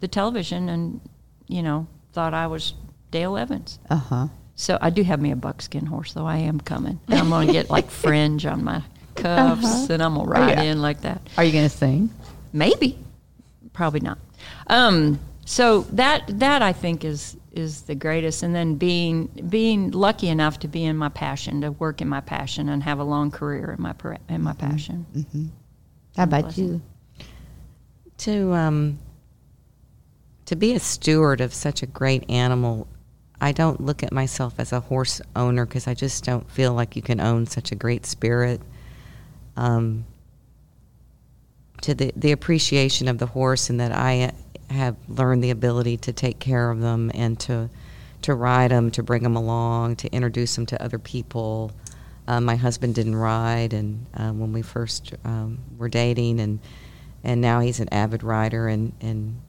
the 0.00 0.08
television 0.08 0.68
and 0.68 1.00
you 1.48 1.62
know 1.62 1.86
thought 2.12 2.34
i 2.34 2.46
was 2.46 2.74
dale 3.10 3.38
evans 3.38 3.78
Uh 3.88 3.96
huh. 3.96 4.26
so 4.54 4.76
I 4.82 4.90
do 4.90 5.02
have 5.04 5.22
me 5.22 5.30
a 5.30 5.36
buckskin 5.36 5.86
horse, 5.86 6.12
though 6.12 6.26
I 6.26 6.36
am 6.36 6.60
coming. 6.60 7.00
I'm 7.08 7.30
going 7.30 7.46
to 7.46 7.52
get 7.54 7.70
like 7.70 7.90
fringe 8.04 8.44
on 8.44 8.62
my 8.62 8.82
cuffs, 9.14 9.64
Uh-huh. 9.64 9.92
and 9.94 10.02
I'm 10.02 10.14
going 10.14 10.26
to 10.26 10.30
ride 10.32 10.58
Yeah. 10.58 10.62
in 10.64 10.82
like 10.82 11.00
that. 11.02 11.20
Are 11.36 11.44
you 11.44 11.52
going 11.52 11.68
to 11.68 11.76
sing? 11.76 12.10
Maybe, 12.52 12.98
probably 13.72 14.00
not. 14.00 14.18
Um, 14.66 15.18
so 15.44 15.82
that 15.92 16.22
that 16.38 16.62
I 16.62 16.72
think 16.72 17.04
is 17.04 17.36
is 17.52 17.82
the 17.82 17.94
greatest. 17.94 18.42
And 18.42 18.54
then 18.54 18.76
being 18.76 19.26
being 19.48 19.90
lucky 19.90 20.28
enough 20.28 20.58
to 20.60 20.68
be 20.68 20.84
in 20.84 20.96
my 20.96 21.08
passion, 21.10 21.60
to 21.62 21.72
work 21.72 22.00
in 22.00 22.08
my 22.08 22.20
passion, 22.20 22.68
and 22.68 22.82
have 22.82 22.98
a 22.98 23.04
long 23.04 23.30
career 23.30 23.74
in 23.76 23.82
my 23.82 23.94
in 24.28 24.42
my 24.42 24.52
passion. 24.54 25.06
How 26.16 26.24
about 26.24 26.56
you? 26.58 26.80
to 28.18 28.52
um, 28.52 28.98
to 30.46 30.54
be 30.56 30.74
a 30.74 30.78
steward 30.80 31.40
of 31.40 31.52
such 31.54 31.82
a 31.82 31.86
great 31.86 32.28
animal 32.30 32.86
i 33.40 33.50
don't 33.52 33.80
look 33.80 34.02
at 34.02 34.12
myself 34.12 34.54
as 34.58 34.70
a 34.72 34.80
horse 34.80 35.20
owner 35.34 35.64
because 35.66 35.88
i 35.88 35.94
just 35.94 36.22
don't 36.24 36.48
feel 36.50 36.72
like 36.74 36.94
you 36.94 37.02
can 37.02 37.20
own 37.20 37.46
such 37.46 37.72
a 37.72 37.74
great 37.74 38.04
spirit 38.06 38.60
um, 39.56 40.04
to 41.80 41.94
the, 41.94 42.12
the 42.16 42.32
appreciation 42.32 43.08
of 43.08 43.18
the 43.18 43.26
horse 43.26 43.70
and 43.70 43.80
that 43.80 43.92
i 43.92 44.32
have 44.72 44.96
learned 45.08 45.44
the 45.44 45.50
ability 45.50 45.96
to 45.98 46.12
take 46.12 46.38
care 46.38 46.70
of 46.70 46.80
them 46.80 47.10
and 47.14 47.38
to 47.38 47.68
to 48.22 48.34
ride 48.34 48.70
them 48.70 48.90
to 48.90 49.02
bring 49.02 49.22
them 49.22 49.36
along 49.36 49.96
to 49.96 50.12
introduce 50.12 50.54
them 50.54 50.66
to 50.66 50.82
other 50.82 50.98
people. 50.98 51.72
Um, 52.28 52.44
my 52.44 52.54
husband 52.56 52.94
didn't 52.94 53.16
ride 53.16 53.72
and 53.72 54.06
um, 54.14 54.38
when 54.38 54.52
we 54.52 54.62
first 54.62 55.12
um, 55.24 55.58
were 55.76 55.88
dating 55.88 56.40
and 56.40 56.60
and 57.24 57.40
now 57.40 57.60
he's 57.60 57.80
an 57.80 57.88
avid 57.92 58.22
rider 58.22 58.68
and 58.68 58.92
and 59.00 59.40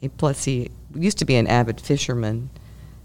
he, 0.00 0.08
plus 0.08 0.44
he 0.44 0.70
used 0.94 1.18
to 1.18 1.24
be 1.24 1.36
an 1.36 1.46
avid 1.46 1.80
fisherman. 1.80 2.50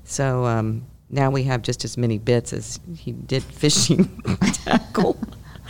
So 0.04 0.46
um, 0.46 0.86
now 1.10 1.30
we 1.30 1.44
have 1.44 1.62
just 1.62 1.86
as 1.86 1.98
many 1.98 2.18
bits 2.18 2.52
as 2.52 2.80
he 2.98 3.13
did 3.13 3.44
fishing 3.44 4.22
tackle 4.54 5.18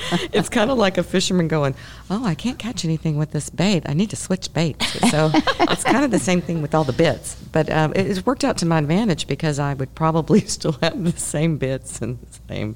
it's 0.33 0.49
kind 0.49 0.71
of 0.71 0.77
like 0.77 0.97
a 0.97 1.03
fisherman 1.03 1.47
going 1.47 1.75
oh 2.09 2.25
i 2.25 2.35
can't 2.35 2.59
catch 2.59 2.83
anything 2.85 3.17
with 3.17 3.31
this 3.31 3.49
bait 3.49 3.83
i 3.87 3.93
need 3.93 4.09
to 4.09 4.15
switch 4.15 4.53
baits 4.53 4.85
so 5.09 5.31
it's 5.33 5.83
kind 5.83 6.05
of 6.05 6.11
the 6.11 6.19
same 6.19 6.41
thing 6.41 6.61
with 6.61 6.73
all 6.73 6.83
the 6.83 6.93
bits 6.93 7.35
but 7.51 7.69
um, 7.69 7.91
it, 7.93 8.07
it's 8.07 8.25
worked 8.25 8.43
out 8.43 8.57
to 8.57 8.65
my 8.65 8.79
advantage 8.79 9.27
because 9.27 9.59
i 9.59 9.73
would 9.73 9.93
probably 9.95 10.39
still 10.47 10.73
have 10.81 11.03
the 11.03 11.19
same 11.19 11.57
bits 11.57 12.01
and 12.01 12.19
the 12.19 12.39
same 12.53 12.75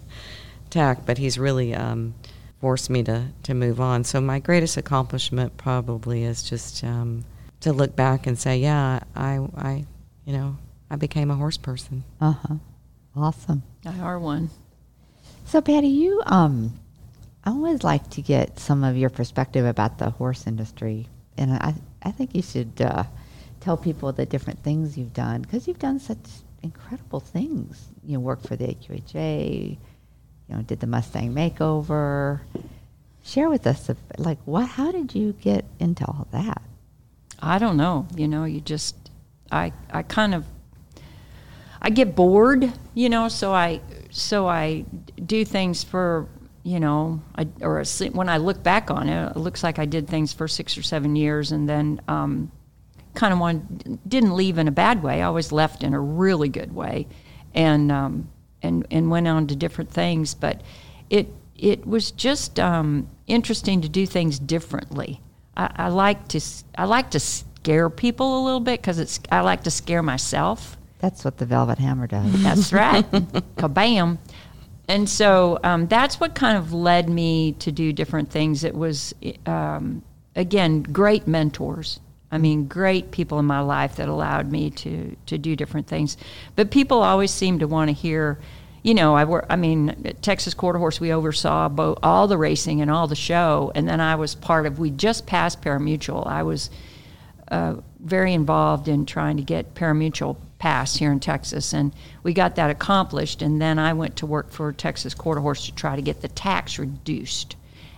tack 0.70 1.06
but 1.06 1.18
he's 1.18 1.38
really 1.38 1.74
um, 1.74 2.14
forced 2.64 2.90
me 2.90 3.04
to, 3.04 3.28
to 3.44 3.54
move 3.54 3.82
on. 3.82 4.06
So 4.06 4.22
my 4.22 4.40
greatest 4.40 4.78
accomplishment 4.78 5.58
probably 5.58 6.24
is 6.24 6.42
just 6.44 6.82
um, 6.82 7.26
to 7.60 7.74
look 7.74 7.94
back 7.94 8.26
and 8.26 8.40
say, 8.40 8.58
yeah, 8.60 9.02
I, 9.18 9.46
I, 9.58 9.86
you 10.24 10.32
know, 10.32 10.56
I 10.90 10.96
became 10.96 11.30
a 11.30 11.36
horse 11.36 11.58
person. 11.58 12.06
Uh 12.22 12.32
huh. 12.32 12.56
Awesome. 13.18 13.64
I 13.86 14.00
are 14.00 14.18
one. 14.18 14.50
So, 15.44 15.60
Patti, 15.60 15.90
you 15.90 16.22
um, 16.26 16.80
I 17.46 17.50
always 17.50 17.84
like 17.84 18.10
to 18.12 18.22
get 18.22 18.60
some 18.60 18.84
of 18.84 18.96
your 18.96 19.10
perspective 19.10 19.66
about 19.66 19.98
the 19.98 20.10
horse 20.12 20.48
industry, 20.48 21.08
and 21.38 21.54
I 21.54 21.76
I 22.02 22.12
think 22.12 22.36
you 22.36 22.42
should 22.42 22.82
uh, 22.82 23.04
tell 23.60 23.78
people 23.78 24.12
the 24.12 24.26
different 24.26 24.64
things 24.64 24.98
you've 24.98 25.14
done 25.14 25.42
because 25.42 25.68
you've 25.68 25.80
done 25.80 26.00
such 26.00 26.18
incredible 26.62 27.20
things. 27.20 27.90
You 28.06 28.20
work 28.20 28.42
for 28.42 28.56
the 28.56 28.68
AQHA, 28.68 29.78
you 30.48 30.56
know, 30.56 30.62
did 30.62 30.80
the 30.80 30.88
Mustang 30.88 31.34
makeover. 31.34 32.42
Share 33.26 33.50
with 33.50 33.66
us, 33.68 33.90
if, 33.90 33.98
like, 34.18 34.40
what? 34.44 34.68
How 34.68 34.92
did 34.92 35.16
you 35.16 35.34
get 35.34 35.64
into 35.80 36.06
all 36.06 36.28
that? 36.32 36.62
I 37.40 37.58
don't 37.58 37.78
know. 37.78 38.08
You 38.16 38.28
know, 38.28 38.46
you 38.46 38.62
just 38.62 38.96
I 39.52 39.74
I 39.92 40.04
kind 40.04 40.34
of 40.34 40.46
I 41.82 41.90
get 41.90 42.16
bored, 42.16 42.72
you 42.94 43.10
know, 43.10 43.28
so 43.28 43.54
I 43.54 43.82
so 44.10 44.48
I 44.48 44.86
do 45.26 45.44
things 45.44 45.84
for 45.84 46.28
you 46.64 46.80
know, 46.80 47.22
I, 47.36 47.48
or 47.62 47.82
a 47.82 47.86
when 48.12 48.30
I 48.30 48.38
look 48.38 48.64
back 48.64 48.90
on 48.90 49.10
it, 49.10 49.32
it 49.32 49.38
looks 49.38 49.64
like 49.64 49.80
I 49.80 49.86
did 49.86 50.08
things 50.08 50.32
for 50.32 50.48
six 50.48 50.78
or 50.78 50.82
seven 50.82 51.16
years, 51.16 51.52
and 51.52 51.68
then 51.68 52.02
um, 52.08 52.52
kind 53.14 53.34
of 53.34 53.40
one 53.40 54.00
didn't 54.08 54.36
leave 54.36 54.58
in 54.58 54.68
a 54.68 54.72
bad 54.72 55.04
way. 55.04 55.22
I 55.22 55.30
was 55.30 55.52
left 55.52 55.84
in 55.84 55.94
a 55.94 56.00
really 56.00 56.50
good 56.50 56.74
way, 56.74 57.08
and 57.54 57.92
um, 57.92 58.30
and 58.62 58.88
and 58.90 59.12
went 59.12 59.28
on 59.28 59.48
to 59.48 59.56
different 59.56 59.92
things. 59.92 60.34
But 60.34 60.62
it 61.10 61.28
it 61.58 61.86
was 61.86 62.12
just 62.12 62.60
um, 62.60 63.10
interesting 63.28 63.82
to 63.82 63.90
do 63.90 64.06
things 64.06 64.40
differently. 64.40 65.22
I, 65.58 65.70
I 65.76 65.88
like 65.90 66.30
to 66.30 66.42
I 66.78 66.86
like 66.86 67.12
to 67.12 67.20
scare 67.20 67.90
people 67.90 68.42
a 68.42 68.46
little 68.46 68.62
bit 68.62 68.80
because 68.80 69.00
it's 69.00 69.20
I 69.32 69.42
like 69.42 69.64
to 69.64 69.72
scare 69.72 70.02
myself. 70.02 70.78
That's 71.00 71.26
what 71.26 71.38
the 71.38 71.46
Velvet 71.46 71.80
Hammer 71.80 72.08
does. 72.08 72.42
That's 72.42 72.72
right. 72.72 73.10
Kabam. 73.58 74.20
And 74.88 75.10
so 75.10 75.60
um, 75.64 75.88
that's 75.88 76.20
what 76.20 76.36
kind 76.36 76.58
of 76.58 76.74
led 76.74 77.10
me 77.10 77.54
to 77.54 77.72
do 77.72 77.94
different 77.94 78.30
things. 78.30 78.64
It 78.64 78.76
was, 78.76 79.14
um, 79.46 80.04
again, 80.36 80.84
great 80.84 81.28
mentors. 81.28 82.00
I 82.32 82.38
mean, 82.38 82.68
great 82.68 83.12
people 83.12 83.40
in 83.40 83.46
my 83.46 83.60
life 83.60 83.96
that 83.98 84.10
allowed 84.10 84.52
me 84.52 84.72
to, 84.72 85.16
to 85.28 85.38
do 85.38 85.56
different 85.56 85.88
things. 85.88 86.18
But 86.56 86.72
people 86.72 87.04
always 87.04 87.32
seem 87.32 87.60
to 87.60 87.68
want 87.68 87.90
to 87.90 87.94
hear, 87.94 88.40
you 88.82 88.94
know, 88.96 89.16
I 89.16 89.24
work. 89.24 89.46
I 89.50 89.56
mean, 89.56 90.16
Texas 90.22 90.54
Quarter 90.56 90.80
Horse, 90.80 91.00
we 91.00 91.14
oversaw 91.14 91.70
both, 91.70 92.00
all 92.02 92.28
the 92.28 92.38
racing 92.38 92.82
and 92.82 92.90
all 92.90 93.08
the 93.08 93.16
show, 93.16 93.72
and 93.76 93.88
then 93.88 94.02
I 94.02 94.16
was 94.16 94.34
part 94.36 94.66
of. 94.66 94.80
We 94.80 94.90
just 94.90 95.28
passed 95.28 95.62
parimutuel. 95.62 96.26
I 96.26 96.42
was 96.42 96.72
uh, 97.50 97.76
very 98.00 98.34
involved 98.34 98.88
in 98.88 99.06
trying 99.06 99.38
to 99.38 99.44
get 99.44 99.76
parimutuel 99.76 100.38
here 100.64 101.12
in 101.12 101.20
Texas, 101.20 101.74
and 101.74 101.94
we 102.24 102.34
got 102.34 102.56
that 102.56 102.70
accomplished. 102.70 103.42
And 103.42 103.62
then 103.62 103.78
I 103.78 103.94
went 103.94 104.16
to 104.18 104.26
work 104.26 104.50
for 104.50 104.72
Texas 104.72 105.14
Quarter 105.14 105.42
Horse 105.42 105.66
to 105.66 105.76
try 105.76 105.96
to 105.96 106.02
get 106.02 106.22
the 106.22 106.28
tax 106.30 106.80
reduced. 106.80 107.56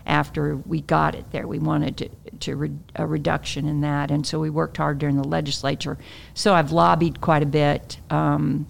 After 0.08 0.56
we 0.56 0.82
got 0.82 1.16
it 1.16 1.32
there, 1.32 1.48
we 1.48 1.58
wanted 1.58 1.98
to, 1.98 2.10
to 2.42 2.56
re, 2.56 2.72
a 2.96 3.08
reduction 3.08 3.68
in 3.68 3.82
that, 3.82 4.12
and 4.12 4.26
so 4.26 4.40
we 4.40 4.50
worked 4.50 4.78
hard 4.78 5.00
during 5.00 5.18
the 5.18 5.28
legislature. 5.28 5.98
So 6.36 6.54
I've 6.54 6.72
lobbied 6.72 7.22
quite 7.22 7.42
a 7.42 7.48
bit 7.48 7.98
um, 8.12 8.68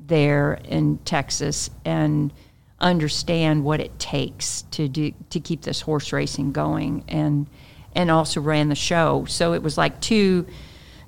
there 0.00 0.54
in 0.64 0.98
Texas 0.98 1.70
and 1.84 2.32
understand 2.80 3.64
what 3.64 3.80
it 3.80 3.98
takes 3.98 4.62
to 4.62 4.88
do 4.88 5.12
to 5.30 5.40
keep 5.40 5.62
this 5.62 5.80
horse 5.80 6.12
racing 6.12 6.52
going 6.52 7.04
and 7.08 7.46
and 7.94 8.10
also 8.10 8.40
ran 8.40 8.68
the 8.68 8.74
show 8.74 9.24
so 9.26 9.54
it 9.54 9.62
was 9.62 9.78
like 9.78 9.98
two 10.00 10.44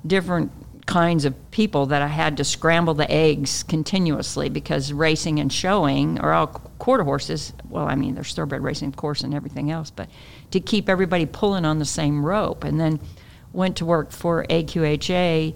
different 0.07 0.51
kinds 0.87 1.25
of 1.25 1.35
people 1.51 1.85
that 1.87 2.01
I 2.01 2.07
had 2.07 2.37
to 2.37 2.43
scramble 2.43 2.95
the 2.95 3.09
eggs 3.11 3.61
continuously 3.61 4.49
because 4.49 4.91
racing 4.91 5.39
and 5.39 5.53
showing 5.53 6.19
are 6.19 6.33
all 6.33 6.47
quarter 6.47 7.03
horses. 7.03 7.53
Well, 7.69 7.85
I 7.85 7.95
mean, 7.95 8.15
there's 8.15 8.33
thoroughbred 8.33 8.63
racing, 8.63 8.87
of 8.87 8.95
course, 8.95 9.21
and 9.21 9.35
everything 9.35 9.69
else, 9.69 9.91
but 9.91 10.09
to 10.51 10.59
keep 10.59 10.89
everybody 10.89 11.25
pulling 11.25 11.65
on 11.65 11.77
the 11.77 11.85
same 11.85 12.25
rope. 12.25 12.63
And 12.63 12.79
then 12.79 12.99
went 13.53 13.77
to 13.77 13.85
work 13.85 14.11
for 14.11 14.45
AQHA 14.45 15.55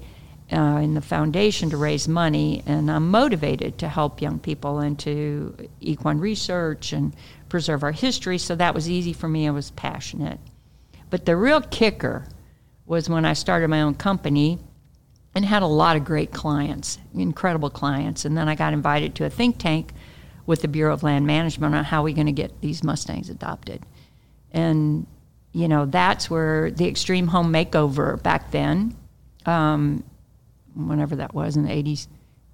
uh, 0.52 0.56
in 0.56 0.96
the 0.96 1.02
foundation 1.02 1.70
to 1.70 1.78
raise 1.78 2.08
money, 2.08 2.63
and 2.65 2.91
I'm 2.91 3.10
motivated 3.10 3.78
to 3.80 3.88
help 3.88 4.22
young 4.22 4.39
people 4.39 4.82
into 4.82 5.56
equine 5.80 6.17
research 6.17 6.94
and 6.94 7.15
preserve 7.48 7.84
our 7.84 7.91
history. 7.91 8.38
So 8.38 8.56
that 8.56 8.74
was 8.74 8.89
easy 8.89 9.13
for 9.13 9.30
me. 9.30 9.48
I 9.48 9.52
was 9.52 9.72
passionate. 9.72 10.39
But 11.10 11.26
the 11.26 11.36
real 11.38 11.62
kicker 11.62 12.28
was 12.86 13.10
when 13.10 13.24
I 13.24 13.34
started 13.34 13.70
my 13.70 13.82
own 13.82 13.96
company 13.96 14.60
and 15.34 15.46
had 15.46 15.63
a 15.63 15.67
lot 15.67 15.96
of 15.96 16.04
great 16.04 16.32
clients, 16.32 16.98
incredible 17.13 17.70
clients. 17.70 18.26
And 18.26 18.38
then 18.38 18.50
I 18.50 18.56
got 18.56 18.74
invited 18.74 19.15
to 19.15 19.26
a 19.26 19.30
think 19.30 19.58
tank 19.58 19.94
with 20.46 20.62
the 20.62 20.67
Bureau 20.67 20.94
of 20.94 21.04
Land 21.04 21.26
Management 21.26 21.74
on 21.76 21.84
how 21.86 22.04
we're 22.04 22.15
going 22.15 22.28
to 22.28 22.34
get 22.34 22.62
these 22.62 22.84
Mustangs 22.84 23.30
adopted. 23.30 23.84
And, 24.52 25.08
you 25.54 25.67
know, 25.67 25.86
that's 25.86 26.30
where 26.30 26.72
the 26.72 26.88
Extreme 26.88 27.28
Home 27.28 27.54
Makeover 27.54 28.22
back 28.22 28.52
then, 28.52 28.96
um, 29.46 30.04
whenever 30.76 31.15
that 31.17 31.34
was 31.34 31.56
in 31.56 31.63
the 31.63 31.70
80s, 31.70 32.08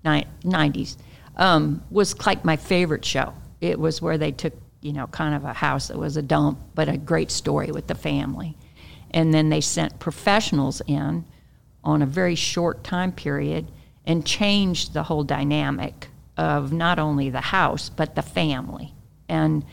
90s, 0.05 0.97
um, 1.37 1.83
was 1.89 2.25
like 2.25 2.45
my 2.45 2.55
favorite 2.55 3.05
show. 3.05 3.33
It 3.61 3.79
was 3.79 4.01
where 4.01 4.17
they 4.17 4.31
took, 4.31 4.53
you 4.81 4.93
know, 4.93 5.07
kind 5.07 5.33
of 5.33 5.43
a 5.43 5.53
house 5.53 5.87
that 5.87 5.97
was 5.97 6.17
a 6.17 6.21
dump, 6.21 6.59
but 6.75 6.87
a 6.87 6.97
great 6.97 7.31
story 7.31 7.71
with 7.71 7.87
the 7.87 7.95
family. 7.95 8.55
And 9.11 9.33
then 9.33 9.49
they 9.49 9.61
sent 9.61 9.99
professionals 9.99 10.81
in 10.85 11.25
on 11.87 12.01
a 12.01 12.05
very 12.05 12.35
short 12.35 12.83
time 12.83 13.13
period 13.13 13.71
and 14.05 14.25
changed 14.25 14.91
the 14.91 15.03
whole 15.03 15.23
dynamic 15.23 16.09
of 16.35 16.73
not 16.73 16.99
only 16.99 17.29
the 17.29 17.41
house 17.41 17.89
but 17.89 18.13
the 18.13 18.21
family. 18.21 18.93
And 19.29 19.65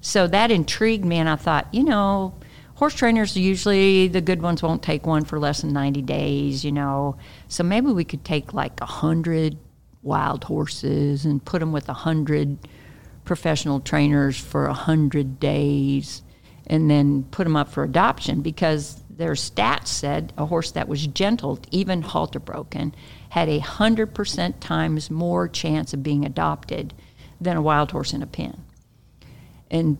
so 0.00 0.26
that 0.26 0.50
intrigued 0.50 1.04
me, 1.04 1.16
and 1.16 1.28
I 1.28 1.36
thought, 1.36 1.72
you 1.72 1.84
know, 1.84 2.34
horse 2.74 2.94
trainers 2.94 3.36
usually 3.36 4.08
the 4.08 4.20
good 4.20 4.42
ones 4.42 4.62
won't 4.62 4.82
take 4.82 5.06
one 5.06 5.24
for 5.24 5.38
less 5.38 5.60
than 5.60 5.72
90 5.72 6.02
days, 6.02 6.64
you 6.64 6.72
know. 6.72 7.16
So 7.46 7.62
maybe 7.62 7.92
we 7.92 8.04
could 8.04 8.24
take 8.24 8.52
like 8.52 8.80
a 8.80 8.86
hundred 8.86 9.56
wild 10.02 10.44
horses 10.44 11.24
and 11.24 11.44
put 11.44 11.60
them 11.60 11.70
with 11.70 11.88
a 11.88 11.92
hundred 11.94 12.58
professional 13.24 13.78
trainers 13.78 14.36
for 14.36 14.66
a 14.66 14.74
hundred 14.74 15.38
days 15.38 16.22
and 16.66 16.90
then 16.90 17.22
put 17.30 17.44
them 17.44 17.54
up 17.54 17.68
for 17.70 17.84
adoption 17.84 18.40
because 18.40 19.00
their 19.20 19.32
stats 19.32 19.88
said 19.88 20.32
a 20.38 20.46
horse 20.46 20.70
that 20.70 20.88
was 20.88 21.06
gentled, 21.06 21.66
even 21.70 22.00
halter 22.00 22.40
broken, 22.40 22.94
had 23.28 23.50
a 23.50 23.58
hundred 23.58 24.14
percent 24.14 24.62
times 24.62 25.10
more 25.10 25.46
chance 25.46 25.92
of 25.92 26.02
being 26.02 26.24
adopted 26.24 26.94
than 27.38 27.54
a 27.54 27.60
wild 27.60 27.90
horse 27.90 28.14
in 28.14 28.22
a 28.22 28.26
pen. 28.26 28.64
And 29.70 29.98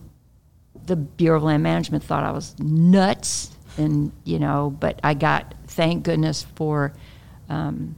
the 0.87 0.95
Bureau 0.95 1.37
of 1.37 1.43
Land 1.43 1.61
Management 1.61 2.03
thought 2.03 2.23
I 2.23 2.31
was 2.31 2.57
nuts, 2.57 3.55
and 3.77 4.11
you 4.23 4.39
know, 4.39 4.75
but 4.79 4.99
I 5.03 5.13
got 5.13 5.53
thank 5.67 6.03
goodness 6.03 6.41
for 6.55 6.91
um, 7.47 7.95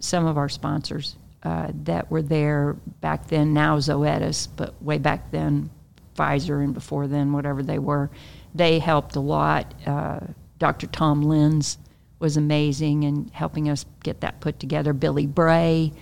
some 0.00 0.26
of 0.26 0.36
our 0.36 0.48
sponsors 0.48 1.14
uh, 1.44 1.68
that 1.84 2.10
were 2.10 2.22
there 2.22 2.72
back 3.00 3.28
then. 3.28 3.54
Now 3.54 3.78
Zoetis, 3.78 4.48
but 4.56 4.82
way 4.82 4.98
back 4.98 5.30
then, 5.30 5.70
Pfizer, 6.16 6.64
and 6.64 6.74
before 6.74 7.06
then, 7.06 7.32
whatever 7.32 7.62
they 7.62 7.78
were, 7.78 8.10
they 8.52 8.80
helped 8.80 9.14
a 9.14 9.20
lot. 9.20 9.72
Uh, 9.86 10.18
Dr. 10.58 10.86
Tom 10.86 11.22
Lenz 11.22 11.78
was 12.18 12.36
amazing 12.36 13.02
in 13.02 13.28
helping 13.32 13.68
us 13.68 13.84
get 14.02 14.20
that 14.22 14.40
put 14.40 14.58
together. 14.58 14.92
Billy 14.92 15.26
Bray, 15.26 15.92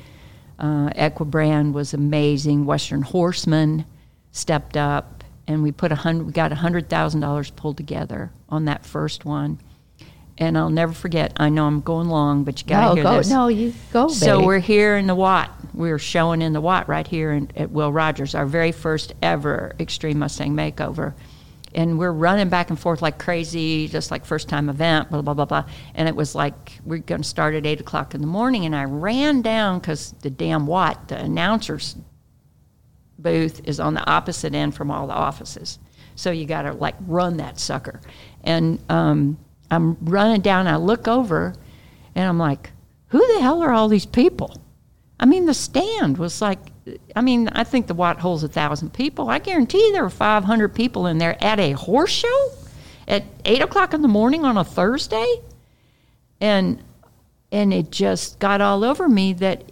uh, 0.58 0.90
Equibrand 0.90 1.72
was 1.72 1.92
amazing. 1.92 2.64
Western 2.64 3.02
Horseman 3.02 3.84
stepped 4.30 4.76
up, 4.76 5.24
and 5.48 5.62
we 5.62 5.72
put 5.72 5.90
a 5.92 5.96
hundred. 5.96 6.26
We 6.26 6.32
got 6.32 6.52
a 6.52 6.56
hundred 6.56 6.88
thousand 6.88 7.20
dollars 7.20 7.50
pulled 7.50 7.76
together 7.76 8.30
on 8.48 8.64
that 8.66 8.86
first 8.86 9.24
one. 9.24 9.58
And 10.36 10.58
I'll 10.58 10.70
never 10.70 10.92
forget. 10.92 11.32
I 11.36 11.48
know 11.48 11.64
I'm 11.66 11.80
going 11.80 12.08
long, 12.08 12.42
but 12.42 12.60
you 12.60 12.66
got 12.66 12.80
to 12.80 12.86
No, 12.88 12.94
hear 12.94 13.04
go. 13.04 13.16
this. 13.18 13.30
No, 13.30 13.46
you 13.48 13.72
go. 13.92 14.08
So 14.08 14.44
we're 14.44 14.58
here 14.58 14.96
in 14.96 15.06
the 15.06 15.14
Watt. 15.14 15.52
We're 15.72 15.98
showing 16.00 16.42
in 16.42 16.52
the 16.52 16.60
Watt 16.60 16.88
right 16.88 17.06
here 17.06 17.30
in, 17.30 17.52
at 17.54 17.70
Will 17.70 17.92
Rogers, 17.92 18.34
our 18.34 18.44
very 18.44 18.72
first 18.72 19.12
ever 19.22 19.76
Extreme 19.78 20.18
Mustang 20.18 20.52
Makeover. 20.54 21.14
And 21.74 21.98
we're 21.98 22.12
running 22.12 22.48
back 22.48 22.70
and 22.70 22.78
forth 22.78 23.02
like 23.02 23.18
crazy, 23.18 23.88
just 23.88 24.10
like 24.10 24.24
first 24.24 24.48
time 24.48 24.68
event, 24.68 25.10
blah, 25.10 25.22
blah, 25.22 25.34
blah, 25.34 25.44
blah. 25.44 25.64
And 25.94 26.08
it 26.08 26.14
was 26.14 26.34
like, 26.34 26.72
we're 26.84 26.98
going 26.98 27.22
to 27.22 27.28
start 27.28 27.54
at 27.54 27.66
8 27.66 27.80
o'clock 27.80 28.14
in 28.14 28.20
the 28.20 28.26
morning. 28.26 28.64
And 28.64 28.76
I 28.76 28.84
ran 28.84 29.42
down 29.42 29.80
because 29.80 30.12
the 30.22 30.30
damn 30.30 30.66
what, 30.66 31.08
the 31.08 31.18
announcer's 31.18 31.96
booth, 33.18 33.60
is 33.64 33.80
on 33.80 33.94
the 33.94 34.08
opposite 34.08 34.54
end 34.54 34.74
from 34.74 34.90
all 34.90 35.06
the 35.06 35.14
offices. 35.14 35.78
So 36.14 36.30
you 36.30 36.46
got 36.46 36.62
to 36.62 36.72
like 36.72 36.94
run 37.06 37.38
that 37.38 37.58
sucker. 37.58 38.00
And 38.44 38.78
um, 38.88 39.38
I'm 39.70 39.96
running 40.02 40.42
down, 40.42 40.66
I 40.68 40.76
look 40.76 41.08
over, 41.08 41.54
and 42.14 42.28
I'm 42.28 42.38
like, 42.38 42.70
who 43.08 43.26
the 43.34 43.40
hell 43.40 43.62
are 43.62 43.72
all 43.72 43.88
these 43.88 44.06
people? 44.06 44.56
I 45.18 45.26
mean, 45.26 45.46
the 45.46 45.54
stand 45.54 46.18
was 46.18 46.40
like, 46.40 46.58
I 47.16 47.20
mean, 47.20 47.48
I 47.48 47.64
think 47.64 47.86
the 47.86 47.94
Watt 47.94 48.20
holds 48.20 48.42
a 48.42 48.48
thousand 48.48 48.92
people. 48.92 49.28
I 49.28 49.38
guarantee 49.38 49.90
there 49.92 50.02
were 50.02 50.10
500 50.10 50.74
people 50.74 51.06
in 51.06 51.18
there 51.18 51.42
at 51.42 51.58
a 51.58 51.72
horse 51.72 52.10
show 52.10 52.50
at 53.08 53.24
eight 53.44 53.62
o'clock 53.62 53.94
in 53.94 54.02
the 54.02 54.08
morning 54.08 54.44
on 54.44 54.56
a 54.56 54.64
Thursday, 54.64 55.40
and 56.40 56.82
and 57.52 57.72
it 57.72 57.92
just 57.92 58.40
got 58.40 58.60
all 58.60 58.82
over 58.82 59.08
me 59.08 59.32
that 59.34 59.70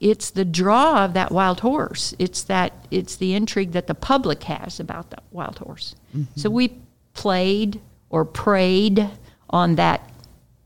it's 0.00 0.30
the 0.30 0.44
draw 0.44 1.04
of 1.04 1.14
that 1.14 1.32
wild 1.32 1.60
horse. 1.60 2.14
It's 2.18 2.42
that 2.42 2.72
it's 2.90 3.16
the 3.16 3.34
intrigue 3.34 3.72
that 3.72 3.86
the 3.86 3.94
public 3.94 4.42
has 4.44 4.78
about 4.78 5.10
that 5.10 5.22
wild 5.30 5.58
horse. 5.58 5.94
Mm-hmm. 6.14 6.38
So 6.38 6.50
we 6.50 6.78
played 7.14 7.80
or 8.10 8.26
preyed 8.26 9.08
on 9.48 9.76
that 9.76 10.10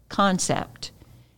concept 0.08 0.90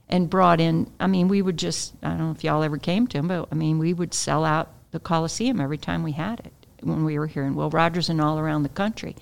and 0.08 0.30
brought 0.30 0.60
in. 0.60 0.90
I 1.00 1.06
mean, 1.06 1.28
we 1.28 1.42
would 1.42 1.56
just 1.56 1.94
I 2.02 2.08
don't 2.08 2.18
know 2.18 2.30
if 2.30 2.44
y'all 2.44 2.62
ever 2.62 2.78
came 2.78 3.06
to 3.08 3.18
them, 3.18 3.28
but 3.28 3.48
I 3.50 3.54
mean, 3.54 3.78
we 3.78 3.92
would 3.92 4.14
sell 4.14 4.44
out 4.44 4.72
the 4.90 5.00
Coliseum 5.00 5.60
every 5.60 5.78
time 5.78 6.02
we 6.02 6.12
had 6.12 6.40
it 6.40 6.52
when 6.80 7.04
we 7.04 7.18
were 7.18 7.26
here 7.26 7.44
in 7.44 7.54
Will 7.54 7.70
Rogers 7.70 8.08
and 8.08 8.20
all 8.20 8.38
around 8.38 8.62
the 8.62 8.68
country. 8.68 9.16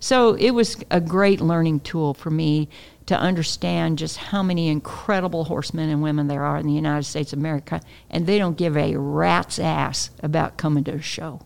So 0.00 0.34
it 0.34 0.50
was 0.50 0.76
a 0.90 1.00
great 1.00 1.40
learning 1.40 1.80
tool 1.80 2.14
for 2.14 2.30
me 2.30 2.68
to 3.06 3.18
understand 3.18 3.98
just 3.98 4.16
how 4.16 4.42
many 4.42 4.68
incredible 4.68 5.44
horsemen 5.44 5.88
and 5.88 6.02
women 6.02 6.28
there 6.28 6.44
are 6.44 6.58
in 6.58 6.66
the 6.66 6.72
United 6.72 7.04
States 7.04 7.32
of 7.32 7.38
America, 7.38 7.80
and 8.10 8.26
they 8.26 8.38
don't 8.38 8.56
give 8.56 8.76
a 8.76 8.96
rat's 8.96 9.58
ass 9.58 10.10
about 10.22 10.58
coming 10.58 10.84
to 10.84 10.92
a 10.92 11.02
show. 11.02 11.40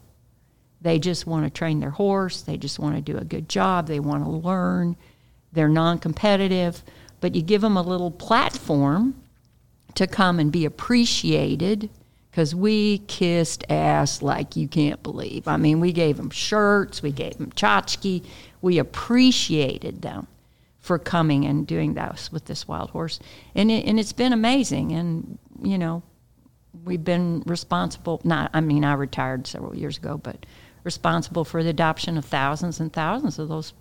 They 0.81 0.99
just 0.99 1.27
want 1.27 1.45
to 1.45 1.51
train 1.51 1.79
their 1.79 1.91
horse, 1.91 2.43
they 2.43 2.57
just 2.57 2.79
want 2.79 2.97
to 2.97 3.01
do 3.01 3.17
a 3.17 3.25
good 3.25 3.49
job, 3.49 3.87
they 3.87 4.01
want 4.01 4.25
to 4.25 4.31
learn, 4.31 4.97
they're 5.53 5.69
non 5.69 5.99
competitive, 5.99 6.83
but 7.23 7.35
you 7.37 7.41
give 7.41 7.63
them 7.63 7.77
a 7.77 7.83
little 7.83 8.11
platform 8.11 9.15
to 9.95 10.07
come 10.07 10.39
and 10.39 10.53
be 10.53 10.67
appreciated 10.67 11.89
because 12.31 12.55
we 12.55 12.99
kissed 12.99 13.65
ass 13.71 14.23
like 14.23 14.57
you 14.57 14.67
can't 14.67 15.03
believe. 15.03 15.47
I 15.47 15.57
mean, 15.57 15.81
we 15.81 15.93
gave 15.93 16.17
them 16.17 16.31
shirts, 16.31 17.01
we 17.01 17.13
gave 17.13 17.39
them 17.39 17.53
tchotchke, 17.53 18.25
we 18.61 18.79
appreciated 18.79 20.03
them 20.03 20.27
for 20.81 20.99
coming 20.99 21.45
and 21.45 21.65
doing 21.65 21.95
that 21.95 22.29
with 22.33 22.47
this 22.47 22.67
wild 22.67 22.91
horse, 22.91 23.21
and 23.55 23.71
it, 23.71 23.87
and 23.87 24.01
it's 24.01 24.13
been 24.13 24.33
amazing. 24.33 24.91
And 24.91 25.39
you 25.63 25.79
know, 25.79 26.03
we've 26.85 27.05
been 27.05 27.45
responsible. 27.47 28.21
Not, 28.25 28.51
I 28.53 28.61
mean, 28.61 28.85
I 28.85 28.95
retired 28.95 29.47
several 29.47 29.77
years 29.77 29.97
ago, 29.97 30.19
but 30.19 30.45
responsible 30.83 31.45
for 31.45 31.63
the 31.63 31.71
adoption 31.71 32.19
of 32.19 32.25
thousands 32.25 32.81
and 32.81 32.93
thousands 32.93 33.39
of 33.39 33.49
those 33.49 33.75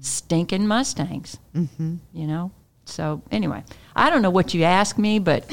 stinking 0.00 0.66
Mustangs. 0.66 1.38
Mm-hmm. 1.54 1.96
You 2.12 2.26
know. 2.26 2.50
So 2.86 3.22
anyway, 3.30 3.64
I 3.96 4.10
don't 4.10 4.22
know 4.22 4.30
what 4.30 4.54
you 4.54 4.64
asked 4.64 4.98
me, 4.98 5.18
but 5.18 5.44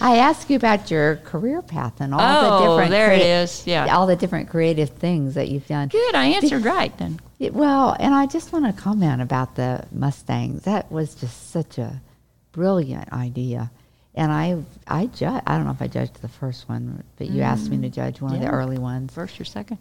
I 0.00 0.18
asked 0.18 0.50
you 0.50 0.56
about 0.56 0.90
your 0.90 1.16
career 1.16 1.62
path 1.62 2.00
and 2.00 2.12
all 2.14 2.18
the 2.20 2.54
Oh, 2.66 2.68
different. 2.76 2.90
there 2.90 3.12
it 3.12 3.20
crea- 3.20 3.30
is. 3.42 3.66
Yeah. 3.66 3.94
all 3.96 4.06
the 4.06 4.16
different 4.16 4.48
creative 4.50 4.90
things 4.90 5.34
that 5.34 5.48
you've 5.48 5.66
done. 5.66 5.88
good. 5.88 6.14
I 6.14 6.26
answered 6.26 6.64
right 6.64 6.96
then. 6.98 7.20
It- 7.38 7.54
well, 7.54 7.96
and 7.98 8.14
I 8.14 8.26
just 8.26 8.52
want 8.52 8.66
to 8.66 8.72
comment 8.82 9.22
about 9.22 9.54
the 9.56 9.84
Mustangs. 9.92 10.62
That 10.62 10.90
was 10.90 11.14
just 11.14 11.50
such 11.50 11.78
a 11.78 12.00
brilliant 12.52 13.12
idea. 13.12 13.70
And 14.16 14.30
I, 14.30 14.62
I 14.86 15.06
judge. 15.06 15.42
I 15.46 15.56
don't 15.56 15.64
know 15.64 15.72
if 15.72 15.82
I 15.82 15.88
judged 15.88 16.22
the 16.22 16.28
first 16.28 16.68
one, 16.68 17.02
but 17.16 17.28
you 17.30 17.42
asked 17.42 17.68
me 17.68 17.78
to 17.78 17.88
mm, 17.88 17.92
judge 17.92 18.20
one 18.20 18.32
of 18.34 18.40
the 18.40 18.48
early 18.48 18.78
ones. 18.78 19.12
First 19.12 19.40
or 19.40 19.44
second? 19.44 19.78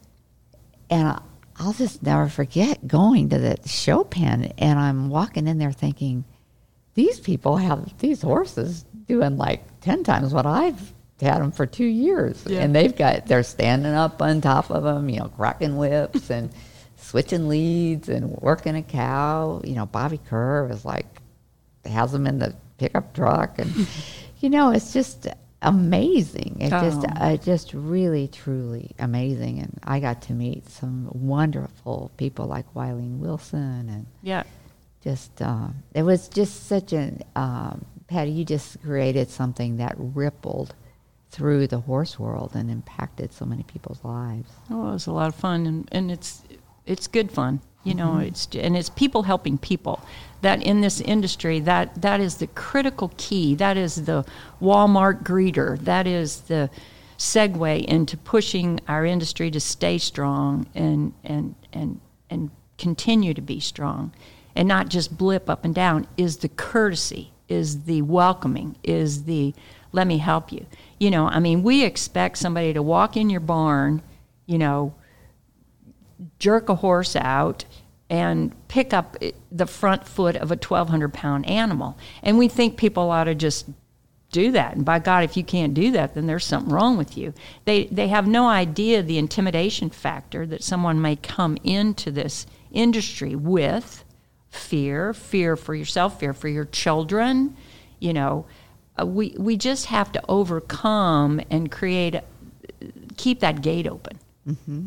And 0.89 1.07
I, 1.07 1.21
I'll 1.59 1.73
just 1.73 2.01
never 2.01 2.27
forget 2.29 2.87
going 2.87 3.29
to 3.29 3.37
the 3.37 3.57
show 3.67 4.03
pen, 4.03 4.53
and 4.57 4.79
I'm 4.79 5.09
walking 5.09 5.47
in 5.47 5.59
there 5.59 5.71
thinking, 5.71 6.23
these 6.95 7.19
people 7.19 7.57
have 7.57 7.97
these 7.99 8.21
horses 8.21 8.85
doing 9.07 9.37
like 9.37 9.63
ten 9.81 10.03
times 10.03 10.33
what 10.33 10.45
I've 10.45 10.93
had 11.21 11.39
them 11.41 11.51
for 11.51 11.65
two 11.65 11.85
years, 11.85 12.43
Yeah. 12.47 12.61
and 12.61 12.75
they've 12.75 12.95
got 12.95 13.27
they're 13.27 13.43
standing 13.43 13.93
up 13.93 14.21
on 14.21 14.41
top 14.41 14.69
of 14.69 14.83
them, 14.83 15.09
you 15.09 15.19
know, 15.19 15.27
cracking 15.29 15.77
whips 15.77 16.29
and 16.29 16.49
switching 16.97 17.47
leads 17.47 18.09
and 18.09 18.29
working 18.41 18.75
a 18.75 18.81
cow. 18.83 19.61
You 19.63 19.75
know, 19.75 19.85
Bobby 19.85 20.19
Kerr 20.29 20.69
is 20.69 20.83
like 20.85 21.05
has 21.85 22.11
them 22.11 22.27
in 22.27 22.39
the 22.39 22.55
pickup 22.77 23.13
truck, 23.13 23.59
and 23.59 23.71
you 24.41 24.49
know, 24.49 24.71
it's 24.71 24.91
just 24.93 25.27
amazing. 25.61 26.57
It's 26.59 26.71
just, 26.71 27.05
Oh. 27.07 27.13
uh, 27.25 27.37
just 27.37 27.73
really, 27.73 28.27
truly 28.27 28.91
amazing. 28.99 29.59
And 29.59 29.79
I 29.83 29.99
got 30.01 30.21
to 30.23 30.33
meet 30.33 30.69
some 30.69 31.07
wonderful 31.13 32.11
people 32.17 32.47
like 32.47 32.65
Wileen 32.73 33.19
Wilson, 33.19 33.87
and 33.89 34.05
Yeah. 34.21 34.43
Just 35.03 35.41
uh, 35.41 35.67
it 35.93 36.03
was 36.03 36.29
just 36.29 36.67
such 36.67 36.93
an 36.93 37.23
um, 37.35 37.85
Patti. 38.07 38.31
You 38.31 38.45
just 38.45 38.81
created 38.81 39.29
something 39.29 39.77
that 39.77 39.95
rippled 39.97 40.75
through 41.29 41.65
the 41.67 41.79
horse 41.79 42.19
world 42.19 42.51
and 42.53 42.69
impacted 42.69 43.33
so 43.33 43.43
many 43.43 43.63
people's 43.63 44.03
lives. 44.03 44.51
Oh, 44.69 44.89
it 44.89 44.93
was 44.93 45.07
a 45.07 45.11
lot 45.11 45.27
of 45.27 45.35
fun, 45.35 45.65
and, 45.65 45.89
and 45.91 46.11
it's 46.11 46.43
it's 46.85 47.07
good 47.07 47.31
fun. 47.31 47.61
You 47.83 47.95
know, 47.95 48.19
it's 48.19 48.47
and 48.53 48.77
it's 48.77 48.89
people 48.89 49.23
helping 49.23 49.57
people. 49.57 50.01
That 50.41 50.63
in 50.63 50.79
this 50.79 51.01
industry, 51.01 51.59
that 51.61 52.01
that 52.01 52.21
is 52.21 52.37
the 52.37 52.47
critical 52.47 53.11
key. 53.17 53.55
That 53.55 53.75
is 53.75 54.05
the 54.05 54.25
Walmart 54.61 55.23
greeter. 55.23 55.77
That 55.79 56.07
is 56.07 56.41
the 56.41 56.69
segue 57.17 57.85
into 57.85 58.15
pushing 58.17 58.79
our 58.87 59.05
industry 59.05 59.51
to 59.51 59.59
stay 59.59 59.97
strong 59.97 60.65
and 60.73 61.13
and 61.25 61.55
and 61.73 61.99
and 62.29 62.51
continue 62.77 63.33
to 63.33 63.41
be 63.41 63.59
strong, 63.59 64.13
and 64.55 64.67
not 64.67 64.89
just 64.89 65.17
blip 65.17 65.49
up 65.49 65.65
and 65.65 65.73
down. 65.73 66.07
Is 66.17 66.37
the 66.37 66.49
courtesy, 66.49 67.33
is 67.47 67.83
the 67.83 68.01
welcoming, 68.01 68.75
is 68.83 69.23
the 69.23 69.53
let 69.91 70.07
me 70.07 70.17
help 70.17 70.51
you. 70.51 70.65
You 70.99 71.11
know, 71.11 71.27
I 71.27 71.39
mean, 71.39 71.63
we 71.63 71.83
expect 71.83 72.39
somebody 72.39 72.73
to 72.73 72.81
walk 72.81 73.15
in 73.15 73.29
your 73.29 73.39
barn, 73.39 74.01
you 74.47 74.57
know, 74.57 74.95
jerk 76.39 76.67
a 76.69 76.75
horse 76.75 77.15
out 77.15 77.65
and 78.09 78.53
pick 78.67 78.93
up 78.93 79.17
eh, 79.21 79.31
the 79.51 79.65
front 79.65 80.07
foot 80.07 80.35
of 80.35 80.51
a 80.51 80.55
1,200 80.55 81.13
pound 81.13 81.47
animal. 81.47 81.97
And 82.21 82.37
we 82.37 82.47
think 82.47 82.77
people 82.77 83.09
ought 83.11 83.25
to 83.25 83.35
just 83.35 83.67
do 84.31 84.51
that. 84.51 84.75
And 84.75 84.83
by 84.83 84.99
God, 84.99 85.23
if 85.23 85.37
you 85.37 85.43
can't 85.43 85.73
do 85.73 85.91
that, 85.91 86.15
then 86.15 86.25
there's 86.25 86.45
something 86.45 86.73
wrong 86.73 86.97
with 86.97 87.17
you. 87.17 87.33
They, 87.65 87.85
they 87.85 88.07
have 88.07 88.27
no 88.27 88.47
idea 88.47 89.01
the 89.01 89.19
intimidation 89.19 89.89
factor 89.89 90.45
that 90.47 90.63
someone 90.63 91.01
may 91.01 91.15
come 91.15 91.57
into 91.63 92.11
this 92.11 92.47
industry 92.71 93.35
with 93.35 94.02
fear, 94.53 95.13
fear 95.13 95.55
for 95.55 95.75
yourself, 95.75 96.19
fear 96.19 96.33
for 96.33 96.47
your 96.47 96.65
children. 96.65 97.55
You 97.99 98.13
know, 98.13 98.45
uh, 98.99 99.05
we, 99.05 99.35
we 99.37 99.57
just 99.57 99.87
have 99.87 100.11
to 100.13 100.21
overcome 100.29 101.41
and 101.49 101.71
create, 101.71 102.15
a, 102.15 102.23
keep 103.17 103.39
that 103.39 103.61
gate 103.61 103.87
open 103.87 104.19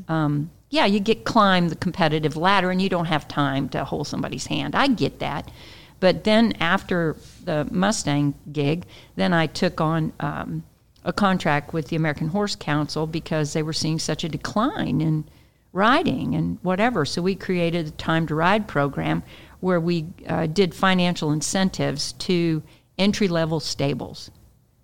um, 0.09 0.51
yeah, 0.69 0.85
you 0.85 1.01
get 1.01 1.25
climb 1.25 1.69
the 1.69 1.77
competitive 1.77 2.37
ladder 2.37 2.71
and 2.71 2.81
you 2.83 2.89
don't 2.89 3.07
have 3.07 3.29
time 3.29 3.69
to 3.71 3.85
hold 3.85 4.07
somebody's 4.07 4.47
hand. 4.47 4.75
I 4.75 4.89
get 4.89 5.21
that. 5.21 5.51
But 5.99 6.25
then 6.25 6.53
after 6.61 7.17
the 7.45 7.67
Mustang 7.71 8.35
gig, 8.53 8.85
then 9.15 9.33
I 9.33 9.47
took 9.47 9.81
on 9.81 10.13
um, 10.21 10.63
a 11.05 11.13
contract 11.13 11.73
with 11.73 11.89
the 11.89 11.97
American 11.97 12.29
Horse 12.29 12.55
Council 12.55 13.07
because 13.07 13.53
they 13.53 13.63
were 13.63 13.73
seeing 13.73 13.99
such 13.99 14.23
a 14.23 14.29
decline 14.29 15.01
in 15.01 15.25
riding 15.73 16.35
and 16.35 16.59
whatever. 16.63 17.07
So 17.07 17.23
we 17.23 17.35
created 17.35 17.87
a 17.87 17.91
Time 17.93 18.27
to 18.27 18.35
Ride 18.35 18.69
program 18.69 19.23
where 19.61 19.81
we 19.81 20.07
uh, 20.29 20.47
did 20.47 20.75
financial 20.75 21.33
incentives 21.33 22.13
to 22.13 22.63
entry 22.99 23.29
level 23.29 23.61
stables, 23.61 24.31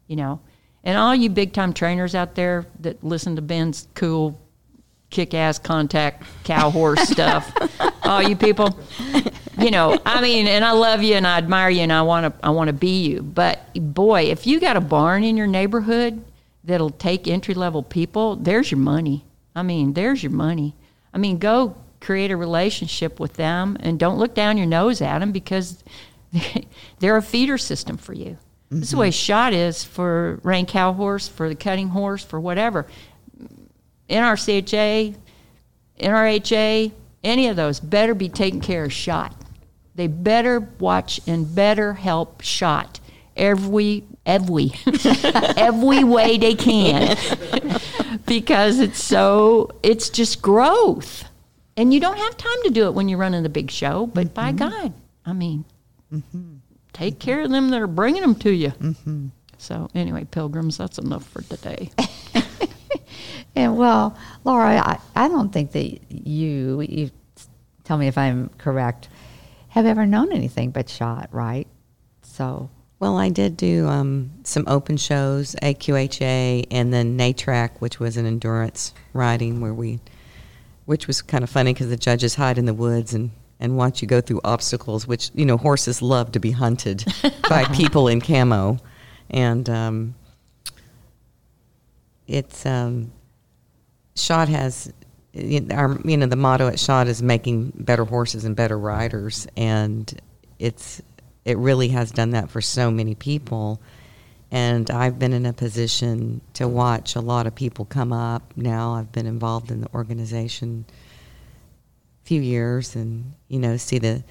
you 0.07 0.16
know. 0.16 0.41
And 0.85 0.99
all 0.99 1.14
you 1.14 1.31
big 1.31 1.53
time 1.53 1.73
trainers 1.73 2.14
out 2.14 2.35
there 2.35 2.66
that 2.81 3.03
listen 3.05 3.37
to 3.37 3.43
Ben's 3.43 3.87
cool 3.95 4.41
kick 5.11 5.35
ass 5.35 5.59
contact 5.59 6.25
cow 6.43 6.70
horse 6.70 7.01
stuff. 7.09 7.53
All 8.03 8.20
you 8.20 8.35
people, 8.35 8.77
you 9.59 9.70
know, 9.70 10.01
I 10.05 10.20
mean, 10.20 10.49
and 10.49 10.64
I 10.64 10.73
love 10.73 11.03
you 11.03 11.14
and 11.14 11.27
I 11.27 11.39
admire 11.39 11.70
you 11.70 11.83
and 11.83 11.93
I 11.93 12.03
want 12.03 12.27
to 12.27 12.47
I 12.47 12.51
want 12.51 12.68
to 12.68 12.73
be 12.73 13.03
you. 13.03 13.23
But 13.23 13.61
boy, 13.75 14.23
if 14.23 14.47
you 14.47 14.59
got 14.59 14.77
a 14.77 14.81
barn 14.81 15.23
in 15.23 15.37
your 15.37 15.47
neighborhood 15.47 16.25
that'll 16.64 16.91
take 16.91 17.29
entry 17.29 17.55
level 17.55 17.83
people, 17.83 18.35
there's 18.37 18.70
your 18.70 18.81
money. 18.81 19.25
I 19.55 19.62
mean, 19.62 19.93
there's 19.93 20.23
your 20.23 20.33
money. 20.33 20.75
I 21.14 21.18
mean, 21.18 21.39
go 21.39 21.77
create 22.03 22.31
a 22.31 22.37
relationship 22.37 23.21
with 23.21 23.35
them 23.35 23.77
and 23.81 23.99
don't 23.99 24.19
look 24.19 24.35
down 24.35 24.59
your 24.59 24.67
nose 24.67 25.01
at 25.01 25.21
them 25.21 25.33
because 25.33 25.83
they're 26.99 27.17
a 27.17 27.23
feeder 27.23 27.57
system 27.57 27.97
for 27.97 28.13
you. 28.13 28.37
This 28.71 28.85
is 28.85 28.91
the 28.91 28.95
mm-hmm. 28.95 29.01
way 29.01 29.11
shot 29.11 29.53
is 29.53 29.85
for 29.85 30.41
reined 30.43 30.69
cow 30.69 30.93
horse, 30.93 31.29
for 31.29 31.49
the 31.49 31.55
cutting 31.55 31.89
horse, 31.89 32.25
for 32.25 32.41
whatever. 32.41 32.87
NRCHA, 34.09 35.15
NRHA, 36.01 36.93
any 37.23 37.47
of 37.49 37.57
those 37.57 37.81
better 37.81 38.15
be 38.15 38.29
taking 38.29 38.61
care 38.61 38.85
of 38.85 38.93
shot. 38.93 39.35
They 39.95 40.07
better 40.07 40.61
watch 40.79 41.21
and 41.27 41.55
better 41.55 41.95
help 41.95 42.41
shot 42.41 42.99
every 43.37 44.05
every 44.25 44.71
every 45.57 46.05
way 46.05 46.39
they 46.39 46.55
can 46.55 47.17
because 48.27 48.79
it's 48.79 49.03
so 49.03 49.71
it's 49.83 50.11
just 50.11 50.43
growth 50.43 51.25
and 51.77 51.93
you 51.93 52.01
don't 52.01 52.18
have 52.18 52.37
time 52.37 52.62
to 52.64 52.70
do 52.70 52.87
it 52.87 52.95
when 52.95 53.09
you're 53.09 53.18
running 53.18 53.45
a 53.45 53.49
big 53.49 53.70
show 53.70 54.07
but 54.07 54.35
by 54.35 54.53
mm-hmm. 54.53 54.68
god 54.68 54.93
i 55.27 55.33
mean 55.33 55.64
mm-hmm. 56.12 56.57
take 56.93 57.18
care 57.18 57.41
of 57.41 57.51
them 57.51 57.70
that 57.70 57.81
are 57.81 57.87
bringing 57.87 58.23
them 58.23 58.35
to 58.35 58.51
you. 58.51 58.70
Mm-hmm. 58.70 59.29
So 59.59 59.89
anyway 59.95 60.25
pilgrims 60.25 60.77
that's 60.77 60.99
enough 60.99 61.27
for 61.29 61.43
today. 61.43 61.91
And 63.55 63.77
well, 63.77 64.16
Laura, 64.45 64.79
I, 64.79 64.99
I 65.14 65.29
don't 65.29 65.53
think 65.53 65.73
that 65.73 66.01
you, 66.11 66.81
you 66.81 67.11
tell 67.85 67.99
me 67.99 68.07
if 68.07 68.16
I'm 68.16 68.49
correct, 68.59 69.09
have 69.68 69.87
ever 69.87 70.07
known 70.07 70.33
anything 70.33 70.70
but 70.70 70.89
shot, 70.89 71.29
right? 71.33 71.66
So, 72.23 72.70
Well, 72.99 73.18
I 73.18 73.29
did 73.29 73.57
do 73.57 73.89
um, 73.89 74.31
some 74.45 74.64
open 74.66 74.97
shows, 74.97 75.55
AQHA, 75.62 76.66
and 76.70 76.93
then 76.93 77.18
NATRAC, 77.18 77.81
which 77.81 78.01
was 78.01 78.16
an 78.16 78.25
endurance 78.25 78.95
riding 79.12 79.61
where 79.61 79.75
we, 79.75 80.01
which 80.85 81.07
was 81.07 81.22
kind 81.22 81.45
of 81.45 81.51
funny 81.51 81.72
because 81.72 81.89
the 81.89 81.97
judges 81.97 82.35
hide 82.35 82.59
in 82.59 82.64
the 82.64 82.74
woods 82.74 83.14
and, 83.14 83.30
and 83.61 83.76
watch 83.76 84.03
you 84.03 84.09
go 84.09 84.20
through 84.20 84.41
obstacles, 84.45 85.07
which, 85.07 85.30
you 85.35 85.45
know, 85.45 85.57
horses 85.57 86.03
love 86.03 86.33
to 86.33 86.41
be 86.41 86.51
hunted 86.51 87.05
by 87.49 87.64
people 87.66 88.09
in 88.09 88.20
camo. 88.20 88.78
And 89.30 89.68
um, 89.70 90.14
it's, 92.26 92.66
um, 92.66 93.12
Shot 94.14 94.49
has, 94.49 94.93
our, 95.70 95.99
you 96.05 96.16
know, 96.16 96.26
the 96.26 96.37
motto 96.37 96.68
at 96.68 96.78
Shot 96.78 97.07
is 97.07 97.22
making 97.22 97.72
better 97.76 98.05
horses 98.05 98.45
and 98.45 98.55
better 98.55 98.78
riders. 98.78 99.47
And 99.57 100.12
it's, 100.59 101.01
it 101.45 101.57
really 101.59 101.89
has 101.89 102.11
done 102.11 102.30
that 102.30 102.51
for 102.51 102.61
so 102.61 102.91
many 102.91 103.14
people. 103.14 103.80
And 104.53 104.91
I've 104.91 105.19
been 105.19 105.33
in 105.33 105.47
a 105.47 105.53
position 105.55 106.43
to 106.55 106.69
watch 106.69 107.17
a 107.17 107.21
lot 107.21 107.47
of 107.47 107.55
people 107.55 107.87
come 107.87 108.13
up 108.13 108.53
now. 108.55 108.93
I've 108.93 109.11
been 109.11 109.27
involved 109.27 109.71
in 109.71 109.81
the 109.81 109.89
organization 109.95 110.85
a 112.23 112.27
few 112.27 112.43
years 112.43 112.95
and, 112.95 113.33
you 113.49 113.59
know, 113.59 113.79
see 113.79 113.99
the, 113.99 114.23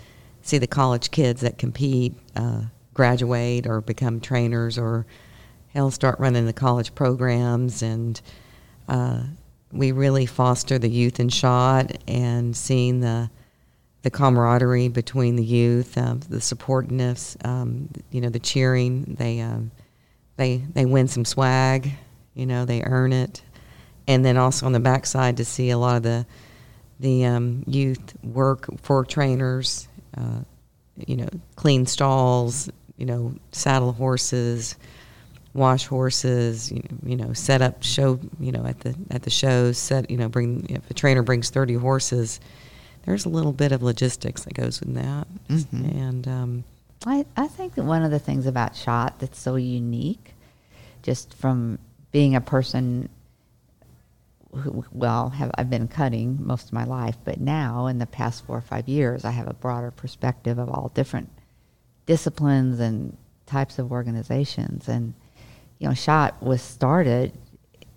see 0.44 0.60
the 0.60 0.68
college 0.68 1.10
kids 1.10 1.42
that 1.42 1.58
compete 1.58 2.14
uh, 2.36 2.62
graduate 2.94 3.66
or 3.66 3.82
become 3.82 4.20
trainers 4.20 4.78
or 4.78 5.08
hell 5.70 5.90
start 5.90 6.20
running 6.20 6.46
the 6.46 6.54
college 6.54 6.94
programs 6.94 7.82
and 7.82 8.22
uh, 8.88 9.24
we 9.72 9.92
really 9.92 10.28
foster 10.28 10.78
the 10.78 10.90
youth 10.90 11.20
in 11.20 11.30
shot 11.30 11.98
and 12.08 12.56
seeing 12.56 13.00
the 13.00 13.30
the 14.04 14.10
camaraderie 14.10 14.88
between 14.88 15.36
the 15.36 15.44
youth, 15.44 15.96
um, 15.96 16.20
the 16.22 16.38
supportiveness, 16.38 17.38
um, 17.46 17.88
you 18.10 18.20
know, 18.20 18.30
the 18.30 18.40
cheering. 18.40 19.16
They 19.20 19.40
um, 19.42 19.70
they 20.38 20.58
they 20.58 20.86
win 20.86 21.08
some 21.08 21.26
swag, 21.26 21.92
you 22.34 22.46
know, 22.46 22.66
they 22.66 22.84
earn 22.84 23.14
it, 23.14 23.42
and 24.08 24.24
then 24.26 24.38
also 24.38 24.66
on 24.66 24.72
the 24.72 24.80
backside 24.80 25.38
to 25.38 25.46
see 25.46 25.70
a 25.70 25.78
lot 25.78 25.98
of 25.98 26.04
the 26.04 26.26
the 27.00 27.26
um, 27.26 27.64
youth 27.68 28.14
work 28.24 28.68
for 28.82 29.04
trainers, 29.04 29.88
uh, 30.18 30.42
you 31.08 31.18
know, 31.18 31.28
clean 31.56 31.86
stalls, 31.86 32.70
you 32.98 33.06
know, 33.06 33.34
saddle 33.52 33.92
horses, 33.92 34.76
wash 35.54 35.88
horses, 35.88 36.72
you 36.72 36.80
know, 36.84 36.98
you 37.04 37.16
know, 37.16 37.34
set 37.34 37.62
up 37.62 37.84
show, 37.84 38.20
you 38.40 38.52
know, 38.52 38.66
at 38.66 38.80
the 38.82 38.96
at 39.10 39.24
the 39.24 39.30
shows, 39.30 39.78
set, 39.78 40.10
you 40.12 40.18
know, 40.18 40.30
bring 40.30 40.66
if 40.70 40.90
a 40.90 40.94
trainer 40.94 41.24
brings 41.24 41.50
30 41.50 41.76
horses, 41.76 42.40
there's 43.06 43.26
a 43.26 43.30
little 43.30 43.52
bit 43.54 43.72
of 43.72 43.82
logistics 43.82 44.44
that 44.44 44.54
goes 44.54 44.82
in 44.82 44.94
that. 44.94 45.28
And 45.72 46.28
um, 46.28 46.64
I, 47.06 47.26
I 47.36 47.48
think 47.48 47.76
that 47.76 47.84
one 47.84 48.04
of 48.04 48.12
the 48.12 48.20
things 48.20 48.46
about 48.46 48.76
shot 48.76 49.20
that's 49.20 49.40
so 49.40 49.56
unique, 49.56 50.34
just 51.02 51.34
from 51.34 51.80
being 52.12 52.36
a 52.36 52.42
person 52.42 53.10
who, 54.56 54.86
well, 54.92 55.30
have 55.30 55.52
I've 55.56 55.70
been 55.70 55.88
cutting 55.88 56.38
most 56.46 56.68
of 56.68 56.74
my 56.74 56.84
life, 56.84 57.16
but 57.24 57.40
now 57.40 57.88
in 57.88 57.98
the 58.00 58.06
past 58.06 58.46
four 58.46 58.58
or 58.58 58.62
five 58.62 58.88
years, 58.88 59.26
I 59.26 59.32
have 59.32 59.48
a 59.48 59.54
broader 59.54 59.92
perspective 59.92 60.60
of 60.60 60.70
all 60.70 60.92
different 60.94 61.30
disciplines 62.06 62.80
and 62.80 63.18
types 63.46 63.80
of 63.80 63.92
organizations. 63.92 64.88
And 64.88 65.14
you 65.80 65.88
know, 65.88 65.94
shot 65.94 66.42
was 66.44 66.62
started 66.62 67.34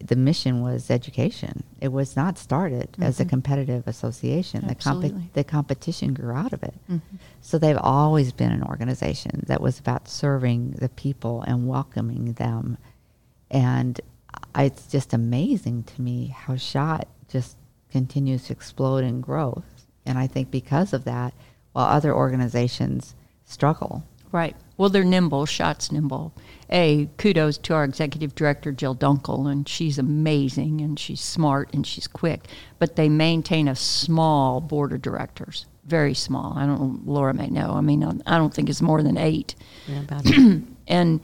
the 0.04 0.16
mission 0.16 0.60
was 0.60 0.90
education. 0.90 1.64
It 1.80 1.88
was 1.88 2.14
not 2.14 2.36
started 2.36 2.94
as 3.00 3.18
a 3.18 3.22
mm-hmm. 3.22 3.30
competitive 3.30 3.88
association. 3.88 4.66
The, 4.66 4.74
comp- 4.74 5.32
the 5.32 5.44
competition 5.44 6.12
grew 6.12 6.34
out 6.34 6.52
of 6.52 6.62
it. 6.62 6.74
Mm-hmm. 6.90 7.16
So 7.40 7.58
they've 7.58 7.78
always 7.78 8.30
been 8.30 8.52
an 8.52 8.62
organization 8.62 9.44
that 9.46 9.62
was 9.62 9.78
about 9.78 10.08
serving 10.08 10.72
the 10.72 10.90
people 10.90 11.42
and 11.42 11.66
welcoming 11.66 12.34
them. 12.34 12.76
And 13.50 13.98
I, 14.54 14.64
it's 14.64 14.86
just 14.88 15.14
amazing 15.14 15.84
to 15.84 16.02
me 16.02 16.26
how 16.26 16.56
SHOT 16.56 17.08
just 17.28 17.56
continues 17.90 18.44
to 18.44 18.52
explode 18.52 19.04
in 19.04 19.22
growth. 19.22 19.86
And 20.04 20.18
I 20.18 20.26
think 20.26 20.50
because 20.50 20.92
of 20.92 21.04
that, 21.04 21.32
while 21.72 21.86
other 21.86 22.14
organizations 22.14 23.14
struggle, 23.46 24.04
Right. 24.34 24.56
Well, 24.76 24.88
they're 24.88 25.04
nimble. 25.04 25.46
Shots 25.46 25.92
nimble. 25.92 26.34
A 26.74 27.08
kudos 27.18 27.56
to 27.58 27.74
our 27.74 27.84
executive 27.84 28.34
director 28.34 28.72
Jill 28.72 28.96
Dunkel, 28.96 29.48
and 29.50 29.68
she's 29.68 29.96
amazing, 29.96 30.80
and 30.80 30.98
she's 30.98 31.20
smart, 31.20 31.72
and 31.72 31.86
she's 31.86 32.08
quick. 32.08 32.48
But 32.80 32.96
they 32.96 33.08
maintain 33.08 33.68
a 33.68 33.76
small 33.76 34.60
board 34.60 34.92
of 34.92 35.00
directors, 35.00 35.66
very 35.86 36.14
small. 36.14 36.52
I 36.56 36.66
don't. 36.66 36.80
know, 36.80 36.98
Laura 37.04 37.32
may 37.32 37.48
know. 37.48 37.74
I 37.74 37.80
mean, 37.80 38.02
I 38.26 38.38
don't 38.38 38.52
think 38.52 38.68
it's 38.68 38.82
more 38.82 39.04
than 39.04 39.16
eight, 39.16 39.54
Yeah, 39.86 40.00
about 40.00 40.26
and 40.88 41.20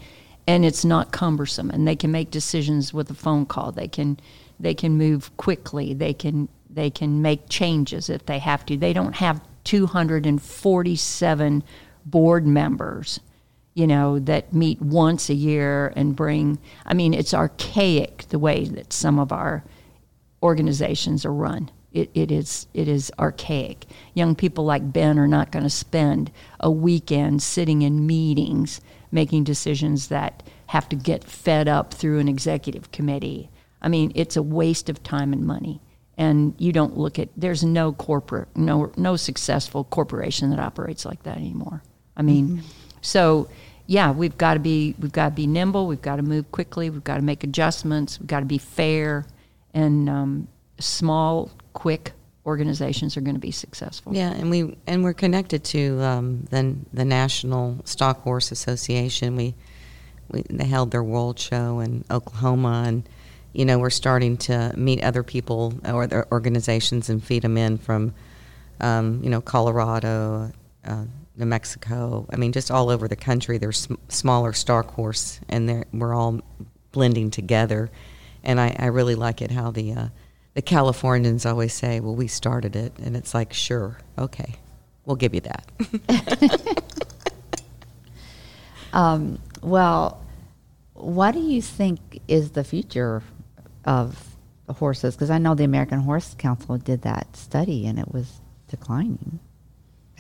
and 0.47 0.65
it's 0.65 0.85
not 0.85 1.11
cumbersome, 1.13 1.71
and 1.71 1.87
they 1.87 1.97
can 1.97 2.11
make 2.13 2.31
decisions 2.31 2.95
with 2.95 3.11
a 3.11 3.15
phone 3.15 3.45
call. 3.45 3.73
They 3.73 3.89
can 3.89 4.19
they 4.61 4.75
can 4.75 4.97
move 4.97 5.37
quickly. 5.37 5.95
They 5.95 6.15
can 6.15 6.49
they 6.69 6.91
can 6.91 7.23
make 7.23 7.49
changes 7.49 8.09
if 8.09 8.27
they 8.27 8.39
have 8.39 8.65
to. 8.67 8.77
They 8.77 8.93
don't 8.93 9.17
have 9.17 9.41
247 9.65 11.65
board 12.07 12.47
members, 12.47 13.19
you 13.75 13.87
know, 13.87 14.19
that 14.19 14.53
meet 14.53 14.81
once 14.81 15.29
a 15.29 15.35
year 15.35 15.93
and 15.97 16.17
bring. 16.17 16.59
I 16.85 16.95
mean, 16.95 17.15
it's 17.15 17.35
archaic 17.35 18.27
the 18.29 18.39
way 18.39 18.65
that 18.65 18.93
some 18.93 19.19
of 19.19 19.33
our 19.33 19.65
organizations 20.43 21.25
are 21.25 21.33
run. 21.33 21.71
It, 21.93 22.11
it 22.15 22.31
is 22.31 22.67
it 22.73 22.89
is 22.89 23.11
archaic. 23.19 23.87
Young 24.15 24.35
people 24.35 24.65
like 24.65 24.93
Ben 24.93 25.19
are 25.19 25.27
not 25.29 25.51
going 25.51 25.65
to 25.65 25.71
spend 25.71 26.31
a 26.61 26.71
weekend 26.71 27.43
sitting 27.43 27.83
in 27.83 28.07
meetings 28.07 28.81
making 29.13 29.45
decisions 29.45 30.09
that 30.09 30.43
have 30.67 30.89
to 30.89 30.97
get 30.97 31.25
fed 31.25 31.67
up 31.69 31.93
through 31.93 32.19
an 32.21 32.29
executive 32.29 32.93
committee. 32.93 33.51
I 33.83 33.89
mean, 33.89 34.13
it's 34.15 34.37
a 34.37 34.43
waste 34.43 34.89
of 34.89 35.03
time 35.03 35.33
and 35.33 35.45
money. 35.45 35.81
And 36.17 36.55
you 36.59 36.71
don't 36.71 36.97
look 36.97 37.19
at 37.19 37.29
there's 37.37 37.65
no 37.65 37.93
corporate 37.93 38.49
no 38.55 38.93
no 38.97 39.17
successful 39.17 39.85
corporation 39.85 40.51
that 40.51 40.61
operates 40.61 41.05
like 41.05 41.23
that 41.23 41.39
anymore. 41.39 41.83
I 42.17 42.23
mean, 42.23 42.49
mm-hmm. 42.49 42.61
So 43.01 43.49
yeah, 43.87 44.13
we've 44.13 44.39
got 44.39 44.55
to 44.55 44.61
be 44.61 44.95
we've 45.01 45.13
got 45.13 45.31
to 45.31 45.35
be 45.35 45.49
nimble. 45.49 45.89
We've 45.89 46.01
got 46.01 46.17
to 46.17 46.23
move 46.23 46.53
quickly. 46.53 46.91
We've 46.91 47.03
got 47.03 47.17
to 47.17 47.23
make 47.23 47.43
adjustments. 47.43 48.21
We've 48.21 48.29
got 48.29 48.41
to 48.41 48.47
be 48.47 48.59
fair, 48.59 49.27
and 49.75 50.09
um, 50.09 50.49
small, 50.79 51.51
quick 51.73 52.13
organizations 52.47 53.17
are 53.17 53.21
going 53.21 53.35
to 53.35 53.41
be 53.41 53.51
successful. 53.51 54.15
Yeah, 54.15 54.31
and 54.31 54.51
we 54.51 54.77
and 54.87 55.03
we're 55.03 55.15
connected 55.15 55.65
to 55.65 56.01
um, 56.03 56.45
the 56.51 56.77
the 56.93 57.05
National 57.05 57.79
Stock 57.85 58.23
Horse 58.23 58.53
Association. 58.53 59.37
We, 59.37 59.55
we 60.31 60.43
they 60.49 60.67
held 60.67 60.91
their 60.91 61.03
World 61.03 61.39
Show 61.39 61.81
in 61.81 62.05
Oklahoma, 62.11 62.85
and 62.87 63.09
you 63.53 63.65
know 63.65 63.79
we're 63.79 63.91
starting 63.91 64.37
to 64.39 64.73
meet 64.77 65.03
other 65.03 65.23
people 65.23 65.75
or 65.85 66.07
their 66.07 66.27
organizations 66.33 67.11
and 67.11 67.23
feed 67.23 67.43
them 67.43 67.57
in 67.57 67.79
from 67.79 68.15
um, 68.81 69.21
you 69.23 69.31
know 69.31 69.41
Colorado, 69.41 70.53
uh, 70.85 71.05
New 71.41 71.47
Mexico. 71.47 72.27
I 72.33 72.37
mean, 72.37 72.53
just 72.53 72.71
all 72.71 72.91
over 72.91 73.09
the 73.09 73.17
country. 73.17 73.59
There's 73.59 73.79
sm- 73.81 73.95
smaller 74.09 74.53
stock 74.53 74.95
horse, 74.95 75.41
and 75.49 75.85
we're 75.93 76.15
all 76.15 76.41
blending 76.93 77.31
together. 77.31 77.91
And 78.45 78.61
I, 78.61 78.77
I 78.79 78.87
really 78.87 79.15
like 79.15 79.43
it 79.43 79.51
how 79.51 79.71
the 79.71 79.93
uh, 79.93 80.09
the 80.55 80.63
Californians 80.63 81.45
always 81.45 81.73
say, 81.73 82.01
"Well, 82.01 82.15
we 82.15 82.29
started 82.29 82.77
it," 82.77 82.93
and 83.03 83.17
it's 83.17 83.35
like, 83.35 83.53
"Sure, 83.53 83.99
okay, 84.17 84.55
we'll 85.05 85.17
give 85.17 85.35
you 85.35 85.41
that." 85.41 86.83
Um, 88.93 89.39
well, 89.63 90.23
what 90.95 91.33
do 91.33 91.41
you 91.41 91.63
think 91.63 92.21
is 92.29 92.53
the 92.53 92.65
future 92.65 93.23
of 93.85 94.37
horses? 94.69 95.15
Because 95.15 95.31
I 95.31 95.39
know 95.39 95.55
the 95.55 95.65
American 95.65 96.01
Horse 96.01 96.35
Council 96.39 96.77
did 96.79 97.03
that 97.03 97.37
study 97.37 97.87
and 97.87 97.99
it 97.99 98.13
was 98.13 98.41
declining 98.69 99.41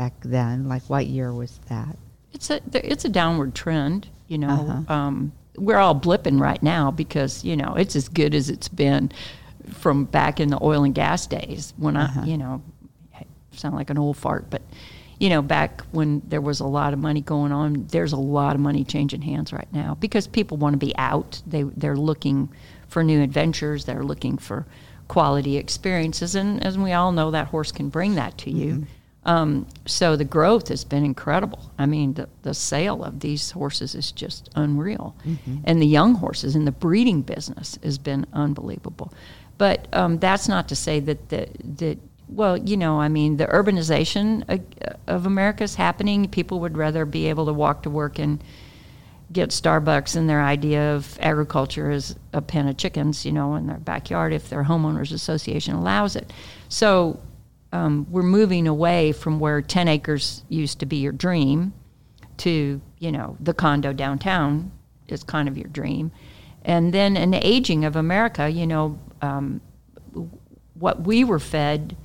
back 0.01 0.15
then. 0.25 0.67
Like, 0.67 0.83
what 0.89 1.07
year 1.07 1.31
was 1.35 1.61
that? 1.69 1.95
It's 2.33 2.49
a 2.49 2.61
it's 2.73 3.05
a 3.05 3.09
downward 3.11 3.55
trend. 3.55 4.09
You 4.29 4.39
know, 4.39 4.49
Uh-huh. 4.49 4.93
um, 4.95 5.33
we're 5.59 5.77
all 5.77 5.95
blipping 5.95 6.41
right 6.41 6.63
now 6.63 6.91
because 6.91 7.45
you 7.45 7.55
know 7.55 7.75
it's 7.75 7.95
as 7.97 8.09
good 8.09 8.35
as 8.35 8.49
it's 8.49 8.69
been 8.69 9.13
from 9.73 10.05
back 10.07 10.41
in 10.41 10.49
the 10.49 10.59
oil 10.63 10.85
and 10.85 10.95
gas 10.95 11.27
days 11.27 11.75
when 11.77 11.97
I 11.99 12.25
you 12.25 12.39
know 12.39 12.63
I 13.19 13.25
sound 13.53 13.75
like 13.75 13.91
an 13.91 13.99
old 13.99 14.17
fart, 14.17 14.49
but 14.49 14.63
you 15.19 15.29
know 15.29 15.43
back 15.43 15.83
when 15.93 16.23
there 16.27 16.41
was 16.41 16.61
a 16.61 16.67
lot 16.67 16.95
of 16.95 16.99
money 16.99 17.21
going 17.21 17.53
on. 17.53 17.87
There's 17.91 18.13
a 18.15 18.23
lot 18.39 18.55
of 18.55 18.61
money 18.63 18.85
changing 18.85 19.21
hands 19.23 19.53
right 19.53 19.71
now 19.73 19.99
because 20.01 20.27
people 20.27 20.57
want 20.57 20.73
to 20.73 20.79
be 20.79 20.97
out. 20.97 21.43
They 21.47 21.65
they're 21.65 21.97
looking 22.11 22.49
for 22.89 23.05
new 23.05 23.21
adventures. 23.23 23.85
They're 23.85 24.05
looking 24.05 24.39
for 24.39 24.65
quality 25.09 25.59
experiences, 25.59 26.35
and 26.37 26.65
as 26.65 26.79
we 26.79 26.93
all 26.93 27.13
know, 27.13 27.33
that 27.33 27.49
horse 27.49 27.71
can 27.71 27.91
bring 27.91 28.15
that 28.15 28.39
to 28.39 28.51
you. 28.51 28.87
Um, 29.25 29.67
so 29.87 30.17
the 30.17 30.25
growth 30.25 30.69
has 30.69 30.83
been 30.83 31.05
incredible. 31.05 31.71
I 31.79 31.87
mean, 31.87 32.15
the, 32.15 32.29
the 32.43 32.55
sale 32.55 33.05
of 33.05 33.21
these 33.21 33.51
horses 33.51 33.95
is 33.95 34.13
just 34.13 34.49
unreal. 34.55 35.15
And 35.65 35.81
the 35.81 35.87
young 35.87 36.15
horses 36.15 36.57
in 36.57 36.65
the 36.65 36.73
breeding 36.73 37.23
business 37.23 37.79
has 37.83 37.99
been 37.99 38.25
unbelievable. 38.33 39.13
But 39.59 39.89
um, 39.93 40.19
that's 40.19 40.49
not 40.49 40.69
to 40.69 40.75
say 40.77 41.01
that, 41.01 41.29
the, 41.29 41.49
that, 41.77 41.99
well, 42.29 42.57
you 42.57 42.79
know, 42.79 42.99
I 42.99 43.09
mean, 43.09 43.37
the 43.37 43.47
urbanization 43.47 44.49
of, 44.49 44.61
of 45.07 45.27
America 45.27 45.65
is 45.65 45.75
happening. 45.75 46.27
People 46.29 46.61
would 46.61 46.79
rather 46.79 47.05
be 47.05 47.27
able 47.27 47.45
to 47.45 47.53
walk 47.53 47.83
to 47.83 47.91
work 47.91 48.19
and 48.19 48.43
get 49.33 49.51
Starbucks 49.51 50.17
and 50.17 50.29
their 50.29 50.43
idea 50.43 50.95
of 50.95 51.19
agriculture 51.21 51.91
is 51.91 52.17
a 52.33 52.41
pen 52.43 52.67
of 52.69 52.77
chickens, 52.77 53.25
you 53.25 53.33
know, 53.33 53.55
in 53.55 53.67
their 53.67 53.79
backyard 53.79 54.33
if 54.33 54.49
their 54.49 54.65
homeowners 54.65 55.13
association 55.13 55.75
allows 55.75 56.17
it. 56.17 56.33
So 56.69 57.21
um, 57.73 58.07
we're 58.11 58.23
moving 58.23 58.67
away 58.67 59.13
from 59.13 59.39
where 59.39 59.63
10 59.63 59.89
acres 59.89 60.45
used 60.49 60.81
to 60.81 60.87
be 60.87 60.97
your 60.97 61.13
dream 61.13 61.73
to, 62.39 62.81
you 62.99 63.13
know, 63.13 63.37
the 63.41 63.55
condo 63.55 63.93
downtown 63.93 64.73
is 65.09 65.23
kind 65.23 65.49
of 65.49 65.57
your 65.57 65.69
dream. 65.69 66.11
And 66.65 66.93
then 66.93 67.17
an 67.17 67.35
aging 67.35 67.85
of 67.85 67.97
America, 67.97 68.49
you 68.49 68.67
know, 68.67 68.99
um, 69.23 69.61
what 70.75 71.03
we 71.03 71.25
were 71.25 71.39
fed 71.39 71.97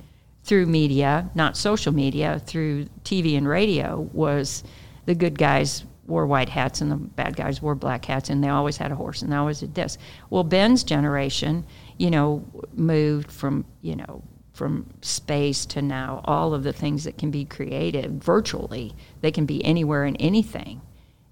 through 0.44 0.66
media, 0.66 1.28
not 1.34 1.56
social 1.56 1.92
media, 1.92 2.40
through 2.46 2.86
TV 3.04 3.36
and 3.36 3.48
radio, 3.48 4.08
was 4.12 4.62
the 5.06 5.14
good 5.14 5.38
guys 5.38 5.84
wore 6.06 6.26
white 6.26 6.48
hats 6.48 6.80
and 6.80 6.90
the 6.90 6.96
bad 6.96 7.34
guys 7.34 7.60
wore 7.60 7.74
black 7.74 8.04
hats, 8.04 8.30
and 8.30 8.42
they 8.42 8.48
always 8.48 8.76
had 8.76 8.92
a 8.92 8.94
horse 8.94 9.22
and 9.22 9.32
they 9.32 9.36
always 9.36 9.60
did 9.60 9.74
this. 9.74 9.98
Well, 10.30 10.44
Ben's 10.44 10.84
generation, 10.84 11.66
you 11.98 12.10
know, 12.10 12.44
moved 12.74 13.30
from, 13.32 13.64
you 13.82 13.96
know, 13.96 14.22
from 14.56 14.86
space 15.02 15.66
to 15.66 15.82
now 15.82 16.22
all 16.24 16.54
of 16.54 16.62
the 16.62 16.72
things 16.72 17.04
that 17.04 17.18
can 17.18 17.30
be 17.30 17.44
created 17.44 18.24
virtually. 18.24 18.94
They 19.20 19.30
can 19.30 19.44
be 19.44 19.62
anywhere 19.62 20.04
and 20.04 20.16
anything. 20.18 20.80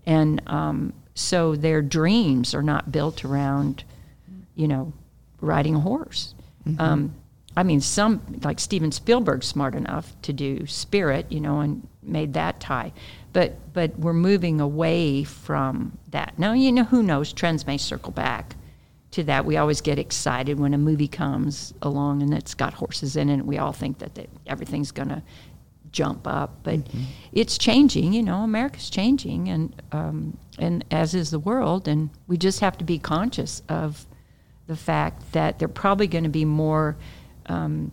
And 0.04 0.42
um, 0.46 0.92
so 1.14 1.56
their 1.56 1.80
dreams 1.80 2.54
are 2.54 2.62
not 2.62 2.92
built 2.92 3.24
around, 3.24 3.82
you 4.54 4.68
know, 4.68 4.92
riding 5.40 5.74
a 5.74 5.80
horse. 5.80 6.34
Um, 6.78 7.14
I 7.56 7.62
mean, 7.62 7.80
some 7.80 8.40
like 8.42 8.60
Steven 8.60 8.92
Spielberg's 8.92 9.46
smart 9.46 9.74
enough 9.74 10.14
to 10.22 10.32
do 10.32 10.66
Spirit, 10.66 11.30
you 11.30 11.40
know, 11.40 11.60
and 11.60 11.86
made 12.02 12.34
that 12.34 12.60
tie. 12.60 12.92
But 13.32 13.72
but 13.72 13.98
we're 13.98 14.12
moving 14.12 14.60
away 14.60 15.24
from 15.24 15.96
that. 16.10 16.38
Now, 16.38 16.52
you 16.52 16.72
know, 16.72 16.84
who 16.84 17.02
knows? 17.02 17.32
Trends 17.32 17.66
may 17.66 17.78
circle 17.78 18.12
back 18.12 18.56
to 19.14 19.24
that. 19.24 19.44
We 19.44 19.56
always 19.56 19.80
get 19.80 19.98
excited 19.98 20.58
when 20.58 20.74
a 20.74 20.78
movie 20.78 21.08
comes 21.08 21.72
along 21.82 22.22
and 22.22 22.34
it's 22.34 22.54
got 22.54 22.74
horses 22.74 23.16
in 23.16 23.28
it. 23.28 23.34
And 23.34 23.46
we 23.46 23.58
all 23.58 23.72
think 23.72 23.98
that, 23.98 24.14
that 24.16 24.28
everything's 24.46 24.90
going 24.90 25.08
to 25.08 25.22
jump 25.94 26.26
up, 26.26 26.64
but 26.64 26.80
it's 27.32 27.56
changing. 27.56 28.12
You 28.12 28.22
know, 28.22 28.38
America's 28.40 28.90
changing, 28.90 29.48
and 29.48 29.82
um, 29.92 30.36
and 30.58 30.84
as 30.90 31.14
is 31.14 31.30
the 31.30 31.38
world, 31.38 31.88
and 31.88 32.10
we 32.26 32.36
just 32.36 32.60
have 32.60 32.76
to 32.78 32.84
be 32.84 32.98
conscious 32.98 33.62
of 33.68 34.04
the 34.66 34.76
fact 34.76 35.32
that 35.32 35.58
there 35.58 35.66
are 35.66 35.72
probably 35.72 36.08
going 36.08 36.24
to 36.24 36.30
be 36.30 36.44
more 36.44 36.96
um, 37.46 37.92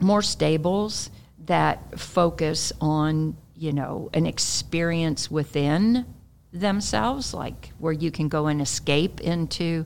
more 0.00 0.22
stables 0.22 1.10
that 1.46 1.98
focus 1.98 2.72
on 2.80 3.36
you 3.56 3.72
know 3.72 4.08
an 4.14 4.24
experience 4.24 5.30
within 5.30 6.06
themselves, 6.52 7.34
like 7.34 7.72
where 7.78 7.92
you 7.92 8.10
can 8.10 8.28
go 8.28 8.46
and 8.46 8.62
escape 8.62 9.20
into 9.20 9.84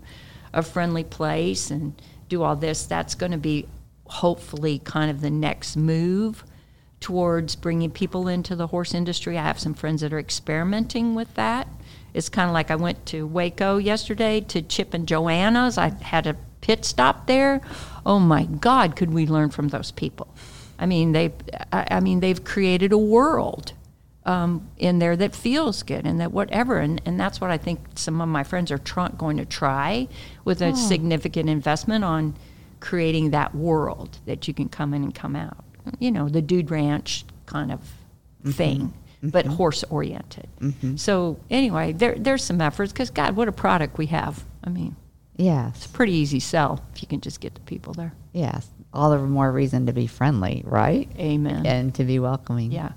a 0.53 0.63
friendly 0.63 1.05
place 1.05 1.71
and 1.71 2.01
do 2.29 2.43
all 2.43 2.57
this. 2.57 2.85
That's 2.85 3.15
going 3.15 3.33
to 3.33 3.39
be 3.39 3.67
hopefully 4.07 4.81
kind 4.85 5.11
of 5.11 5.21
the 5.21 5.31
next 5.31 5.77
move 5.77 6.45
towards 7.01 7.57
bringing 7.57 7.91
people 7.91 8.29
into 8.29 8.55
the 8.55 8.69
horse 8.69 8.95
industry. 8.95 9.37
I 9.37 9.43
have 9.43 9.59
some 9.59 9.75
friends 9.75 10.03
that 10.03 10.13
are 10.13 10.19
experimenting 10.19 11.15
with 11.15 11.35
that. 11.35 11.67
It's 12.15 12.29
kind 12.29 12.49
of 12.49 12.55
like 12.55 12.71
I 12.71 12.77
went 12.77 13.05
to 13.07 13.27
Waco 13.27 13.79
yesterday 13.79 14.41
to 14.43 14.63
Chip 14.63 14.95
and 14.95 15.09
Joanna's. 15.09 15.79
I 15.79 15.89
had 15.89 16.27
a 16.27 16.37
pit 16.61 16.85
stop 16.85 17.27
there, 17.27 17.61
oh 18.07 18.19
my 18.19 18.45
God, 18.45 18.97
could 18.97 19.13
we 19.13 19.27
learn 19.27 19.51
from 19.51 19.69
those 19.69 19.91
people? 19.91 20.33
I 20.79 20.87
mean, 20.87 21.13
they, 21.13 21.33
I, 21.73 21.87
I 21.93 22.01
mean, 22.01 22.21
they've 22.21 22.43
created 22.43 22.93
a 22.93 22.99
world 22.99 23.73
um, 24.25 24.69
in 24.79 24.99
there 24.99 25.17
that 25.17 25.35
feels 25.35 25.83
good 25.83 26.07
and 26.07 26.21
that 26.21 26.33
whatever. 26.33 26.79
And, 26.79 27.01
and 27.05 27.19
that's 27.19 27.41
what 27.41 27.51
I 27.51 27.59
think 27.59 27.81
some 27.97 28.21
of 28.21 28.29
my 28.29 28.45
friends 28.45 28.71
are 28.71 28.79
tr- 28.79 29.09
going 29.17 29.37
to 29.39 29.45
try 29.45 30.09
with 30.45 30.63
a 30.63 30.71
hmm. 30.71 30.77
significant 30.77 31.49
investment 31.49 32.05
on 32.05 32.35
creating 32.81 33.31
that 33.31 33.55
world 33.55 34.19
that 34.27 34.49
you 34.49 34.55
can 34.55 34.69
come 34.69 34.95
in 34.95 35.03
and 35.03 35.15
come 35.15 35.37
out. 35.37 35.65
You 35.99 36.11
know, 36.11 36.29
the 36.29 36.43
Dude 36.43 36.71
Ranch 36.71 37.25
kind 37.47 37.73
of 37.73 37.81
mm-hmm. 37.81 38.51
thing, 38.51 38.95
but 39.23 39.45
mm-hmm. 39.45 39.55
horse 39.55 39.85
oriented. 39.85 40.49
Mm-hmm. 40.61 40.97
So, 40.97 41.41
anyway, 41.51 41.93
there, 41.93 42.15
there's 42.17 42.45
some 42.45 42.61
efforts 42.61 42.93
because, 42.93 43.11
God, 43.11 43.35
what 43.35 43.49
a 43.49 43.53
product 43.53 43.99
we 43.99 44.07
have. 44.07 44.45
I 44.63 44.71
mean, 44.71 44.97
Yes. 45.37 45.87
pretty 45.89 46.13
easy 46.13 46.41
sell 46.41 46.85
if 46.95 47.03
you 47.03 47.09
can 47.09 47.21
just 47.21 47.41
get 47.41 47.55
the 47.55 47.61
people 47.63 47.95
there. 47.95 48.15
Yes. 48.33 48.69
All 48.93 49.11
the 49.11 49.19
more 49.19 49.51
reason 49.51 49.87
to 49.87 49.93
be 49.93 50.07
friendly, 50.07 50.63
right? 50.67 51.09
Amen. 51.19 51.67
And 51.67 51.95
to 51.97 52.05
be 52.05 52.19
welcoming. 52.19 52.71
yeah. 52.71 52.93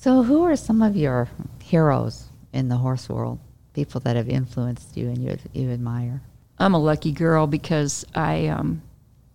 So, 0.00 0.22
who 0.22 0.44
are 0.44 0.56
some 0.56 0.80
of 0.80 0.96
your 0.96 1.28
heroes 1.62 2.24
in 2.54 2.68
the 2.70 2.78
horse 2.78 3.06
world? 3.06 3.38
People 3.74 4.00
that 4.00 4.16
have 4.16 4.30
influenced 4.30 4.96
you 4.96 5.08
and 5.08 5.22
you 5.22 5.36
you 5.52 5.70
admire. 5.70 6.22
I'm 6.58 6.72
a 6.72 6.78
lucky 6.78 7.12
girl 7.12 7.46
because 7.46 8.06
I 8.14 8.46
um, 8.46 8.80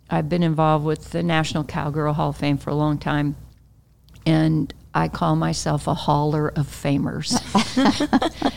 I've 0.09 0.27
been 0.27 0.41
involved 0.41 0.83
with 0.83 1.11
the 1.11 1.21
National 1.21 1.63
Cowgirl 1.63 2.13
Hall 2.13 2.29
of 2.29 2.37
Fame 2.37 2.57
for 2.57 2.71
a 2.71 2.75
long 2.75 2.97
time, 2.97 3.35
and 4.25 4.73
I 4.95 5.07
call 5.07 5.35
myself 5.35 5.85
a 5.85 5.93
hauler 5.93 6.47
of 6.47 6.65
famers 6.65 7.37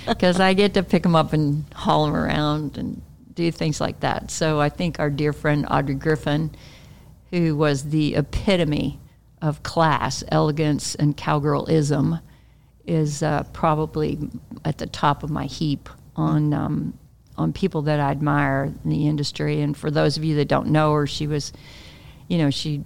because 0.08 0.40
I 0.40 0.54
get 0.54 0.72
to 0.74 0.82
pick 0.82 1.02
them 1.02 1.14
up 1.14 1.34
and 1.34 1.66
haul 1.74 2.06
them 2.06 2.16
around 2.16 2.78
and 2.78 3.02
do 3.34 3.52
things 3.52 3.82
like 3.82 4.00
that. 4.00 4.30
So 4.30 4.62
I 4.62 4.70
think 4.70 4.98
our 4.98 5.10
dear 5.10 5.34
friend 5.34 5.66
Audrey 5.70 5.94
Griffin, 5.94 6.52
who 7.30 7.54
was 7.54 7.90
the 7.90 8.14
epitome 8.14 8.98
of 9.40 9.62
class, 9.62 10.24
elegance, 10.28 10.94
and 10.94 11.16
cowgirlism, 11.16 12.20
is 12.86 13.22
uh, 13.22 13.44
probably 13.52 14.18
at 14.64 14.78
the 14.78 14.86
top 14.86 15.22
of 15.22 15.30
my 15.30 15.44
heap 15.44 15.88
on 16.16 16.52
um, 16.52 16.98
on 17.36 17.52
people 17.52 17.82
that 17.82 18.00
I 18.00 18.10
admire 18.10 18.72
in 18.84 18.90
the 18.90 19.06
industry. 19.06 19.60
And 19.60 19.76
for 19.76 19.90
those 19.90 20.16
of 20.16 20.24
you 20.24 20.36
that 20.36 20.48
don't 20.48 20.68
know 20.68 20.92
her, 20.94 21.06
she 21.06 21.26
was, 21.26 21.52
you 22.26 22.38
know, 22.38 22.50
she 22.50 22.82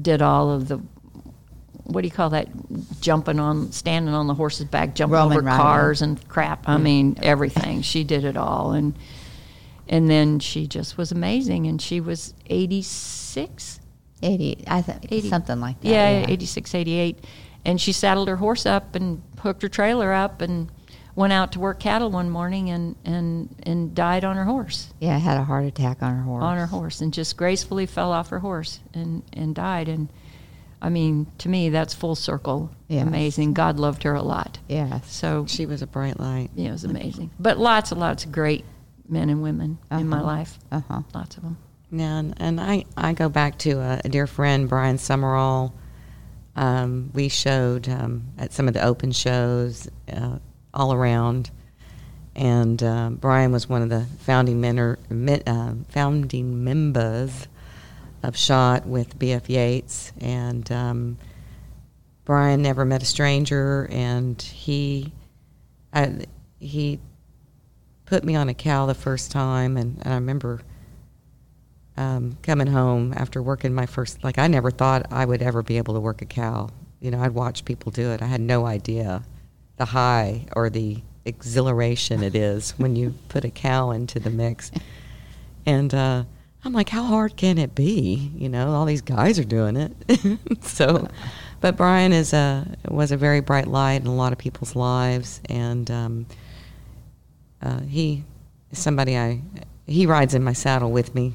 did 0.00 0.20
all 0.20 0.50
of 0.50 0.66
the 0.68 0.80
what 1.84 2.00
do 2.00 2.08
you 2.08 2.12
call 2.12 2.30
that? 2.30 2.48
Jumping 3.00 3.38
on, 3.38 3.70
standing 3.70 4.14
on 4.14 4.26
the 4.26 4.34
horse's 4.34 4.64
back, 4.66 4.94
jumping 4.94 5.14
Roman 5.14 5.38
over 5.38 5.48
cars 5.48 6.02
and 6.02 6.26
crap. 6.28 6.68
I 6.68 6.78
mean, 6.78 7.18
everything. 7.22 7.82
She 7.82 8.04
did 8.04 8.24
it 8.24 8.36
all, 8.36 8.72
and 8.72 8.98
and 9.86 10.08
then 10.08 10.38
she 10.38 10.66
just 10.66 10.96
was 10.96 11.12
amazing. 11.12 11.66
And 11.66 11.80
she 11.80 12.00
was 12.00 12.34
eighty 12.46 12.82
six. 12.82 13.80
80, 14.24 14.64
I 14.66 14.82
think 14.82 15.06
80. 15.12 15.28
something 15.28 15.60
like 15.60 15.80
that. 15.82 15.88
Yeah, 15.88 16.24
86, 16.28 16.74
88. 16.74 17.24
And 17.64 17.80
she 17.80 17.92
saddled 17.92 18.28
her 18.28 18.36
horse 18.36 18.66
up 18.66 18.94
and 18.94 19.22
hooked 19.40 19.62
her 19.62 19.68
trailer 19.68 20.12
up 20.12 20.40
and 20.40 20.70
went 21.16 21.32
out 21.32 21.52
to 21.52 21.60
work 21.60 21.78
cattle 21.78 22.10
one 22.10 22.28
morning 22.28 22.68
and, 22.70 22.96
and, 23.04 23.54
and 23.62 23.94
died 23.94 24.24
on 24.24 24.36
her 24.36 24.44
horse. 24.44 24.92
Yeah, 25.00 25.16
had 25.18 25.38
a 25.38 25.44
heart 25.44 25.64
attack 25.64 26.02
on 26.02 26.16
her 26.16 26.22
horse. 26.22 26.42
On 26.42 26.56
her 26.58 26.66
horse 26.66 27.00
and 27.00 27.12
just 27.14 27.36
gracefully 27.36 27.86
fell 27.86 28.12
off 28.12 28.28
her 28.30 28.40
horse 28.40 28.80
and, 28.92 29.22
and 29.32 29.54
died. 29.54 29.88
And 29.88 30.08
I 30.82 30.88
mean, 30.90 31.26
to 31.38 31.48
me, 31.48 31.68
that's 31.70 31.94
full 31.94 32.16
circle. 32.16 32.70
Yes. 32.88 33.06
Amazing. 33.06 33.54
God 33.54 33.78
loved 33.78 34.02
her 34.02 34.14
a 34.14 34.22
lot. 34.22 34.58
Yeah. 34.68 35.00
So, 35.02 35.46
She 35.48 35.64
was 35.66 35.80
a 35.82 35.86
bright 35.86 36.18
light. 36.20 36.50
yeah, 36.54 36.68
it 36.70 36.72
was 36.72 36.84
amazing. 36.84 37.30
But 37.38 37.58
lots 37.58 37.92
and 37.92 38.00
lots 38.00 38.24
of 38.24 38.32
great 38.32 38.64
men 39.08 39.30
and 39.30 39.40
women 39.42 39.78
in 39.90 40.08
my 40.08 40.16
Uh-huh. 40.18 40.26
life. 40.26 40.58
Uh 40.72 40.80
huh. 40.88 41.02
Lots 41.14 41.36
of 41.36 41.44
them. 41.44 41.56
And, 42.00 42.34
and 42.38 42.60
I, 42.60 42.84
I 42.96 43.12
go 43.12 43.28
back 43.28 43.58
to 43.60 43.80
a, 43.80 44.00
a 44.04 44.08
dear 44.08 44.26
friend, 44.26 44.68
Brian 44.68 44.98
Summerall. 44.98 45.74
Um, 46.56 47.10
we 47.14 47.28
showed 47.28 47.88
um, 47.88 48.28
at 48.38 48.52
some 48.52 48.68
of 48.68 48.74
the 48.74 48.84
open 48.84 49.12
shows 49.12 49.88
uh, 50.12 50.38
all 50.72 50.92
around, 50.92 51.50
and 52.36 52.82
uh, 52.82 53.10
Brian 53.10 53.52
was 53.52 53.68
one 53.68 53.82
of 53.82 53.88
the 53.88 54.06
founding 54.20 54.60
menor, 54.60 54.98
men, 55.10 55.42
uh, 55.46 55.74
founding 55.88 56.62
members 56.62 57.48
of 58.22 58.36
Shot 58.36 58.86
with 58.86 59.18
B.F. 59.18 59.50
Yates, 59.50 60.12
and 60.20 60.70
um, 60.70 61.18
Brian 62.24 62.62
never 62.62 62.84
met 62.84 63.02
a 63.02 63.06
stranger, 63.06 63.88
and 63.90 64.40
he 64.40 65.12
I, 65.92 66.26
he 66.58 67.00
put 68.06 68.24
me 68.24 68.34
on 68.34 68.48
a 68.48 68.54
cow 68.54 68.86
the 68.86 68.94
first 68.94 69.30
time, 69.30 69.76
and, 69.76 69.98
and 70.02 70.12
I 70.12 70.16
remember 70.16 70.60
um, 71.96 72.36
coming 72.42 72.66
home 72.66 73.14
after 73.16 73.42
working 73.42 73.72
my 73.72 73.86
first 73.86 74.24
like 74.24 74.38
I 74.38 74.46
never 74.48 74.70
thought 74.70 75.06
I 75.10 75.24
would 75.24 75.42
ever 75.42 75.62
be 75.62 75.78
able 75.78 75.94
to 75.94 76.00
work 76.00 76.22
a 76.22 76.26
cow. 76.26 76.70
You 77.00 77.10
know, 77.10 77.20
I'd 77.20 77.32
watch 77.32 77.64
people 77.64 77.92
do 77.92 78.10
it. 78.10 78.22
I 78.22 78.26
had 78.26 78.40
no 78.40 78.66
idea 78.66 79.22
the 79.76 79.84
high 79.84 80.46
or 80.54 80.70
the 80.70 81.02
exhilaration 81.24 82.22
it 82.22 82.34
is 82.34 82.72
when 82.72 82.96
you 82.96 83.14
put 83.28 83.44
a 83.44 83.50
cow 83.50 83.90
into 83.90 84.18
the 84.18 84.30
mix. 84.30 84.70
And 85.66 85.94
uh, 85.94 86.24
I'm 86.64 86.72
like, 86.72 86.88
how 86.88 87.04
hard 87.04 87.36
can 87.36 87.58
it 87.58 87.74
be? 87.74 88.32
You 88.36 88.48
know, 88.48 88.72
all 88.72 88.84
these 88.84 89.02
guys 89.02 89.38
are 89.38 89.44
doing 89.44 89.76
it. 89.76 89.92
so, 90.62 91.08
but 91.60 91.76
Brian 91.76 92.12
is 92.12 92.32
a 92.32 92.66
was 92.88 93.12
a 93.12 93.16
very 93.16 93.40
bright 93.40 93.66
light 93.66 94.00
in 94.00 94.06
a 94.06 94.14
lot 94.14 94.32
of 94.32 94.38
people's 94.38 94.76
lives, 94.76 95.40
and 95.48 95.90
um, 95.90 96.26
uh, 97.62 97.80
he 97.80 98.24
is 98.70 98.78
somebody 98.78 99.16
I 99.16 99.40
he 99.86 100.06
rides 100.06 100.34
in 100.34 100.42
my 100.44 100.52
saddle 100.52 100.90
with 100.90 101.14
me 101.14 101.34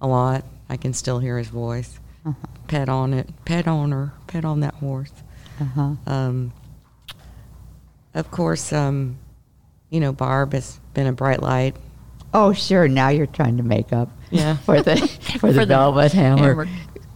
a 0.00 0.06
lot. 0.06 0.44
I 0.68 0.76
can 0.76 0.92
still 0.92 1.18
hear 1.18 1.36
his 1.38 1.48
voice. 1.48 1.98
Uh-huh. 2.24 2.46
Pet 2.68 2.88
on 2.88 3.12
it, 3.14 3.28
pet 3.44 3.66
on 3.66 3.92
her, 3.92 4.12
pet 4.26 4.44
on 4.44 4.60
that 4.60 4.74
horse. 4.74 5.12
Uh-huh. 5.60 5.94
Um, 6.06 6.52
of 8.14 8.30
course, 8.30 8.72
um, 8.72 9.18
you 9.90 10.00
know 10.00 10.12
Barb 10.12 10.52
has 10.52 10.78
been 10.94 11.06
a 11.06 11.12
bright 11.12 11.42
light. 11.42 11.76
Oh, 12.32 12.52
sure. 12.52 12.86
Now 12.88 13.08
you're 13.08 13.26
trying 13.26 13.56
to 13.56 13.62
make 13.64 13.92
up 13.92 14.08
Yeah. 14.30 14.56
for 14.66 14.80
the 14.82 14.96
for 15.40 15.52
the 15.52 15.60
the 15.60 15.66
velvet 15.66 16.12
hammer. 16.12 16.64
hammer. 16.64 16.68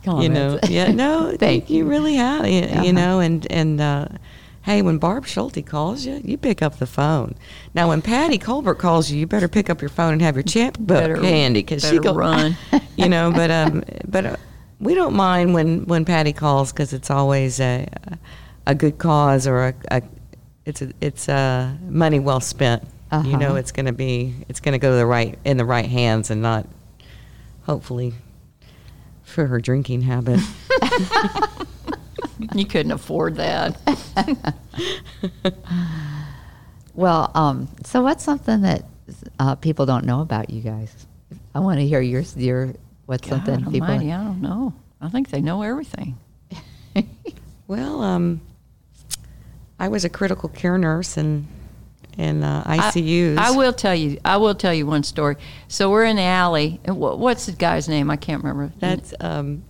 you 0.22 0.28
know, 0.28 0.58
yeah, 0.68 0.90
no, 0.92 1.34
Thank 1.38 1.70
you. 1.70 1.78
you. 1.78 1.84
really 1.86 2.14
have, 2.16 2.46
you, 2.46 2.62
Uh-huh. 2.62 2.82
you 2.82 2.92
know, 2.92 3.20
and 3.20 3.46
and 3.50 3.80
uh, 3.80 4.08
hey, 4.64 4.82
when 4.82 4.98
Barb 4.98 5.26
Schulte 5.26 5.64
calls 5.64 6.04
you, 6.06 6.20
you 6.24 6.36
pick 6.36 6.60
up 6.62 6.78
the 6.78 6.86
phone. 6.86 7.34
Now, 7.74 7.88
when 7.88 8.00
Patti 8.02 8.38
Colbert 8.38 8.76
calls 8.76 9.10
you, 9.10 9.18
you 9.18 9.26
better 9.26 9.48
pick 9.48 9.68
up 9.70 9.80
your 9.82 9.90
phone 9.90 10.12
and 10.14 10.22
have 10.22 10.36
your 10.36 10.42
checkbook 10.42 10.86
Better- 10.86 11.16
handy 11.22 11.60
because 11.60 11.88
she 11.88 11.98
go 11.98 12.14
run. 12.14 12.56
you 12.96 13.08
know, 13.08 13.30
but 13.30 13.50
um, 13.50 13.82
but 14.08 14.24
uh, 14.26 14.36
we 14.80 14.94
don't 14.94 15.14
mind 15.14 15.54
when 15.54 15.84
when 15.86 16.04
Patti 16.04 16.32
calls 16.32 16.72
because 16.72 16.92
it's 16.92 17.10
always 17.10 17.60
a 17.60 17.86
a 18.66 18.74
good 18.74 18.98
cause 18.98 19.46
or 19.46 19.68
a, 19.68 19.74
a 19.90 20.02
it's 20.64 20.80
a, 20.82 20.90
it's 21.00 21.28
a 21.28 21.78
money 21.88 22.18
well 22.20 22.40
spent. 22.40 22.82
You 23.12 23.18
Uh-huh. 23.18 23.36
know, 23.36 23.54
it's 23.56 23.70
going 23.70 23.86
to 23.86 23.92
be 23.92 24.34
it's 24.48 24.60
going 24.60 24.72
to 24.72 24.78
go 24.78 24.90
to 24.90 24.96
the 24.96 25.06
right 25.06 25.38
in 25.44 25.56
the 25.58 25.64
right 25.64 25.86
hands 25.88 26.30
and 26.30 26.40
not 26.42 26.66
hopefully 27.62 28.14
for 29.22 29.46
her 29.46 29.60
drinking 29.60 30.02
habit. 30.02 30.40
You 32.54 32.66
couldn't 32.66 32.92
afford 32.92 33.36
that. 33.36 33.76
Well, 36.94 37.32
um, 37.34 37.68
so 37.84 38.02
what's 38.02 38.22
something 38.22 38.62
that 38.62 38.84
uh, 39.38 39.56
people 39.56 39.84
don't 39.84 40.04
know 40.04 40.20
about 40.20 40.50
you 40.50 40.62
guys? 40.62 41.06
I 41.54 41.60
want 41.60 41.80
to 41.80 41.86
hear 41.86 42.00
your 42.00 42.22
your 42.36 42.74
what's 43.06 43.28
God 43.28 43.44
something 43.44 43.70
people. 43.72 43.88
almighty, 43.88 44.12
I 44.12 44.22
don't 44.22 44.40
know. 44.40 44.72
I 45.00 45.08
think 45.08 45.30
they 45.30 45.40
know 45.40 45.62
everything. 45.62 46.16
well, 47.66 48.00
um, 48.02 48.40
I 49.78 49.88
was 49.88 50.04
a 50.04 50.08
critical 50.08 50.48
care 50.48 50.78
nurse 50.78 51.16
in 51.16 51.48
in 52.18 52.42
uh, 52.42 52.62
I- 52.66 52.78
ICUs. 52.78 53.38
I, 53.38 53.50
will 53.52 53.72
tell 53.72 53.94
you. 53.94 54.18
I 54.24 54.36
will 54.36 54.54
tell 54.54 54.74
you 54.74 54.86
one 54.86 55.02
story. 55.02 55.36
So 55.68 55.90
we're 55.90 56.04
in 56.04 56.16
the 56.16 56.22
alley. 56.22 56.80
And 56.84 56.98
what, 56.98 57.18
what's 57.18 57.46
the 57.46 57.52
guy's 57.52 57.88
name? 57.88 58.10
I 58.10 58.16
can't 58.16 58.42
remember. 58.42 58.72
That's 58.78 59.14
um, 59.20 59.64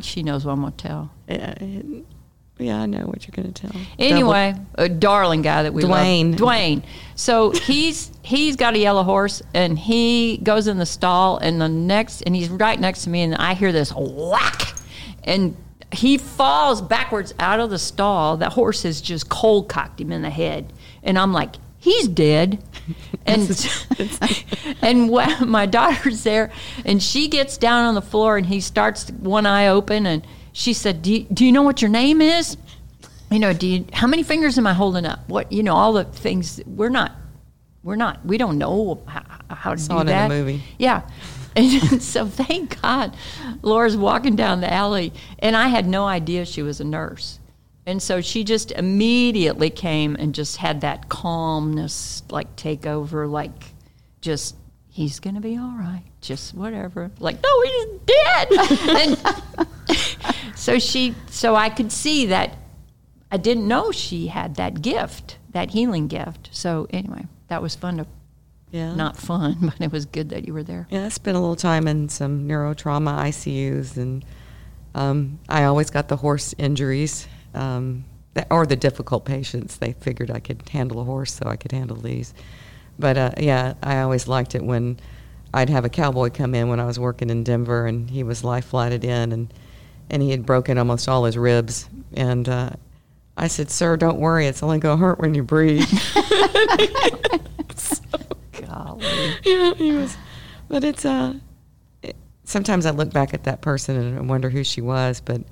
she 0.00 0.22
knows 0.22 0.44
what 0.44 0.52
I'm 0.52 0.60
gonna 0.60 0.72
tell. 0.72 1.10
uh, 1.28 1.54
yeah, 2.58 2.80
I 2.80 2.86
know 2.86 3.06
what 3.06 3.26
you're 3.26 3.40
going 3.40 3.52
to 3.52 3.68
tell. 3.68 3.80
Anyway, 3.98 4.54
a 4.74 4.88
darling 4.88 5.42
guy 5.42 5.62
that 5.62 5.72
we 5.72 5.84
Dwayne. 5.84 6.32
love, 6.32 6.40
Dwayne. 6.40 6.82
So 7.14 7.50
he's 7.50 8.10
he's 8.22 8.56
got 8.56 8.74
a 8.74 8.78
yellow 8.78 9.04
horse, 9.04 9.42
and 9.54 9.78
he 9.78 10.38
goes 10.38 10.66
in 10.66 10.78
the 10.78 10.86
stall, 10.86 11.38
and 11.38 11.60
the 11.60 11.68
next, 11.68 12.22
and 12.22 12.34
he's 12.34 12.48
right 12.48 12.78
next 12.78 13.04
to 13.04 13.10
me, 13.10 13.22
and 13.22 13.34
I 13.36 13.54
hear 13.54 13.70
this 13.70 13.92
whack, 13.96 14.74
and 15.22 15.56
he 15.92 16.18
falls 16.18 16.82
backwards 16.82 17.32
out 17.38 17.60
of 17.60 17.70
the 17.70 17.78
stall. 17.78 18.38
That 18.38 18.52
horse 18.52 18.82
has 18.82 19.00
just 19.00 19.28
cold 19.28 19.68
cocked 19.68 20.00
him 20.00 20.10
in 20.10 20.22
the 20.22 20.30
head, 20.30 20.72
and 21.04 21.16
I'm 21.16 21.32
like, 21.32 21.56
he's 21.90 22.08
dead. 22.08 22.62
And 23.26 23.50
and 24.82 25.10
my 25.46 25.66
daughter's 25.66 26.22
there, 26.22 26.50
and 26.84 27.02
she 27.02 27.28
gets 27.28 27.56
down 27.58 27.84
on 27.84 27.94
the 27.94 28.02
floor, 28.02 28.36
and 28.36 28.46
he 28.46 28.60
starts 28.60 29.10
one 29.10 29.44
eye 29.46 29.68
open, 29.68 30.06
and 30.06 30.26
she 30.52 30.72
said, 30.72 31.02
"Do 31.02 31.12
you, 31.12 31.24
do 31.24 31.44
you 31.44 31.52
know 31.52 31.62
what 31.62 31.82
your 31.82 31.90
name 31.90 32.20
is?" 32.22 32.56
you 33.30 33.38
know, 33.38 33.52
do 33.52 33.66
you, 33.66 33.84
how 33.92 34.06
many 34.06 34.22
fingers 34.22 34.56
am 34.58 34.66
I 34.66 34.72
holding 34.72 35.04
up? 35.04 35.28
What, 35.28 35.52
you 35.52 35.62
know, 35.62 35.74
all 35.74 35.92
the 35.92 36.04
things 36.04 36.60
we're 36.66 36.88
not, 36.88 37.12
we're 37.82 37.96
not, 37.96 38.24
we 38.24 38.38
don't 38.38 38.58
know 38.58 39.02
how, 39.06 39.22
how 39.50 39.74
to 39.74 39.78
Saw 39.78 39.94
do 39.94 39.98
it 39.98 40.00
in 40.00 40.06
the 40.06 40.12
that. 40.12 40.28
movie. 40.28 40.62
Yeah. 40.78 41.02
And 41.56 42.00
so 42.00 42.26
thank 42.26 42.80
God 42.80 43.16
Laura's 43.62 43.96
walking 43.96 44.36
down 44.36 44.60
the 44.60 44.72
alley 44.72 45.12
and 45.40 45.56
I 45.56 45.66
had 45.68 45.88
no 45.88 46.06
idea 46.06 46.44
she 46.44 46.62
was 46.62 46.78
a 46.78 46.84
nurse. 46.84 47.40
And 47.88 48.02
so 48.02 48.20
she 48.20 48.44
just 48.44 48.70
immediately 48.70 49.70
came 49.70 50.14
and 50.16 50.34
just 50.34 50.58
had 50.58 50.82
that 50.82 51.08
calmness 51.08 52.22
like 52.28 52.54
take 52.54 52.86
over, 52.86 53.26
like 53.26 53.72
just 54.20 54.56
he's 54.90 55.20
gonna 55.20 55.40
be 55.40 55.56
all 55.56 55.74
right, 55.74 56.02
just 56.20 56.52
whatever. 56.54 57.10
Like, 57.18 57.38
no, 57.42 57.62
he's 57.62 57.86
dead. 58.04 58.48
and 59.58 60.48
so 60.54 60.78
she 60.78 61.14
so 61.30 61.56
I 61.56 61.70
could 61.70 61.90
see 61.90 62.26
that 62.26 62.58
I 63.32 63.38
didn't 63.38 63.66
know 63.66 63.90
she 63.90 64.26
had 64.26 64.56
that 64.56 64.82
gift, 64.82 65.38
that 65.52 65.70
healing 65.70 66.08
gift. 66.08 66.50
So 66.52 66.88
anyway, 66.90 67.24
that 67.46 67.62
was 67.62 67.74
fun 67.74 67.96
to 67.96 68.06
Yeah. 68.70 68.94
not 68.94 69.16
fun, 69.16 69.56
but 69.62 69.80
it 69.80 69.90
was 69.90 70.04
good 70.04 70.28
that 70.28 70.46
you 70.46 70.52
were 70.52 70.62
there. 70.62 70.86
Yeah, 70.90 71.06
I 71.06 71.08
spent 71.08 71.38
a 71.38 71.40
little 71.40 71.56
time 71.56 71.88
in 71.88 72.10
some 72.10 72.46
neurotrauma 72.46 73.16
ICUs, 73.28 73.96
and 73.96 74.26
um, 74.94 75.38
I 75.48 75.64
always 75.64 75.88
got 75.88 76.08
the 76.08 76.16
horse 76.16 76.54
injuries 76.58 77.26
um, 77.54 78.04
or 78.50 78.66
the 78.66 78.76
difficult 78.76 79.24
patients. 79.24 79.76
They 79.76 79.92
figured 79.94 80.30
I 80.30 80.40
could 80.40 80.68
handle 80.68 81.00
a 81.00 81.04
horse, 81.04 81.32
so 81.32 81.48
I 81.48 81.56
could 81.56 81.72
handle 81.72 81.96
these. 81.96 82.34
But 82.98 83.16
uh, 83.16 83.30
yeah, 83.38 83.74
I 83.82 84.00
always 84.00 84.28
liked 84.28 84.54
it 84.54 84.62
when 84.62 84.98
I'd 85.54 85.70
have 85.70 85.84
a 85.84 85.88
cowboy 85.88 86.30
come 86.30 86.54
in 86.54 86.68
when 86.68 86.80
I 86.80 86.84
was 86.84 86.98
working 86.98 87.30
in 87.30 87.44
Denver, 87.44 87.86
and 87.86 88.10
he 88.10 88.22
was 88.22 88.44
life 88.44 88.66
flighted 88.66 89.04
in, 89.04 89.32
and 89.32 89.52
and 90.10 90.22
he 90.22 90.30
had 90.30 90.46
broken 90.46 90.78
almost 90.78 91.08
all 91.08 91.24
his 91.24 91.36
ribs, 91.36 91.88
and 92.14 92.48
uh, 92.48 92.70
I 93.36 93.48
said, 93.48 93.70
"Sir, 93.70 93.96
don't 93.96 94.18
worry, 94.18 94.46
it's 94.46 94.62
only 94.62 94.78
going 94.78 94.98
to 94.98 95.04
hurt 95.04 95.18
when 95.18 95.34
you 95.34 95.42
breathe." 95.42 95.86
So, 97.76 98.02
Golly. 98.52 99.06
yeah, 99.44 99.74
he 99.74 99.92
was. 99.92 100.16
But 100.68 100.82
it's 100.84 101.04
uh, 101.04 101.34
it, 102.02 102.16
sometimes 102.44 102.86
I 102.86 102.90
look 102.90 103.12
back 103.12 103.34
at 103.34 103.44
that 103.44 103.60
person 103.60 103.96
and 103.96 104.18
I 104.18 104.22
wonder 104.22 104.50
who 104.50 104.64
she 104.64 104.80
was. 104.80 105.20
But 105.20 105.42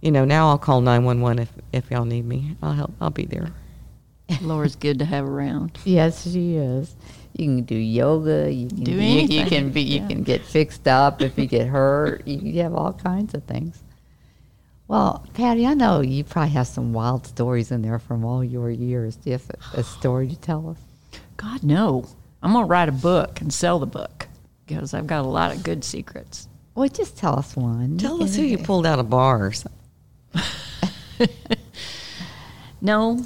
you 0.00 0.10
know, 0.10 0.24
now 0.24 0.48
I'll 0.48 0.58
call 0.58 0.80
nine 0.80 1.04
one 1.04 1.20
one 1.20 1.38
if 1.38 1.52
if 1.72 1.90
y'all 1.90 2.04
need 2.04 2.24
me. 2.24 2.56
I'll 2.62 2.72
help. 2.72 2.92
I'll 3.00 3.10
be 3.10 3.26
there. 3.26 3.52
Laura's 4.42 4.76
good 4.76 4.98
to 5.00 5.04
have 5.04 5.24
around. 5.26 5.78
Yes, 5.84 6.30
she 6.30 6.56
is. 6.56 6.94
You 7.36 7.46
can 7.46 7.62
do 7.62 7.74
yoga. 7.74 8.52
You 8.52 8.68
can 8.68 8.84
Do 8.84 8.92
you, 8.92 9.26
you 9.26 9.46
can 9.46 9.70
be. 9.70 9.82
You 9.82 10.00
yeah. 10.00 10.08
can 10.08 10.22
get 10.22 10.44
fixed 10.44 10.88
up 10.88 11.22
if 11.22 11.38
you 11.38 11.46
get 11.46 11.68
hurt. 11.68 12.26
You, 12.26 12.38
you 12.38 12.62
have 12.62 12.74
all 12.74 12.92
kinds 12.92 13.34
of 13.34 13.44
things. 13.44 13.82
Well, 14.88 15.24
Patti, 15.34 15.66
I 15.66 15.74
know 15.74 16.00
you 16.00 16.24
probably 16.24 16.50
have 16.50 16.66
some 16.66 16.92
wild 16.92 17.24
stories 17.26 17.70
in 17.70 17.82
there 17.82 18.00
from 18.00 18.24
all 18.24 18.42
your 18.42 18.70
years. 18.70 19.14
Do 19.16 19.30
you 19.30 19.34
have 19.34 19.50
a, 19.74 19.80
a 19.80 19.82
story 19.84 20.26
to 20.28 20.36
tell 20.36 20.68
us? 20.70 20.78
God, 21.36 21.62
no. 21.62 22.06
I'm 22.42 22.52
going 22.52 22.64
to 22.64 22.68
write 22.68 22.88
a 22.88 22.92
book 22.92 23.40
and 23.40 23.52
sell 23.52 23.78
the 23.78 23.86
book 23.86 24.26
because 24.66 24.92
I've 24.92 25.06
got 25.06 25.24
a 25.24 25.28
lot 25.28 25.54
of 25.54 25.62
good 25.62 25.84
secrets. 25.84 26.48
Well, 26.74 26.88
just 26.88 27.16
tell 27.16 27.38
us 27.38 27.54
one. 27.54 27.98
Tell 27.98 28.22
us 28.22 28.34
who 28.34 28.42
you 28.42 28.58
pulled 28.58 28.86
out 28.86 28.98
of 28.98 29.08
bars. 29.08 29.64
No, 32.82 33.24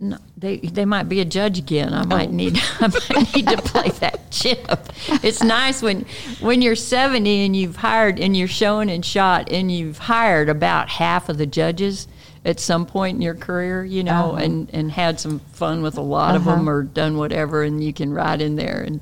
no 0.00 0.16
they 0.38 0.56
they 0.58 0.84
might 0.84 1.08
be 1.08 1.20
a 1.20 1.24
judge 1.24 1.58
again. 1.58 1.92
I 1.92 2.04
might 2.04 2.30
need 2.32 2.58
I 2.80 2.88
might 2.88 3.34
need 3.34 3.46
to 3.48 3.58
play 3.58 3.90
that 4.00 4.30
chip. 4.30 4.66
It's 5.22 5.42
nice 5.42 5.82
when 5.82 6.06
when 6.40 6.62
you're 6.62 6.76
70 6.76 7.44
and 7.46 7.54
you've 7.54 7.76
hired 7.76 8.18
and 8.18 8.34
you're 8.36 8.48
shown 8.48 8.88
and 8.88 9.04
shot 9.04 9.50
and 9.52 9.70
you've 9.70 9.98
hired 9.98 10.48
about 10.48 10.88
half 10.88 11.28
of 11.28 11.36
the 11.38 11.46
judges 11.46 12.08
at 12.44 12.58
some 12.60 12.86
point 12.86 13.16
in 13.16 13.22
your 13.22 13.34
career, 13.34 13.84
you 13.84 14.02
know, 14.04 14.30
Uh-huh. 14.32 14.36
and 14.44 14.70
and 14.72 14.92
had 14.92 15.20
some 15.20 15.40
fun 15.52 15.82
with 15.82 15.98
a 15.98 16.02
lot 16.02 16.36
of 16.36 16.46
Uh-huh. 16.48 16.56
them 16.56 16.68
or 16.70 16.82
done 16.82 17.18
whatever, 17.18 17.62
and 17.64 17.82
you 17.84 17.92
can 17.92 18.12
ride 18.14 18.40
in 18.40 18.56
there 18.56 18.82
and 18.86 19.00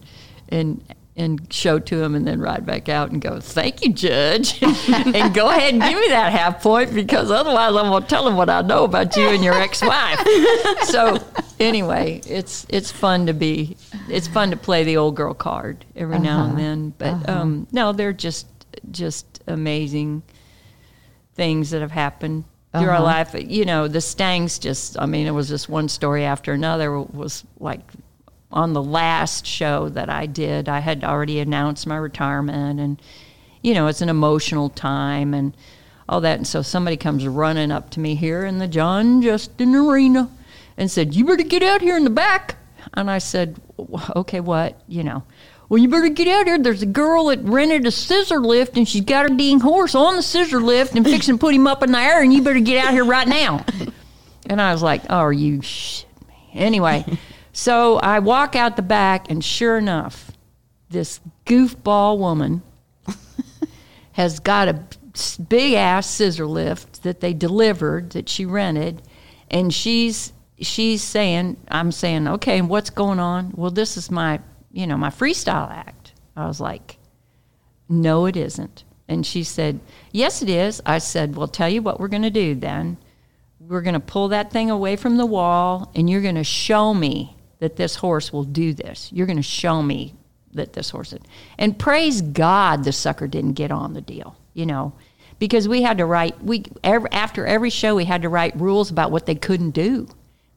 and 0.48 0.82
and 1.16 1.46
show 1.52 1.78
to 1.78 2.02
him 2.02 2.14
and 2.16 2.26
then 2.26 2.40
ride 2.40 2.66
back 2.66 2.88
out 2.88 3.10
and 3.12 3.20
go, 3.22 3.38
thank 3.38 3.84
you, 3.84 3.92
Judge. 3.92 4.60
and 4.88 5.32
go 5.32 5.48
ahead 5.48 5.72
and 5.74 5.80
give 5.82 5.98
me 6.00 6.08
that 6.08 6.32
half 6.32 6.60
point 6.60 6.92
because 6.92 7.30
otherwise 7.30 7.68
I'm 7.76 7.88
going 7.90 8.02
to 8.02 8.08
tell 8.08 8.26
him 8.26 8.36
what 8.36 8.50
I 8.50 8.62
know 8.62 8.82
about 8.82 9.14
you 9.16 9.28
and 9.28 9.44
your 9.44 9.54
ex-wife. 9.54 10.18
so 10.86 11.18
anyway, 11.60 12.20
it's 12.26 12.66
it's 12.68 12.90
fun 12.90 13.26
to 13.26 13.32
be, 13.32 13.76
it's 14.08 14.26
fun 14.26 14.50
to 14.50 14.56
play 14.56 14.82
the 14.82 14.96
old 14.96 15.14
girl 15.14 15.34
card 15.34 15.84
every 15.94 16.18
now 16.18 16.46
and 16.46 16.58
then. 16.58 16.94
But 16.98 17.28
um, 17.28 17.68
no, 17.70 17.92
they're 17.92 18.12
just 18.12 18.46
just 18.90 19.40
amazing 19.46 20.22
things 21.34 21.70
that 21.70 21.80
have 21.80 21.92
happened 21.92 22.44
through 22.72 22.88
our 22.88 22.94
Uh-huh. 22.94 23.02
life. 23.04 23.34
You 23.38 23.64
know, 23.64 23.86
the 23.86 24.00
Stangs 24.00 24.58
just, 24.58 24.98
I 24.98 25.06
mean, 25.06 25.26
it 25.28 25.30
was 25.32 25.48
just 25.48 25.68
one 25.68 25.88
story 25.88 26.24
after 26.24 26.52
another. 26.52 27.00
Was 27.00 27.44
like 27.60 27.80
on 28.54 28.72
the 28.72 28.82
last 28.82 29.44
show 29.44 29.90
that 29.90 30.08
I 30.08 30.24
did, 30.26 30.68
I 30.68 30.78
had 30.78 31.04
already 31.04 31.40
announced 31.40 31.86
my 31.86 31.96
retirement, 31.96 32.80
and 32.80 33.02
you 33.60 33.74
know, 33.74 33.88
it's 33.88 34.00
an 34.00 34.08
emotional 34.08 34.70
time 34.70 35.34
and 35.34 35.54
all 36.08 36.20
that. 36.20 36.38
And 36.38 36.46
so 36.46 36.62
somebody 36.62 36.96
comes 36.96 37.26
running 37.26 37.72
up 37.72 37.90
to 37.90 38.00
me 38.00 38.14
here 38.14 38.46
in 38.46 38.58
the 38.58 38.68
John 38.68 39.20
Justin 39.20 39.74
Arena 39.74 40.30
and 40.76 40.90
said, 40.90 41.14
"You 41.14 41.26
better 41.26 41.42
get 41.42 41.62
out 41.62 41.82
here 41.82 41.96
in 41.96 42.04
the 42.04 42.10
back." 42.10 42.56
And 42.94 43.10
I 43.10 43.18
said, 43.18 43.56
"Okay, 44.16 44.40
what? 44.40 44.80
You 44.86 45.02
know." 45.02 45.24
Well, 45.68 45.82
you 45.82 45.88
better 45.88 46.10
get 46.10 46.28
out 46.28 46.46
here. 46.46 46.58
There's 46.58 46.82
a 46.82 46.86
girl 46.86 47.26
that 47.26 47.40
rented 47.42 47.86
a 47.86 47.90
scissor 47.90 48.38
lift, 48.38 48.76
and 48.76 48.86
she's 48.86 49.02
got 49.04 49.28
her 49.28 49.34
dang 49.34 49.60
horse 49.60 49.94
on 49.94 50.14
the 50.14 50.22
scissor 50.22 50.60
lift 50.60 50.94
and 50.94 51.04
fixing 51.04 51.36
to 51.36 51.38
put 51.38 51.54
him 51.54 51.66
up 51.66 51.82
in 51.82 51.90
the 51.90 51.98
air, 51.98 52.22
and 52.22 52.32
you 52.32 52.42
better 52.42 52.60
get 52.60 52.84
out 52.84 52.92
here 52.92 53.04
right 53.04 53.26
now. 53.26 53.64
And 54.46 54.60
I 54.60 54.72
was 54.72 54.82
like, 54.82 55.02
"Oh, 55.08 55.30
you 55.30 55.62
shit 55.62 56.06
me?" 56.28 56.34
Anyway, 56.52 57.06
so 57.54 57.98
I 57.98 58.18
walk 58.18 58.56
out 58.56 58.74
the 58.74 58.82
back, 58.82 59.30
and 59.30 59.42
sure 59.42 59.78
enough, 59.78 60.32
this 60.90 61.20
goofball 61.46 62.18
woman 62.18 62.62
has 64.12 64.40
got 64.40 64.66
a 64.66 64.82
big 65.48 65.74
ass 65.74 66.10
scissor 66.10 66.46
lift 66.46 67.04
that 67.04 67.20
they 67.20 67.32
delivered 67.32 68.10
that 68.10 68.28
she 68.28 68.44
rented, 68.44 69.02
and 69.48 69.72
she's 69.72 70.32
she's 70.60 71.00
saying, 71.00 71.56
"I'm 71.68 71.92
saying, 71.92 72.26
okay, 72.26 72.60
what's 72.60 72.90
going 72.90 73.20
on?" 73.20 73.52
Well, 73.54 73.70
this 73.70 73.96
is 73.96 74.10
my 74.10 74.40
you 74.72 74.88
know 74.88 74.96
my 74.96 75.10
freestyle 75.10 75.70
act. 75.70 76.12
I 76.34 76.48
was 76.48 76.60
like, 76.60 76.98
"No, 77.88 78.26
it 78.26 78.36
isn't." 78.36 78.82
And 79.06 79.24
she 79.24 79.44
said, 79.44 79.78
"Yes, 80.10 80.42
it 80.42 80.48
is." 80.48 80.82
I 80.84 80.98
said, 80.98 81.36
"Well, 81.36 81.46
tell 81.46 81.68
you 81.68 81.82
what 81.82 82.00
we're 82.00 82.08
going 82.08 82.22
to 82.22 82.30
do 82.30 82.56
then." 82.56 82.96
we're 83.66 83.80
going 83.80 83.94
to 83.94 84.00
pull 84.00 84.28
that 84.28 84.50
thing 84.50 84.70
away 84.70 84.94
from 84.94 85.16
the 85.16 85.24
wall 85.24 85.90
and 85.94 86.10
you're 86.10 86.20
going 86.20 86.34
to 86.34 86.44
show 86.44 86.92
me 86.92 87.34
that 87.64 87.76
this 87.76 87.96
horse 87.96 88.30
will 88.30 88.44
do 88.44 88.74
this. 88.74 89.10
You're 89.10 89.26
going 89.26 89.38
to 89.38 89.42
show 89.42 89.82
me 89.82 90.14
that 90.52 90.74
this 90.74 90.90
horse. 90.90 91.14
And 91.56 91.78
praise 91.78 92.20
God 92.20 92.84
the 92.84 92.92
sucker 92.92 93.26
didn't 93.26 93.54
get 93.54 93.70
on 93.70 93.94
the 93.94 94.02
deal, 94.02 94.36
you 94.52 94.66
know, 94.66 94.92
because 95.38 95.66
we 95.66 95.80
had 95.80 95.96
to 95.96 96.04
write 96.04 96.44
we 96.44 96.64
every, 96.84 97.10
after 97.10 97.46
every 97.46 97.70
show 97.70 97.94
we 97.94 98.04
had 98.04 98.20
to 98.20 98.28
write 98.28 98.54
rules 98.60 98.90
about 98.90 99.10
what 99.10 99.24
they 99.24 99.34
couldn't 99.34 99.70
do 99.70 100.06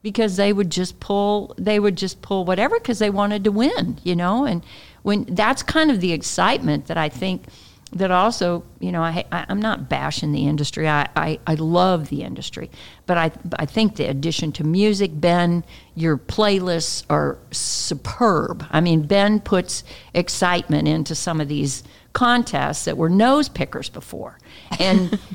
because 0.02 0.36
they 0.36 0.52
would 0.52 0.70
just 0.70 1.00
pull 1.00 1.54
they 1.56 1.80
would 1.80 1.96
just 1.96 2.20
pull 2.20 2.44
whatever 2.44 2.78
because 2.78 2.98
they 2.98 3.10
wanted 3.10 3.42
to 3.44 3.50
win, 3.50 3.98
you 4.04 4.14
know, 4.14 4.44
and 4.44 4.62
when 5.02 5.24
that's 5.34 5.62
kind 5.62 5.90
of 5.90 6.00
the 6.00 6.12
excitement 6.12 6.88
that 6.88 6.98
I 6.98 7.08
think 7.08 7.44
that 7.92 8.10
also, 8.10 8.64
you 8.80 8.92
know, 8.92 9.02
I, 9.02 9.24
I, 9.32 9.46
I'm 9.48 9.60
not 9.60 9.88
bashing 9.88 10.32
the 10.32 10.46
industry. 10.46 10.88
I, 10.88 11.08
I, 11.16 11.38
I 11.46 11.54
love 11.54 12.10
the 12.10 12.22
industry. 12.22 12.70
But 13.06 13.16
I, 13.16 13.32
I 13.56 13.64
think 13.64 13.96
the 13.96 14.04
addition 14.04 14.52
to 14.52 14.64
music, 14.64 15.10
Ben, 15.14 15.64
your 15.94 16.18
playlists 16.18 17.04
are 17.08 17.38
superb. 17.50 18.66
I 18.70 18.80
mean, 18.80 19.06
Ben 19.06 19.40
puts 19.40 19.84
excitement 20.12 20.86
into 20.86 21.14
some 21.14 21.40
of 21.40 21.48
these 21.48 21.82
contests 22.12 22.84
that 22.84 22.96
were 22.96 23.08
nose 23.08 23.48
pickers 23.48 23.88
before. 23.88 24.38
And. 24.78 25.18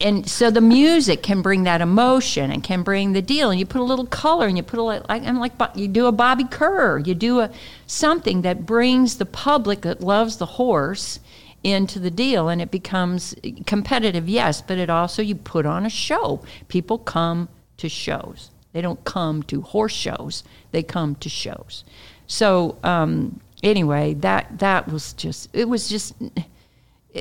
and 0.00 0.28
so 0.28 0.50
the 0.50 0.62
music 0.62 1.22
can 1.22 1.42
bring 1.42 1.64
that 1.64 1.82
emotion 1.82 2.50
and 2.50 2.64
can 2.64 2.82
bring 2.82 3.12
the 3.12 3.20
deal 3.20 3.50
and 3.50 3.60
you 3.60 3.66
put 3.66 3.82
a 3.82 3.84
little 3.84 4.06
color 4.06 4.46
and 4.46 4.56
you 4.56 4.62
put 4.62 4.78
a 4.78 4.82
like 4.82 5.04
I'm 5.08 5.38
like 5.38 5.52
you 5.74 5.88
do 5.88 6.06
a 6.06 6.12
Bobby 6.12 6.44
Kerr 6.44 6.98
you 6.98 7.14
do 7.14 7.40
a 7.40 7.50
something 7.86 8.40
that 8.40 8.64
brings 8.64 9.18
the 9.18 9.26
public 9.26 9.82
that 9.82 10.00
loves 10.00 10.38
the 10.38 10.46
horse 10.46 11.20
into 11.62 11.98
the 11.98 12.10
deal 12.10 12.48
and 12.48 12.62
it 12.62 12.70
becomes 12.70 13.34
competitive 13.66 14.28
yes 14.28 14.62
but 14.62 14.78
it 14.78 14.88
also 14.88 15.20
you 15.20 15.34
put 15.34 15.66
on 15.66 15.84
a 15.84 15.90
show 15.90 16.42
people 16.68 16.98
come 16.98 17.48
to 17.76 17.88
shows 17.88 18.50
they 18.72 18.80
don't 18.80 19.04
come 19.04 19.42
to 19.42 19.60
horse 19.60 19.92
shows 19.92 20.42
they 20.72 20.82
come 20.82 21.14
to 21.16 21.28
shows 21.28 21.84
so 22.26 22.78
um, 22.82 23.40
anyway 23.62 24.14
that 24.14 24.58
that 24.58 24.90
was 24.90 25.12
just 25.12 25.48
it 25.52 25.68
was 25.68 25.88
just 25.88 26.14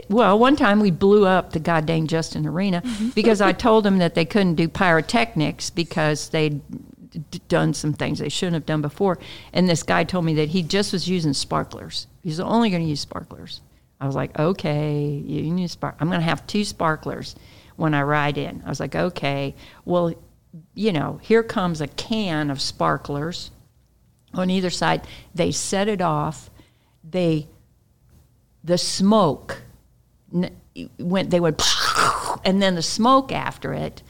well, 0.10 0.38
one 0.38 0.56
time 0.56 0.80
we 0.80 0.92
blew 0.92 1.26
up 1.26 1.54
the 1.54 1.60
goddamn 1.60 2.08
Justin 2.08 2.46
Arena 2.46 2.84
because 3.16 3.42
I 3.42 3.52
told 3.68 3.84
them 3.84 3.98
that 3.98 4.16
they 4.16 4.26
couldn't 4.26 4.56
do 4.56 4.68
pyrotechnics 4.68 5.72
because 5.72 6.30
they'd 6.30 6.62
d- 7.32 7.42
done 7.48 7.74
some 7.74 7.94
things 7.94 8.20
they 8.20 8.30
shouldn't 8.30 8.54
have 8.54 8.66
done 8.66 8.82
before. 8.82 9.18
And 9.52 9.68
this 9.68 9.84
guy 9.84 10.04
told 10.04 10.26
me 10.26 10.36
that 10.36 10.50
he 10.50 10.62
just 10.62 10.94
was 10.94 11.10
using 11.10 11.34
sparklers. 11.34 12.08
He's 12.24 12.40
only 12.40 12.70
going 12.70 12.84
to 12.84 12.90
use 12.90 13.02
sparklers. 13.02 13.62
I 14.00 14.06
was 14.06 14.16
like, 14.16 14.38
okay, 14.40 15.04
you 15.04 15.56
use 15.56 15.74
spark. 15.74 15.96
I'm 16.00 16.08
going 16.08 16.22
to 16.22 16.26
have 16.26 16.48
two 16.48 16.64
sparklers 16.64 17.36
when 17.76 17.94
I 17.94 18.04
ride 18.04 18.38
in. 18.38 18.64
I 18.66 18.70
was 18.70 18.80
like, 18.80 18.96
okay, 18.96 19.56
well, 19.86 20.14
you 20.74 20.92
know, 20.92 21.20
here 21.22 21.44
comes 21.44 21.82
a 21.82 21.88
can 21.88 22.50
of 22.50 22.62
sparklers 22.62 23.52
on 24.34 24.50
either 24.50 24.70
side. 24.70 25.06
They 25.36 25.52
set 25.52 25.88
it 25.88 26.02
off. 26.02 26.50
They 27.04 27.48
the 28.64 28.78
smoke 28.78 29.62
went, 31.00 31.30
they 31.30 31.40
went, 31.40 31.62
and 32.46 32.62
then 32.62 32.76
the 32.76 32.82
smoke 32.82 33.32
after 33.32 33.74
it 33.74 34.04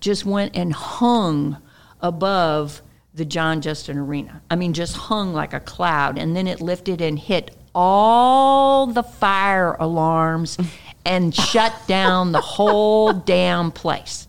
just 0.00 0.24
went 0.24 0.56
and 0.56 0.72
hung 0.72 1.56
above 2.00 2.82
the 3.14 3.24
John 3.24 3.60
Justin 3.60 3.98
Arena. 3.98 4.42
I 4.50 4.56
mean, 4.56 4.72
just 4.72 4.96
hung 4.96 5.32
like 5.32 5.52
a 5.52 5.60
cloud, 5.60 6.18
and 6.18 6.36
then 6.36 6.46
it 6.46 6.60
lifted 6.60 7.00
and 7.00 7.18
hit 7.18 7.56
all 7.74 8.86
the 8.86 9.02
fire 9.02 9.74
alarms 9.80 10.56
and 11.04 11.34
shut 11.34 11.74
down 11.86 12.32
the 12.32 12.40
whole 12.40 13.12
damn 13.26 13.70
place. 13.70 14.28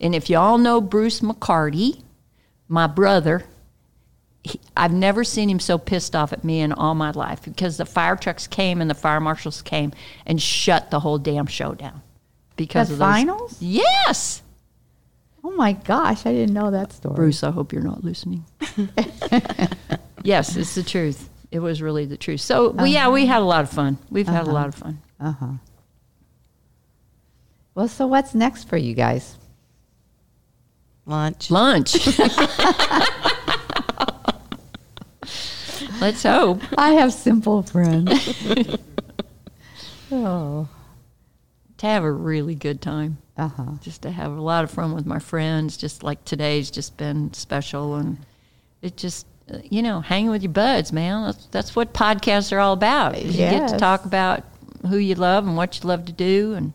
And 0.00 0.14
if 0.14 0.28
y'all 0.28 0.58
know 0.58 0.80
Bruce 0.80 1.20
McCarty, 1.20 2.02
my 2.68 2.86
brother, 2.86 3.44
he, 4.44 4.58
I've 4.76 4.92
never 4.92 5.22
seen 5.24 5.48
him 5.48 5.60
so 5.60 5.78
pissed 5.78 6.16
off 6.16 6.32
at 6.32 6.42
me 6.42 6.60
in 6.60 6.72
all 6.72 6.94
my 6.94 7.12
life 7.12 7.42
because 7.44 7.76
the 7.76 7.86
fire 7.86 8.16
trucks 8.16 8.46
came 8.48 8.80
and 8.80 8.90
the 8.90 8.94
fire 8.94 9.20
marshals 9.20 9.62
came 9.62 9.92
and 10.26 10.42
shut 10.42 10.90
the 10.90 11.00
whole 11.00 11.18
damn 11.18 11.46
show 11.46 11.74
down 11.74 12.02
because 12.56 12.88
The 12.88 12.94
of 12.94 12.98
those. 12.98 13.06
finals? 13.08 13.56
Yes, 13.60 14.42
Oh 15.44 15.50
my 15.56 15.72
gosh, 15.72 16.24
I 16.24 16.32
didn't 16.32 16.54
know 16.54 16.70
that 16.70 16.92
story. 16.92 17.16
Bruce. 17.16 17.42
I 17.42 17.50
hope 17.50 17.72
you're 17.72 17.82
not 17.82 18.04
listening. 18.04 18.44
yes, 20.22 20.56
it's 20.56 20.76
the 20.76 20.84
truth. 20.84 21.28
It 21.52 21.60
was 21.60 21.82
really 21.82 22.06
the 22.06 22.16
truth. 22.16 22.40
So, 22.40 22.70
well, 22.70 22.86
yeah, 22.86 23.10
we 23.10 23.26
had 23.26 23.42
a 23.42 23.44
lot 23.44 23.62
of 23.62 23.68
fun. 23.70 23.98
We've 24.10 24.26
had 24.26 24.46
a 24.46 24.50
lot 24.50 24.68
of 24.68 24.74
fun. 24.74 25.02
Uh 25.20 25.32
huh. 25.32 25.52
Well, 27.74 27.88
so 27.88 28.06
what's 28.06 28.34
next 28.34 28.64
for 28.70 28.78
you 28.78 28.94
guys? 28.94 29.36
Lunch. 31.04 31.50
Lunch. 31.50 32.06
Let's 36.00 36.22
hope. 36.22 36.62
I 36.78 36.92
have 36.92 37.12
simple 37.12 37.62
friends. 37.64 38.10
oh. 40.10 40.66
To 41.76 41.86
have 41.86 42.02
a 42.02 42.10
really 42.10 42.54
good 42.54 42.80
time. 42.80 43.18
Uh 43.36 43.48
huh. 43.48 43.72
just 43.82 44.02
to 44.02 44.10
have 44.10 44.32
a 44.32 44.40
lot 44.40 44.64
of 44.64 44.70
fun 44.70 44.94
with 44.94 45.04
my 45.04 45.18
friends. 45.18 45.76
Just 45.76 46.02
like 46.02 46.24
today's 46.24 46.70
just 46.70 46.96
been 46.96 47.34
special, 47.34 47.96
and 47.96 48.18
it 48.80 48.96
just 48.96 49.26
you 49.70 49.82
know 49.82 50.00
hanging 50.00 50.30
with 50.30 50.42
your 50.42 50.52
buds, 50.52 50.92
man. 50.92 51.24
That's 51.24 51.46
that's 51.46 51.76
what 51.76 51.92
podcasts 51.92 52.52
are 52.52 52.58
all 52.58 52.72
about. 52.72 53.20
You 53.22 53.32
get 53.32 53.68
to 53.68 53.76
talk 53.78 54.04
about 54.04 54.44
who 54.88 54.96
you 54.96 55.14
love 55.14 55.46
and 55.46 55.56
what 55.56 55.80
you 55.80 55.88
love 55.88 56.04
to 56.06 56.12
do, 56.12 56.54
and 56.54 56.72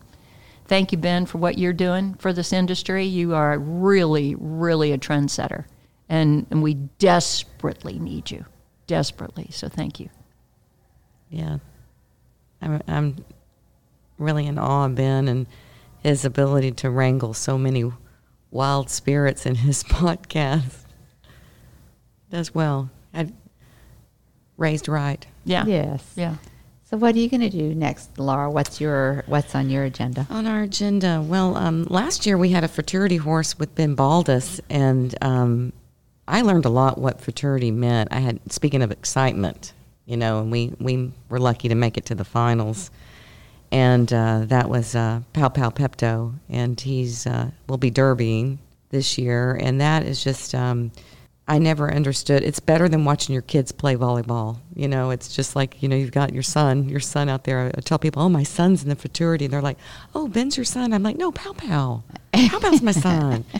thank 0.66 0.92
you, 0.92 0.98
Ben, 0.98 1.26
for 1.26 1.38
what 1.38 1.58
you're 1.58 1.72
doing 1.72 2.14
for 2.14 2.32
this 2.32 2.52
industry. 2.52 3.04
You 3.04 3.34
are 3.34 3.58
really, 3.58 4.34
really 4.38 4.92
a 4.92 4.98
trendsetter, 4.98 5.64
and 6.08 6.46
and 6.50 6.62
we 6.62 6.74
desperately 6.74 7.98
need 7.98 8.30
you, 8.30 8.44
desperately. 8.86 9.48
So 9.50 9.68
thank 9.68 10.00
you. 10.00 10.10
Yeah. 11.30 11.58
I'm, 12.60 12.80
I'm 12.88 13.24
really 14.18 14.46
in 14.46 14.58
awe 14.58 14.86
of 14.86 14.94
Ben 14.94 15.28
and 15.28 15.46
his 16.02 16.24
ability 16.24 16.72
to 16.72 16.90
wrangle 16.90 17.34
so 17.34 17.58
many 17.58 17.90
wild 18.50 18.90
spirits 18.90 19.46
in 19.46 19.56
his 19.56 19.82
podcast. 19.84 20.84
Does 22.30 22.54
well. 22.54 22.90
I 23.14 23.32
raised 24.56 24.88
right. 24.88 25.26
Yeah. 25.44 25.64
Yes. 25.66 26.12
Yeah. 26.16 26.36
So 26.84 26.96
what 26.96 27.14
are 27.14 27.18
you 27.18 27.28
going 27.28 27.42
to 27.42 27.50
do 27.50 27.74
next, 27.74 28.18
Laura? 28.18 28.50
What's 28.50 28.80
your 28.80 29.22
what's 29.26 29.54
on 29.54 29.68
your 29.68 29.84
agenda? 29.84 30.26
On 30.30 30.46
our 30.46 30.62
agenda, 30.62 31.22
well, 31.22 31.54
um, 31.56 31.84
last 31.84 32.24
year 32.24 32.38
we 32.38 32.48
had 32.48 32.64
a 32.64 32.68
fraternity 32.68 33.18
horse 33.18 33.58
with 33.58 33.74
Ben 33.74 33.94
Baldus, 33.94 34.58
and 34.70 35.14
um, 35.20 35.72
I 36.26 36.40
learned 36.40 36.64
a 36.64 36.70
lot 36.70 36.98
what 36.98 37.20
fraternity 37.20 37.70
meant. 37.70 38.08
I 38.10 38.20
had, 38.20 38.40
speaking 38.50 38.82
of 38.82 38.90
excitement, 38.90 39.74
you 40.06 40.16
know, 40.16 40.40
and 40.40 40.50
we, 40.50 40.72
we 40.80 41.12
were 41.28 41.38
lucky 41.38 41.68
to 41.68 41.74
make 41.74 41.98
it 41.98 42.06
to 42.06 42.14
the 42.14 42.24
finals. 42.24 42.90
And 43.70 44.10
uh, 44.10 44.42
that 44.46 44.70
was 44.70 44.94
uh, 44.94 45.20
Pow 45.34 45.50
Pow 45.50 45.68
Pepto, 45.68 46.32
and 46.48 46.80
he's 46.80 47.26
uh, 47.26 47.50
will 47.66 47.76
be 47.76 47.90
derbying 47.90 48.58
this 48.88 49.18
year, 49.18 49.58
and 49.60 49.80
that 49.82 50.04
is 50.04 50.24
just 50.24 50.54
um, 50.54 50.90
I 51.48 51.58
never 51.58 51.92
understood. 51.92 52.42
It's 52.42 52.60
better 52.60 52.90
than 52.90 53.06
watching 53.06 53.32
your 53.32 53.42
kids 53.42 53.72
play 53.72 53.96
volleyball. 53.96 54.58
You 54.76 54.86
know, 54.86 55.10
it's 55.10 55.34
just 55.34 55.56
like 55.56 55.82
you 55.82 55.88
know 55.88 55.96
you've 55.96 56.12
got 56.12 56.34
your 56.34 56.42
son, 56.42 56.88
your 56.88 57.00
son 57.00 57.30
out 57.30 57.44
there. 57.44 57.72
I 57.74 57.80
tell 57.80 57.98
people, 57.98 58.22
oh, 58.22 58.28
my 58.28 58.42
son's 58.42 58.82
in 58.82 58.90
the 58.90 58.96
fraternity, 58.96 59.46
and 59.46 59.54
they're 59.54 59.62
like, 59.62 59.78
oh, 60.14 60.28
Ben's 60.28 60.58
your 60.58 60.64
son. 60.64 60.92
I'm 60.92 61.02
like, 61.02 61.16
no, 61.16 61.32
Pow 61.32 61.54
Pow, 61.54 62.02
Pow 62.32 62.58
Pow's 62.60 62.82
my 62.82 62.92
son. 62.92 63.44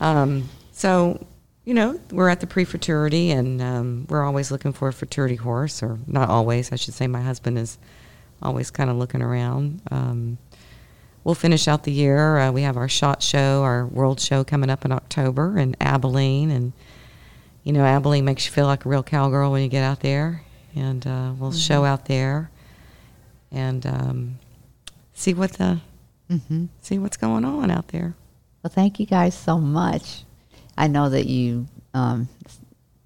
Um, 0.00 0.48
so 0.70 1.26
you 1.64 1.74
know, 1.74 2.00
we're 2.12 2.28
at 2.28 2.40
the 2.40 2.46
pre-fraternity, 2.46 3.30
and 3.30 3.60
um, 3.60 4.06
we're 4.08 4.24
always 4.24 4.50
looking 4.50 4.72
for 4.72 4.88
a 4.88 4.92
fraternity 4.92 5.34
horse, 5.34 5.82
or 5.82 5.98
not 6.06 6.30
always, 6.30 6.72
I 6.72 6.76
should 6.76 6.94
say. 6.94 7.06
My 7.08 7.20
husband 7.20 7.58
is 7.58 7.78
always 8.40 8.70
kind 8.70 8.88
of 8.88 8.96
looking 8.96 9.20
around. 9.20 9.82
Um, 9.90 10.38
we'll 11.24 11.34
finish 11.34 11.68
out 11.68 11.82
the 11.82 11.92
year. 11.92 12.38
Uh, 12.38 12.52
we 12.52 12.62
have 12.62 12.78
our 12.78 12.88
shot 12.88 13.22
show, 13.22 13.62
our 13.64 13.84
world 13.86 14.18
show 14.18 14.44
coming 14.44 14.70
up 14.70 14.84
in 14.84 14.92
October 14.92 15.58
in 15.58 15.76
Abilene, 15.78 16.50
and 16.50 16.72
you 17.68 17.74
know, 17.74 17.84
Abilene 17.84 18.24
makes 18.24 18.46
you 18.46 18.52
feel 18.52 18.64
like 18.64 18.86
a 18.86 18.88
real 18.88 19.02
cowgirl 19.02 19.52
when 19.52 19.62
you 19.62 19.68
get 19.68 19.84
out 19.84 20.00
there, 20.00 20.42
and 20.74 21.06
uh, 21.06 21.34
we'll 21.38 21.52
show 21.52 21.84
out 21.84 22.06
there 22.06 22.50
and 23.52 23.84
um, 23.84 24.38
see 25.12 25.34
what 25.34 25.52
the 25.52 25.78
Mm-hmm. 26.30 26.66
see 26.82 26.98
what's 26.98 27.16
going 27.18 27.44
on 27.44 27.70
out 27.70 27.88
there. 27.88 28.14
Well, 28.62 28.70
thank 28.74 28.98
you 29.00 29.04
guys 29.06 29.34
so 29.34 29.58
much. 29.58 30.24
I 30.78 30.86
know 30.86 31.08
that 31.10 31.26
you 31.26 31.66
um, 31.92 32.28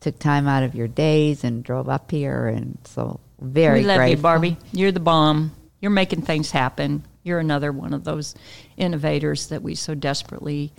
took 0.00 0.18
time 0.20 0.46
out 0.46 0.62
of 0.62 0.74
your 0.76 0.88
days 0.88 1.42
and 1.42 1.62
drove 1.64 1.88
up 1.88 2.10
here, 2.12 2.46
and 2.46 2.78
so 2.84 3.18
very 3.40 3.80
we 3.80 3.86
love 3.86 3.96
grateful. 3.98 4.16
you, 4.16 4.22
Barbie. 4.22 4.56
You're 4.72 4.92
the 4.92 5.00
bomb. 5.00 5.52
You're 5.80 5.90
making 5.90 6.22
things 6.22 6.52
happen. 6.52 7.04
You're 7.24 7.40
another 7.40 7.72
one 7.72 7.94
of 7.94 8.04
those 8.04 8.34
innovators 8.76 9.48
that 9.48 9.62
we 9.62 9.74
so 9.74 9.94
desperately 9.96 10.72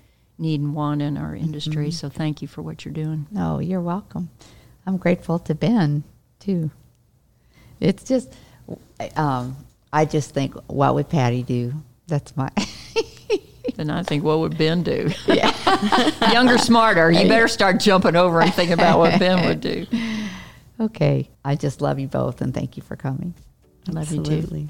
need 0.43 0.61
and 0.61 0.75
want 0.75 1.01
in 1.01 1.17
our 1.17 1.35
industry. 1.35 1.89
So 1.89 2.09
thank 2.09 2.41
you 2.41 2.47
for 2.47 2.61
what 2.61 2.85
you're 2.85 2.93
doing. 2.93 3.25
No, 3.31 3.59
you're 3.59 3.81
welcome. 3.81 4.29
I'm 4.85 4.97
grateful 4.97 5.39
to 5.39 5.55
Ben 5.55 6.03
too. 6.39 6.69
It's 7.79 8.03
just, 8.03 8.31
um, 9.15 9.57
I 9.91 10.05
just 10.05 10.33
think, 10.33 10.53
what 10.67 10.93
would 10.93 11.09
Patti 11.09 11.41
do? 11.43 11.73
That's 12.07 12.35
my. 12.37 12.51
Then 13.75 13.89
I 13.89 14.03
think, 14.03 14.23
what 14.23 14.39
would 14.39 14.57
Ben 14.57 14.83
do? 14.83 15.09
Yeah. 15.25 15.51
Younger, 16.31 16.57
smarter. 16.57 17.09
You 17.11 17.27
better 17.27 17.47
start 17.47 17.79
jumping 17.79 18.15
over 18.15 18.41
and 18.41 18.53
thinking 18.53 18.73
about 18.73 18.99
what 18.99 19.17
Ben 19.19 19.47
would 19.47 19.61
do. 19.61 19.87
okay, 20.79 21.29
I 21.43 21.55
just 21.55 21.81
love 21.81 21.97
you 21.99 22.07
both, 22.07 22.41
and 22.41 22.53
thank 22.53 22.77
you 22.77 22.83
for 22.83 22.95
coming. 22.95 23.33
I 23.87 23.91
love 23.93 24.11
you 24.11 24.21
too. 24.21 24.69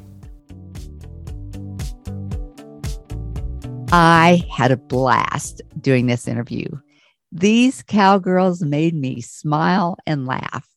I 3.95 4.43
had 4.49 4.71
a 4.71 4.77
blast 4.77 5.61
doing 5.79 6.07
this 6.07 6.27
interview. 6.27 6.65
These 7.31 7.83
cowgirls 7.83 8.63
made 8.63 8.95
me 8.95 9.21
smile 9.21 9.97
and 10.07 10.25
laugh. 10.25 10.67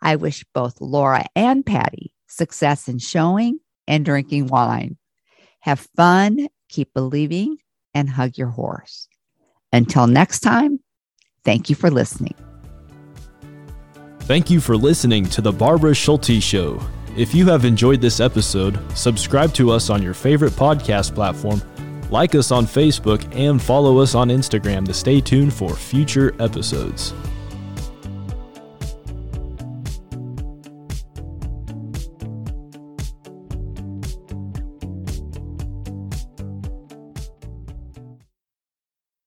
I 0.00 0.14
wish 0.14 0.44
both 0.54 0.80
Laura 0.80 1.24
and 1.34 1.66
Patti 1.66 2.12
success 2.28 2.86
in 2.86 3.00
showing 3.00 3.58
and 3.88 4.04
drinking 4.04 4.46
wine. 4.46 4.98
Have 5.58 5.88
fun, 5.96 6.46
keep 6.68 6.94
believing, 6.94 7.56
and 7.92 8.08
hug 8.08 8.38
your 8.38 8.50
horse. 8.50 9.08
Until 9.72 10.06
next 10.06 10.38
time, 10.38 10.78
thank 11.44 11.70
you 11.70 11.74
for 11.74 11.90
listening. 11.90 12.36
Thank 14.20 14.48
you 14.48 14.60
for 14.60 14.76
listening 14.76 15.24
to 15.30 15.40
The 15.40 15.50
Barbara 15.50 15.92
Schulte 15.92 16.40
Show. 16.40 16.80
If 17.16 17.34
you 17.34 17.46
have 17.46 17.64
enjoyed 17.64 18.00
this 18.00 18.20
episode, 18.20 18.78
subscribe 18.96 19.52
to 19.54 19.72
us 19.72 19.90
on 19.90 20.04
your 20.04 20.14
favorite 20.14 20.52
podcast 20.52 21.16
platform, 21.16 21.60
like 22.10 22.34
us 22.34 22.50
on 22.50 22.66
Facebook, 22.66 23.26
and 23.34 23.60
follow 23.60 23.98
us 23.98 24.14
on 24.14 24.28
Instagram 24.28 24.84
to 24.86 24.94
stay 24.94 25.20
tuned 25.20 25.52
for 25.52 25.74
future 25.74 26.34
episodes. 26.40 27.14